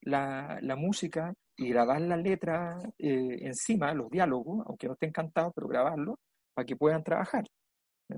la, 0.01 0.57
la 0.61 0.75
música 0.75 1.33
y 1.57 1.69
grabar 1.69 2.01
la 2.01 2.17
letra 2.17 2.77
eh, 2.97 3.37
encima, 3.41 3.93
los 3.93 4.09
diálogos, 4.09 4.65
aunque 4.67 4.87
no 4.87 4.93
estén 4.93 5.11
cantados, 5.11 5.53
pero 5.55 5.67
grabarlo 5.67 6.19
para 6.53 6.65
que 6.65 6.75
puedan 6.75 7.03
trabajar. 7.03 7.45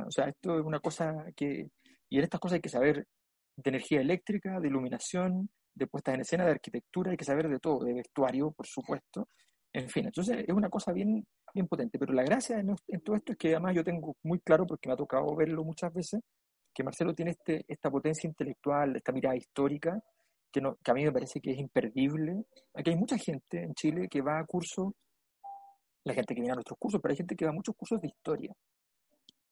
O 0.08 0.12
sea, 0.12 0.26
esto 0.26 0.60
es 0.60 0.66
una 0.66 0.80
cosa 0.80 1.26
que, 1.36 1.70
y 2.10 2.18
en 2.18 2.24
estas 2.24 2.40
cosas 2.40 2.56
hay 2.56 2.62
que 2.62 2.70
saber 2.70 3.08
de 3.56 3.70
energía 3.70 4.02
eléctrica, 4.02 4.60
de 4.60 4.68
iluminación, 4.68 5.50
de 5.76 5.88
puestas 5.88 6.16
en 6.16 6.22
escena, 6.22 6.46
de 6.46 6.52
arquitectura, 6.52 7.12
hay 7.12 7.18
que 7.18 7.26
saber 7.26 7.50
de 7.50 7.60
todo, 7.60 7.84
de 7.84 7.94
vestuario, 7.94 8.52
por 8.52 8.68
supuesto. 8.68 9.28
En 9.72 9.90
fin, 9.90 10.06
entonces 10.06 10.46
es 10.48 10.54
una 10.54 10.70
cosa 10.70 10.92
bien, 10.92 11.26
bien 11.54 11.68
potente. 11.68 11.98
Pero 11.98 12.14
la 12.14 12.24
gracia 12.24 12.60
en, 12.60 12.76
todo 13.02 13.16
esto 13.16 13.32
es 13.32 13.38
que 13.38 13.50
además 13.50 13.76
yo 13.76 13.84
tengo 13.84 14.16
muy 14.24 14.40
claro, 14.40 14.66
porque 14.68 14.88
me 14.88 14.94
ha 14.94 14.98
tocado 14.98 15.36
verlo 15.36 15.64
muchas 15.64 15.92
veces, 15.94 16.22
que 16.74 16.84
Marcelo 16.84 17.14
tiene 17.14 17.32
este, 17.32 17.66
esta 17.68 17.90
potencia 17.90 18.28
intelectual, 18.28 18.96
esta 18.96 19.12
mirada 19.12 19.36
histórica, 19.36 20.00
que, 20.52 20.62
que 20.62 20.92
a 20.92 20.94
mí 20.94 21.04
me 21.04 21.12
parece 21.12 21.40
que 21.40 21.52
es 21.52 21.58
imperdible. 21.58 22.46
Aquí 22.76 22.92
hay 22.92 22.96
mucha 22.96 23.18
gente 23.18 23.64
en 23.64 23.74
Chile 23.74 24.08
que 24.10 24.22
va 24.22 24.40
a 24.40 24.46
cursos, 24.46 24.94
la 26.04 26.14
gente 26.14 26.36
que 26.36 26.42
viene 26.42 26.52
a 26.52 26.56
nuestros 26.56 26.78
cursos, 26.78 27.00
pero 27.02 27.12
hay 27.12 27.18
gente 27.18 27.36
que 27.36 27.46
va 27.46 27.52
a 27.52 27.56
muchos 27.56 27.76
cursos 27.76 28.00
de 28.02 28.08
historia. 28.08 28.54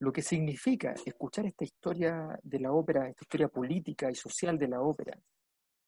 Lo 0.01 0.11
que 0.11 0.23
significa 0.23 0.95
escuchar 1.05 1.45
esta 1.45 1.63
historia 1.63 2.39
de 2.41 2.59
la 2.59 2.71
ópera, 2.71 3.07
esta 3.07 3.23
historia 3.23 3.47
política 3.47 4.09
y 4.09 4.15
social 4.15 4.57
de 4.57 4.67
la 4.67 4.81
ópera, 4.81 5.15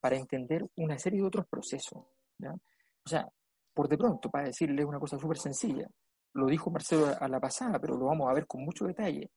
para 0.00 0.16
entender 0.16 0.64
una 0.76 0.96
serie 0.98 1.20
de 1.20 1.26
otros 1.26 1.46
procesos. 1.48 1.98
O 1.98 3.08
sea, 3.08 3.28
por 3.74 3.88
de 3.88 3.98
pronto, 3.98 4.30
para 4.30 4.46
decirle 4.46 4.84
una 4.84 5.00
cosa 5.00 5.18
súper 5.18 5.38
sencilla, 5.38 5.88
lo 6.34 6.46
dijo 6.46 6.70
Marcelo 6.70 7.08
a 7.18 7.26
la 7.26 7.40
pasada, 7.40 7.80
pero 7.80 7.96
lo 7.96 8.06
vamos 8.06 8.30
a 8.30 8.34
ver 8.34 8.46
con 8.46 8.62
mucho 8.64 8.86
detalle. 8.86 9.30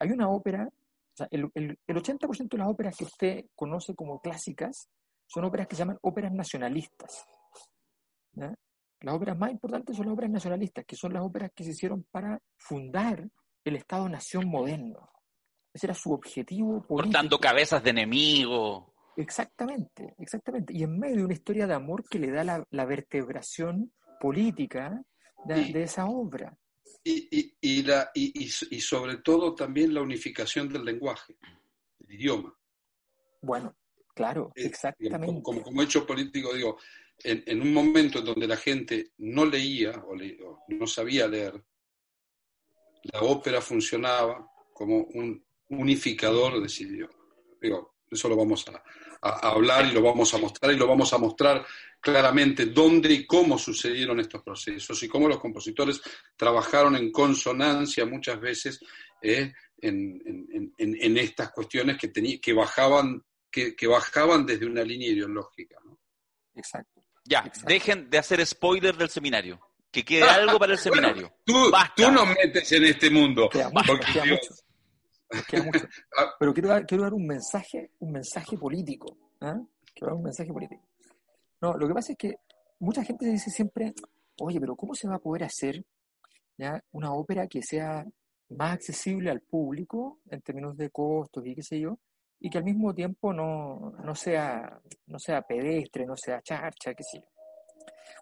Hay 0.00 0.10
una 0.10 0.28
ópera, 0.28 0.66
o 0.66 1.16
sea, 1.16 1.28
el, 1.30 1.48
el, 1.54 1.78
el 1.86 1.96
80% 1.96 2.48
de 2.48 2.58
las 2.58 2.68
óperas 2.68 2.96
que 2.96 3.04
usted 3.04 3.44
conoce 3.54 3.94
como 3.94 4.20
clásicas 4.20 4.88
son 5.26 5.44
óperas 5.44 5.68
que 5.68 5.76
se 5.76 5.82
llaman 5.82 5.98
óperas 6.02 6.32
nacionalistas. 6.32 7.24
Las 8.32 9.14
óperas 9.14 9.38
más 9.38 9.52
importantes 9.52 9.96
son 9.96 10.06
las 10.06 10.14
óperas 10.14 10.32
nacionalistas, 10.32 10.84
que 10.84 10.96
son 10.96 11.12
las 11.12 11.22
óperas 11.22 11.52
que 11.54 11.62
se 11.62 11.70
hicieron 11.70 12.04
para 12.10 12.40
fundar 12.56 13.28
el 13.64 13.76
Estado-nación 13.76 14.46
moderno. 14.46 15.10
Ese 15.72 15.86
era 15.86 15.94
su 15.94 16.12
objetivo 16.12 16.82
político. 16.86 16.96
Cortando 16.96 17.38
cabezas 17.38 17.82
de 17.82 17.90
enemigos. 17.90 18.84
Exactamente, 19.16 20.14
exactamente. 20.18 20.72
Y 20.74 20.82
en 20.82 20.98
medio 20.98 21.16
de 21.16 21.24
una 21.24 21.34
historia 21.34 21.66
de 21.66 21.74
amor 21.74 22.04
que 22.08 22.18
le 22.18 22.30
da 22.30 22.44
la, 22.44 22.64
la 22.70 22.84
vertebración 22.84 23.92
política 24.20 25.00
de, 25.46 25.62
Y- 25.62 25.72
de 25.72 25.82
esa 25.84 26.06
obra. 26.06 26.56
Y, 27.02 27.28
y, 27.30 27.56
y, 27.60 27.82
la, 27.82 28.10
y, 28.14 28.44
y, 28.44 28.44
y 28.76 28.80
sobre 28.80 29.18
todo 29.18 29.54
también 29.54 29.92
la 29.94 30.02
unificación 30.02 30.68
del 30.68 30.84
lenguaje, 30.84 31.36
el 32.00 32.14
idioma. 32.14 32.54
Bueno, 33.42 33.76
claro, 34.14 34.52
Eh, 34.54 34.66
exactamente. 34.66 35.26
Como, 35.26 35.42
como, 35.42 35.62
como 35.62 35.82
hecho 35.82 36.06
político, 36.06 36.54
digo, 36.54 36.78
en, 37.22 37.42
en 37.46 37.60
un 37.62 37.72
momento 37.74 38.18
en 38.20 38.24
donde 38.26 38.46
la 38.46 38.56
gente 38.56 39.12
no 39.18 39.44
leía 39.44 40.02
o, 40.06 40.14
le- 40.14 40.38
o 40.42 40.64
no 40.68 40.86
sabía 40.86 41.26
leer, 41.28 41.62
la 43.12 43.20
ópera 43.20 43.60
funcionaba 43.60 44.46
como 44.72 44.98
un 44.98 45.44
unificador 45.68 46.60
de 46.60 46.66
ese 46.66 46.84
idioma. 46.84 47.14
Digo, 47.60 47.96
eso 48.10 48.28
lo 48.28 48.36
vamos 48.36 48.64
a, 48.68 48.82
hablar 49.48 49.86
y 49.86 49.92
lo 49.92 50.02
vamos 50.02 50.32
a 50.34 50.38
mostrar 50.38 50.72
y 50.72 50.76
lo 50.76 50.86
vamos 50.86 51.12
a 51.12 51.18
mostrar 51.18 51.64
claramente 52.00 52.66
dónde 52.66 53.12
y 53.12 53.26
cómo 53.26 53.58
sucedieron 53.58 54.20
estos 54.20 54.42
procesos 54.42 55.02
y 55.02 55.08
cómo 55.08 55.28
los 55.28 55.40
compositores 55.40 56.00
trabajaron 56.36 56.94
en 56.96 57.10
consonancia 57.10 58.04
muchas 58.04 58.38
veces 58.40 58.80
eh, 59.22 59.52
en, 59.80 60.20
en- 60.26 60.74
en- 60.76 60.96
en 61.00 61.18
estas 61.18 61.50
cuestiones 61.52 61.96
que, 61.98 62.12
teni- 62.12 62.40
que, 62.40 62.52
bajaban, 62.52 63.22
que, 63.50 63.74
que 63.74 63.86
bajaban 63.86 64.44
desde 64.44 64.66
una 64.66 64.82
línea 64.82 65.08
ideológica. 65.08 65.78
¿no? 65.84 65.98
Exacto. 66.54 67.02
Ya, 67.24 67.38
Exacto. 67.40 67.68
dejen 67.68 68.10
de 68.10 68.18
hacer 68.18 68.44
spoiler 68.46 68.94
del 68.96 69.08
seminario. 69.08 69.58
Que 69.94 70.04
quede 70.04 70.24
algo 70.24 70.58
para 70.58 70.72
el 70.72 70.78
seminario. 70.86 71.32
Tú, 71.44 71.70
Basta. 71.70 71.94
tú 71.94 72.10
nos 72.10 72.26
metes 72.26 72.72
en 72.72 72.84
este 72.84 73.10
mundo. 73.10 73.48
Queda 73.48 73.70
mucho, 73.70 73.86
Porque, 73.86 74.06
nos 74.06 74.12
queda 74.12 74.24
Dios, 74.24 74.40
mucho. 74.42 74.62
Nos 75.30 75.46
queda 75.46 75.62
mucho. 75.62 75.88
Ah. 76.18 76.34
Pero 76.36 76.52
quiero 76.52 76.68
dar, 76.68 76.84
quiero 76.84 77.04
dar 77.04 77.14
un 77.14 77.26
mensaje, 77.26 77.92
un 78.00 78.10
mensaje 78.10 78.58
político. 78.58 79.16
¿ah? 79.40 79.56
Quiero 79.94 80.08
dar 80.08 80.14
un 80.16 80.24
mensaje 80.24 80.52
político. 80.52 80.82
No, 81.60 81.74
lo 81.74 81.86
que 81.86 81.94
pasa 81.94 82.10
es 82.10 82.18
que 82.18 82.34
mucha 82.80 83.04
gente 83.04 83.24
dice 83.26 83.50
siempre, 83.50 83.94
oye, 84.40 84.58
pero 84.58 84.74
¿cómo 84.74 84.96
se 84.96 85.06
va 85.06 85.14
a 85.14 85.20
poder 85.20 85.44
hacer 85.44 85.84
ya, 86.58 86.82
una 86.90 87.12
ópera 87.12 87.46
que 87.46 87.62
sea 87.62 88.04
más 88.50 88.72
accesible 88.74 89.30
al 89.30 89.42
público 89.42 90.18
en 90.28 90.42
términos 90.42 90.76
de 90.76 90.90
costos 90.90 91.46
y 91.46 91.54
qué 91.54 91.62
sé 91.62 91.78
yo, 91.78 91.98
y 92.40 92.50
que 92.50 92.58
al 92.58 92.64
mismo 92.64 92.92
tiempo 92.92 93.32
no, 93.32 93.94
no 94.02 94.14
sea, 94.16 94.80
no 95.06 95.18
sea 95.20 95.42
pedestre, 95.42 96.04
no 96.04 96.16
sea 96.16 96.42
charcha, 96.42 96.94
qué 96.94 97.02
sé 97.04 97.18
yo? 97.18 97.28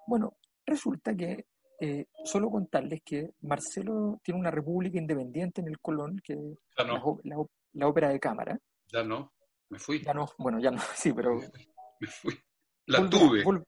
Bueno, 0.07 0.37
resulta 0.67 1.15
que 1.15 1.47
eh, 1.85 2.07
solo 2.25 2.49
contarles 2.49 3.03
que 3.05 3.31
Marcelo 3.41 4.21
tiene 4.23 4.39
una 4.39 4.53
república 4.53 4.99
independiente 4.99 5.61
en 5.61 5.67
el 5.67 5.81
Colón, 5.81 6.21
que 6.23 6.35
ya 6.79 6.85
la, 6.85 6.99
no, 6.99 7.19
la 7.25 7.39
ó- 7.39 7.51
la 7.73 7.89
ópera 7.89 8.09
de 8.11 8.21
cámara. 8.21 8.57
ya 8.87 9.03
no, 9.03 9.33
me 9.69 9.79
fui, 9.81 10.01
Ya 10.03 10.15
no, 10.15 10.29
bueno, 10.39 10.61
ya 10.61 10.71
no, 10.71 10.79
sí, 10.95 11.13
pero 11.13 11.41
me 12.01 12.07
fui. 12.07 12.39
La 12.87 13.01
volverá, 13.01 13.19
tuve. 13.29 13.45
vol- 13.45 13.65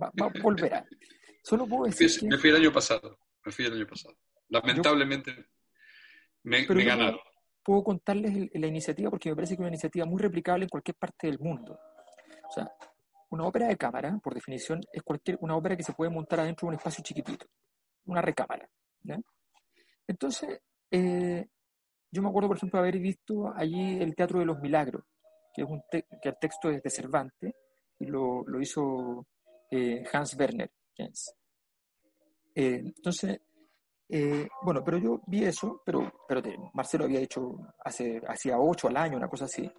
va- 0.00 0.12
va- 0.20 0.32
volverá. 0.42 0.86
Solo 1.44 1.66
puedo 1.66 1.84
Me 1.86 1.92
fui, 1.92 2.06
decir 2.06 2.20
que, 2.20 2.28
me 2.28 2.38
fui 2.38 2.50
el 2.50 2.56
año 2.56 2.72
pasado. 2.72 3.18
Me 3.44 3.52
fui 3.52 3.64
el 3.66 3.72
año 3.74 3.86
pasado. 3.86 4.14
Lamentablemente 4.48 5.34
me, 6.44 6.62
pero 6.64 6.74
me 6.78 6.84
yo 6.84 6.88
ganaron. 6.90 7.20
puedo 7.62 7.82
contarles 7.84 8.34
el- 8.34 8.50
la 8.54 8.66
iniciativa 8.66 9.10
porque 9.10 9.28
me 9.30 9.34
parece 9.36 9.50
que 9.52 9.54
es 9.56 9.60
una 9.60 9.68
iniciativa 9.68 10.06
muy 10.06 10.22
replicable 10.22 10.64
en 10.64 10.68
cualquier 10.70 10.96
parte 10.96 11.26
del 11.26 11.38
mundo. 11.38 11.78
O 12.48 12.52
sea, 12.52 12.70
una 13.32 13.46
ópera 13.46 13.66
de 13.68 13.76
cámara, 13.76 14.18
por 14.22 14.34
definición, 14.34 14.80
es 14.92 15.02
cualquier, 15.02 15.38
una 15.40 15.56
ópera 15.56 15.76
que 15.76 15.82
se 15.82 15.92
puede 15.94 16.10
montar 16.10 16.40
adentro 16.40 16.66
de 16.66 16.70
un 16.70 16.74
espacio 16.74 17.02
chiquitito, 17.02 17.46
una 18.06 18.22
recámara. 18.22 18.68
¿ya? 19.02 19.18
Entonces, 20.06 20.60
eh, 20.90 21.46
yo 22.10 22.22
me 22.22 22.28
acuerdo, 22.28 22.48
por 22.48 22.56
ejemplo, 22.58 22.78
haber 22.78 22.98
visto 22.98 23.52
allí 23.54 24.00
el 24.00 24.14
Teatro 24.14 24.38
de 24.38 24.44
los 24.44 24.58
Milagros, 24.60 25.04
que, 25.54 25.62
es 25.62 25.68
un 25.68 25.82
te- 25.90 26.06
que 26.20 26.28
el 26.28 26.36
texto 26.40 26.70
es 26.70 26.82
de 26.82 26.90
Cervantes 26.90 27.54
y 27.98 28.06
lo, 28.06 28.42
lo 28.46 28.60
hizo 28.60 29.26
eh, 29.70 30.04
Hans 30.12 30.34
Werner. 30.38 30.70
Jens. 30.94 31.34
Eh, 32.54 32.82
entonces, 32.84 33.40
eh, 34.08 34.46
bueno, 34.62 34.82
pero 34.84 34.98
yo 34.98 35.22
vi 35.26 35.44
eso, 35.44 35.80
pero, 35.86 36.12
pero 36.28 36.42
te- 36.42 36.56
Marcelo 36.74 37.04
había 37.04 37.20
hecho 37.20 37.56
hace, 37.82 38.20
hacía 38.28 38.58
ocho 38.58 38.88
al 38.88 38.96
año, 38.98 39.16
una 39.16 39.28
cosa 39.28 39.46
así. 39.46 39.70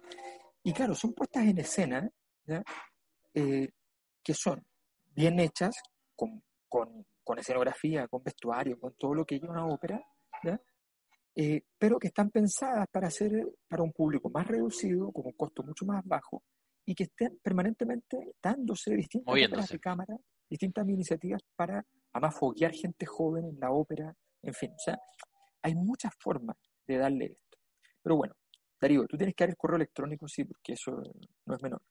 Y 0.64 0.72
claro, 0.72 0.94
son 0.94 1.12
puestas 1.12 1.44
en 1.44 1.58
escena 1.58 2.10
¿ya? 2.46 2.62
Eh, 3.34 3.68
que 4.22 4.34
son 4.34 4.64
bien 5.14 5.38
hechas, 5.38 5.74
con, 6.16 6.42
con, 6.68 7.06
con 7.22 7.38
escenografía, 7.38 8.08
con 8.08 8.22
vestuario, 8.22 8.78
con 8.78 8.94
todo 8.94 9.14
lo 9.14 9.24
que 9.24 9.38
lleva 9.38 9.52
una 9.52 9.66
ópera, 9.66 10.00
¿ya? 10.42 10.60
Eh, 11.36 11.62
pero 11.76 11.98
que 11.98 12.08
están 12.08 12.30
pensadas 12.30 12.86
para 12.90 13.08
hacer 13.08 13.32
para 13.68 13.82
un 13.82 13.92
público 13.92 14.30
más 14.30 14.46
reducido, 14.46 15.10
con 15.12 15.26
un 15.26 15.32
costo 15.32 15.62
mucho 15.64 15.84
más 15.84 16.04
bajo, 16.04 16.44
y 16.86 16.94
que 16.94 17.04
estén 17.04 17.38
permanentemente 17.42 18.34
dándose 18.40 18.94
distintas 18.94 19.32
óperas 19.32 19.50
Moviéndose. 19.50 19.74
de 19.74 19.80
cámara, 19.80 20.16
distintas 20.48 20.88
iniciativas 20.88 21.42
para 21.56 21.84
además 22.12 22.38
foguear 22.38 22.72
gente 22.72 23.04
joven 23.06 23.46
en 23.46 23.58
la 23.58 23.72
ópera, 23.72 24.14
en 24.42 24.54
fin, 24.54 24.70
o 24.70 24.78
sea, 24.78 24.98
hay 25.62 25.74
muchas 25.74 26.12
formas 26.20 26.56
de 26.86 26.98
darle 26.98 27.24
esto. 27.26 27.58
Pero 28.02 28.16
bueno, 28.16 28.34
Darío, 28.80 29.06
tú 29.08 29.16
tienes 29.16 29.34
que 29.34 29.44
dar 29.44 29.50
el 29.50 29.56
correo 29.56 29.76
electrónico, 29.76 30.28
sí, 30.28 30.44
porque 30.44 30.74
eso 30.74 30.92
no 31.46 31.54
es 31.56 31.62
menor. 31.62 31.82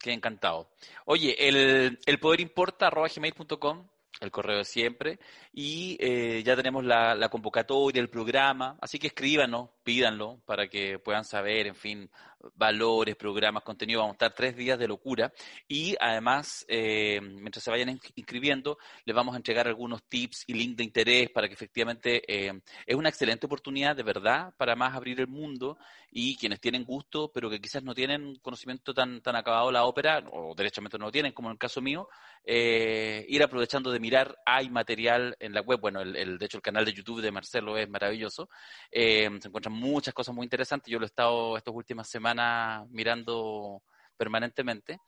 Qué 0.00 0.12
encantado. 0.12 0.70
Oye, 1.04 1.36
el, 1.46 1.98
el 2.06 2.18
poder 2.18 2.40
importa 2.40 2.86
arroba 2.86 3.08
gmail.com, 3.14 3.86
el 4.20 4.30
correo 4.30 4.58
de 4.58 4.64
siempre, 4.64 5.18
y 5.52 5.98
eh, 6.00 6.42
ya 6.42 6.56
tenemos 6.56 6.84
la, 6.84 7.14
la 7.14 7.28
convocatoria, 7.28 8.00
el 8.00 8.08
programa, 8.08 8.78
así 8.80 8.98
que 8.98 9.08
escríbanos, 9.08 9.68
pídanlo 9.90 10.40
para 10.46 10.68
que 10.68 11.00
puedan 11.00 11.24
saber, 11.24 11.66
en 11.66 11.74
fin, 11.74 12.08
valores, 12.54 13.16
programas, 13.16 13.64
contenido. 13.64 13.98
Vamos 14.00 14.12
a 14.14 14.18
estar 14.18 14.34
tres 14.34 14.54
días 14.56 14.78
de 14.78 14.86
locura. 14.86 15.32
Y 15.66 15.96
además, 16.00 16.64
eh, 16.68 17.18
mientras 17.20 17.64
se 17.64 17.72
vayan 17.72 17.88
in- 17.88 18.00
inscribiendo, 18.14 18.78
les 19.04 19.16
vamos 19.16 19.34
a 19.34 19.38
entregar 19.38 19.66
algunos 19.66 20.04
tips 20.04 20.44
y 20.46 20.54
links 20.54 20.76
de 20.76 20.84
interés 20.84 21.30
para 21.30 21.48
que 21.48 21.54
efectivamente 21.54 22.22
eh, 22.28 22.52
es 22.86 22.94
una 22.94 23.08
excelente 23.08 23.46
oportunidad 23.46 23.96
de 23.96 24.04
verdad 24.04 24.54
para 24.56 24.76
más 24.76 24.94
abrir 24.94 25.18
el 25.20 25.26
mundo 25.26 25.76
y 26.12 26.36
quienes 26.36 26.60
tienen 26.60 26.84
gusto, 26.84 27.32
pero 27.32 27.50
que 27.50 27.60
quizás 27.60 27.82
no 27.82 27.92
tienen 27.92 28.36
conocimiento 28.36 28.94
tan, 28.94 29.20
tan 29.22 29.34
acabado 29.34 29.72
la 29.72 29.84
ópera, 29.84 30.22
o 30.30 30.54
derechamente 30.54 30.98
no 30.98 31.06
lo 31.06 31.12
tienen, 31.12 31.32
como 31.32 31.48
en 31.48 31.52
el 31.54 31.58
caso 31.58 31.80
mío, 31.80 32.08
eh, 32.44 33.24
ir 33.28 33.42
aprovechando 33.42 33.90
de 33.90 33.98
mirar, 34.00 34.36
hay 34.46 34.70
material 34.70 35.36
en 35.40 35.52
la 35.52 35.60
web, 35.62 35.80
bueno, 35.80 36.00
el, 36.00 36.14
el- 36.16 36.38
de 36.38 36.46
hecho 36.46 36.58
el 36.58 36.62
canal 36.62 36.84
de 36.84 36.92
YouTube 36.92 37.20
de 37.20 37.30
Marcelo 37.32 37.76
es 37.76 37.88
maravilloso, 37.88 38.48
eh, 38.90 39.28
se 39.40 39.48
encuentran 39.48 39.74
muchas 39.80 40.14
cosas 40.14 40.34
muy 40.34 40.44
interesantes, 40.44 40.90
yo 40.90 40.98
lo 40.98 41.04
he 41.04 41.06
estado 41.06 41.56
estas 41.56 41.74
últimas 41.74 42.08
semanas 42.08 42.88
mirando 42.90 43.82
permanentemente. 44.16 45.00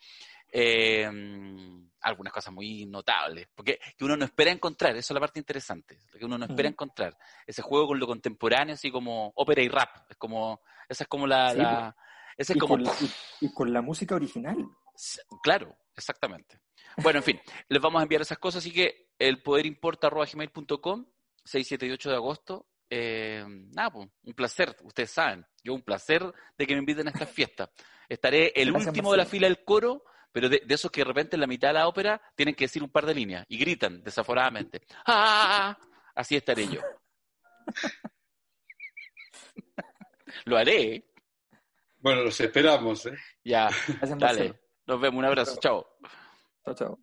Eh, 0.54 1.08
algunas 2.02 2.32
cosas 2.32 2.52
muy 2.52 2.84
notables, 2.84 3.48
porque 3.54 3.78
que 3.96 4.04
uno 4.04 4.18
no 4.18 4.26
espera 4.26 4.50
encontrar, 4.50 4.94
eso 4.96 5.12
es 5.12 5.14
la 5.14 5.20
parte 5.20 5.38
interesante, 5.38 5.98
que 6.18 6.24
uno 6.26 6.36
no 6.36 6.44
espera 6.44 6.68
encontrar, 6.68 7.16
ese 7.46 7.62
juego 7.62 7.86
con 7.86 7.98
lo 7.98 8.06
contemporáneo, 8.06 8.74
así 8.74 8.90
como 8.90 9.32
ópera 9.34 9.62
y 9.62 9.68
rap, 9.68 10.10
es 10.10 10.16
como, 10.18 10.60
esa 10.86 11.04
es 11.04 11.08
como 11.08 11.26
la, 11.26 11.54
la 11.54 11.96
ese 12.36 12.52
es 12.52 12.56
y, 12.56 12.60
como, 12.60 12.74
con 12.74 12.84
la, 12.84 12.92
y, 13.00 13.46
y, 13.46 13.52
con 13.52 13.72
la, 13.72 13.80
música 13.80 14.14
original. 14.14 14.58
Claro, 15.42 15.74
exactamente. 15.96 16.60
Bueno, 16.98 17.20
en 17.20 17.24
fin, 17.24 17.40
les 17.68 17.80
vamos 17.80 18.00
a 18.00 18.02
enviar 18.02 18.20
esas 18.20 18.38
cosas, 18.38 18.58
así 18.58 18.72
que 18.72 19.12
el 19.18 19.42
poder 19.42 19.64
importa 19.64 20.10
gmail.com, 20.10 21.06
6, 21.44 21.66
7 21.66 21.86
y 21.86 21.90
8 21.90 22.10
de 22.10 22.16
agosto. 22.16 22.66
Eh, 22.95 23.43
nada, 23.74 23.90
pues, 23.90 24.07
un 24.22 24.34
placer, 24.34 24.76
ustedes 24.82 25.11
saben, 25.11 25.47
yo 25.64 25.72
un 25.72 25.80
placer 25.80 26.30
de 26.59 26.66
que 26.66 26.74
me 26.74 26.80
inviten 26.80 27.09
a 27.09 27.11
esta 27.11 27.24
fiesta. 27.38 27.70
Estaré 28.07 28.53
el 28.55 28.70
Gracias, 28.70 28.88
último 28.88 29.12
de 29.12 29.16
la 29.16 29.24
fila 29.24 29.47
del 29.47 29.64
coro, 29.64 30.05
pero 30.30 30.51
de, 30.51 30.61
de, 30.66 30.74
esos 30.74 30.90
que 30.90 31.01
de 31.01 31.07
repente 31.07 31.36
en 31.36 31.40
la 31.40 31.47
mitad 31.47 31.68
de 31.68 31.74
la 31.74 31.88
ópera 31.88 32.20
tienen 32.34 32.55
que 32.55 32.64
decir 32.64 32.82
un 32.82 32.90
par 32.90 33.07
de 33.07 33.14
líneas 33.14 33.47
y 33.49 33.57
gritan 33.57 34.03
desaforadamente. 34.03 34.82
¡Ah! 35.07 35.74
Así 36.14 36.36
estaré 36.36 36.68
yo. 36.68 36.82
Lo 40.45 40.59
haré. 40.59 40.95
¿eh? 40.97 41.05
Bueno, 41.99 42.24
los 42.24 42.38
esperamos. 42.40 43.07
¿eh? 43.07 43.16
Ya, 43.43 43.70
dale. 44.18 44.61
Nos 44.86 45.01
vemos. 45.01 45.18
Un 45.18 45.24
abrazo. 45.24 45.59
Chao. 45.61 45.97
Chao, 46.62 46.74
chao. 46.74 46.99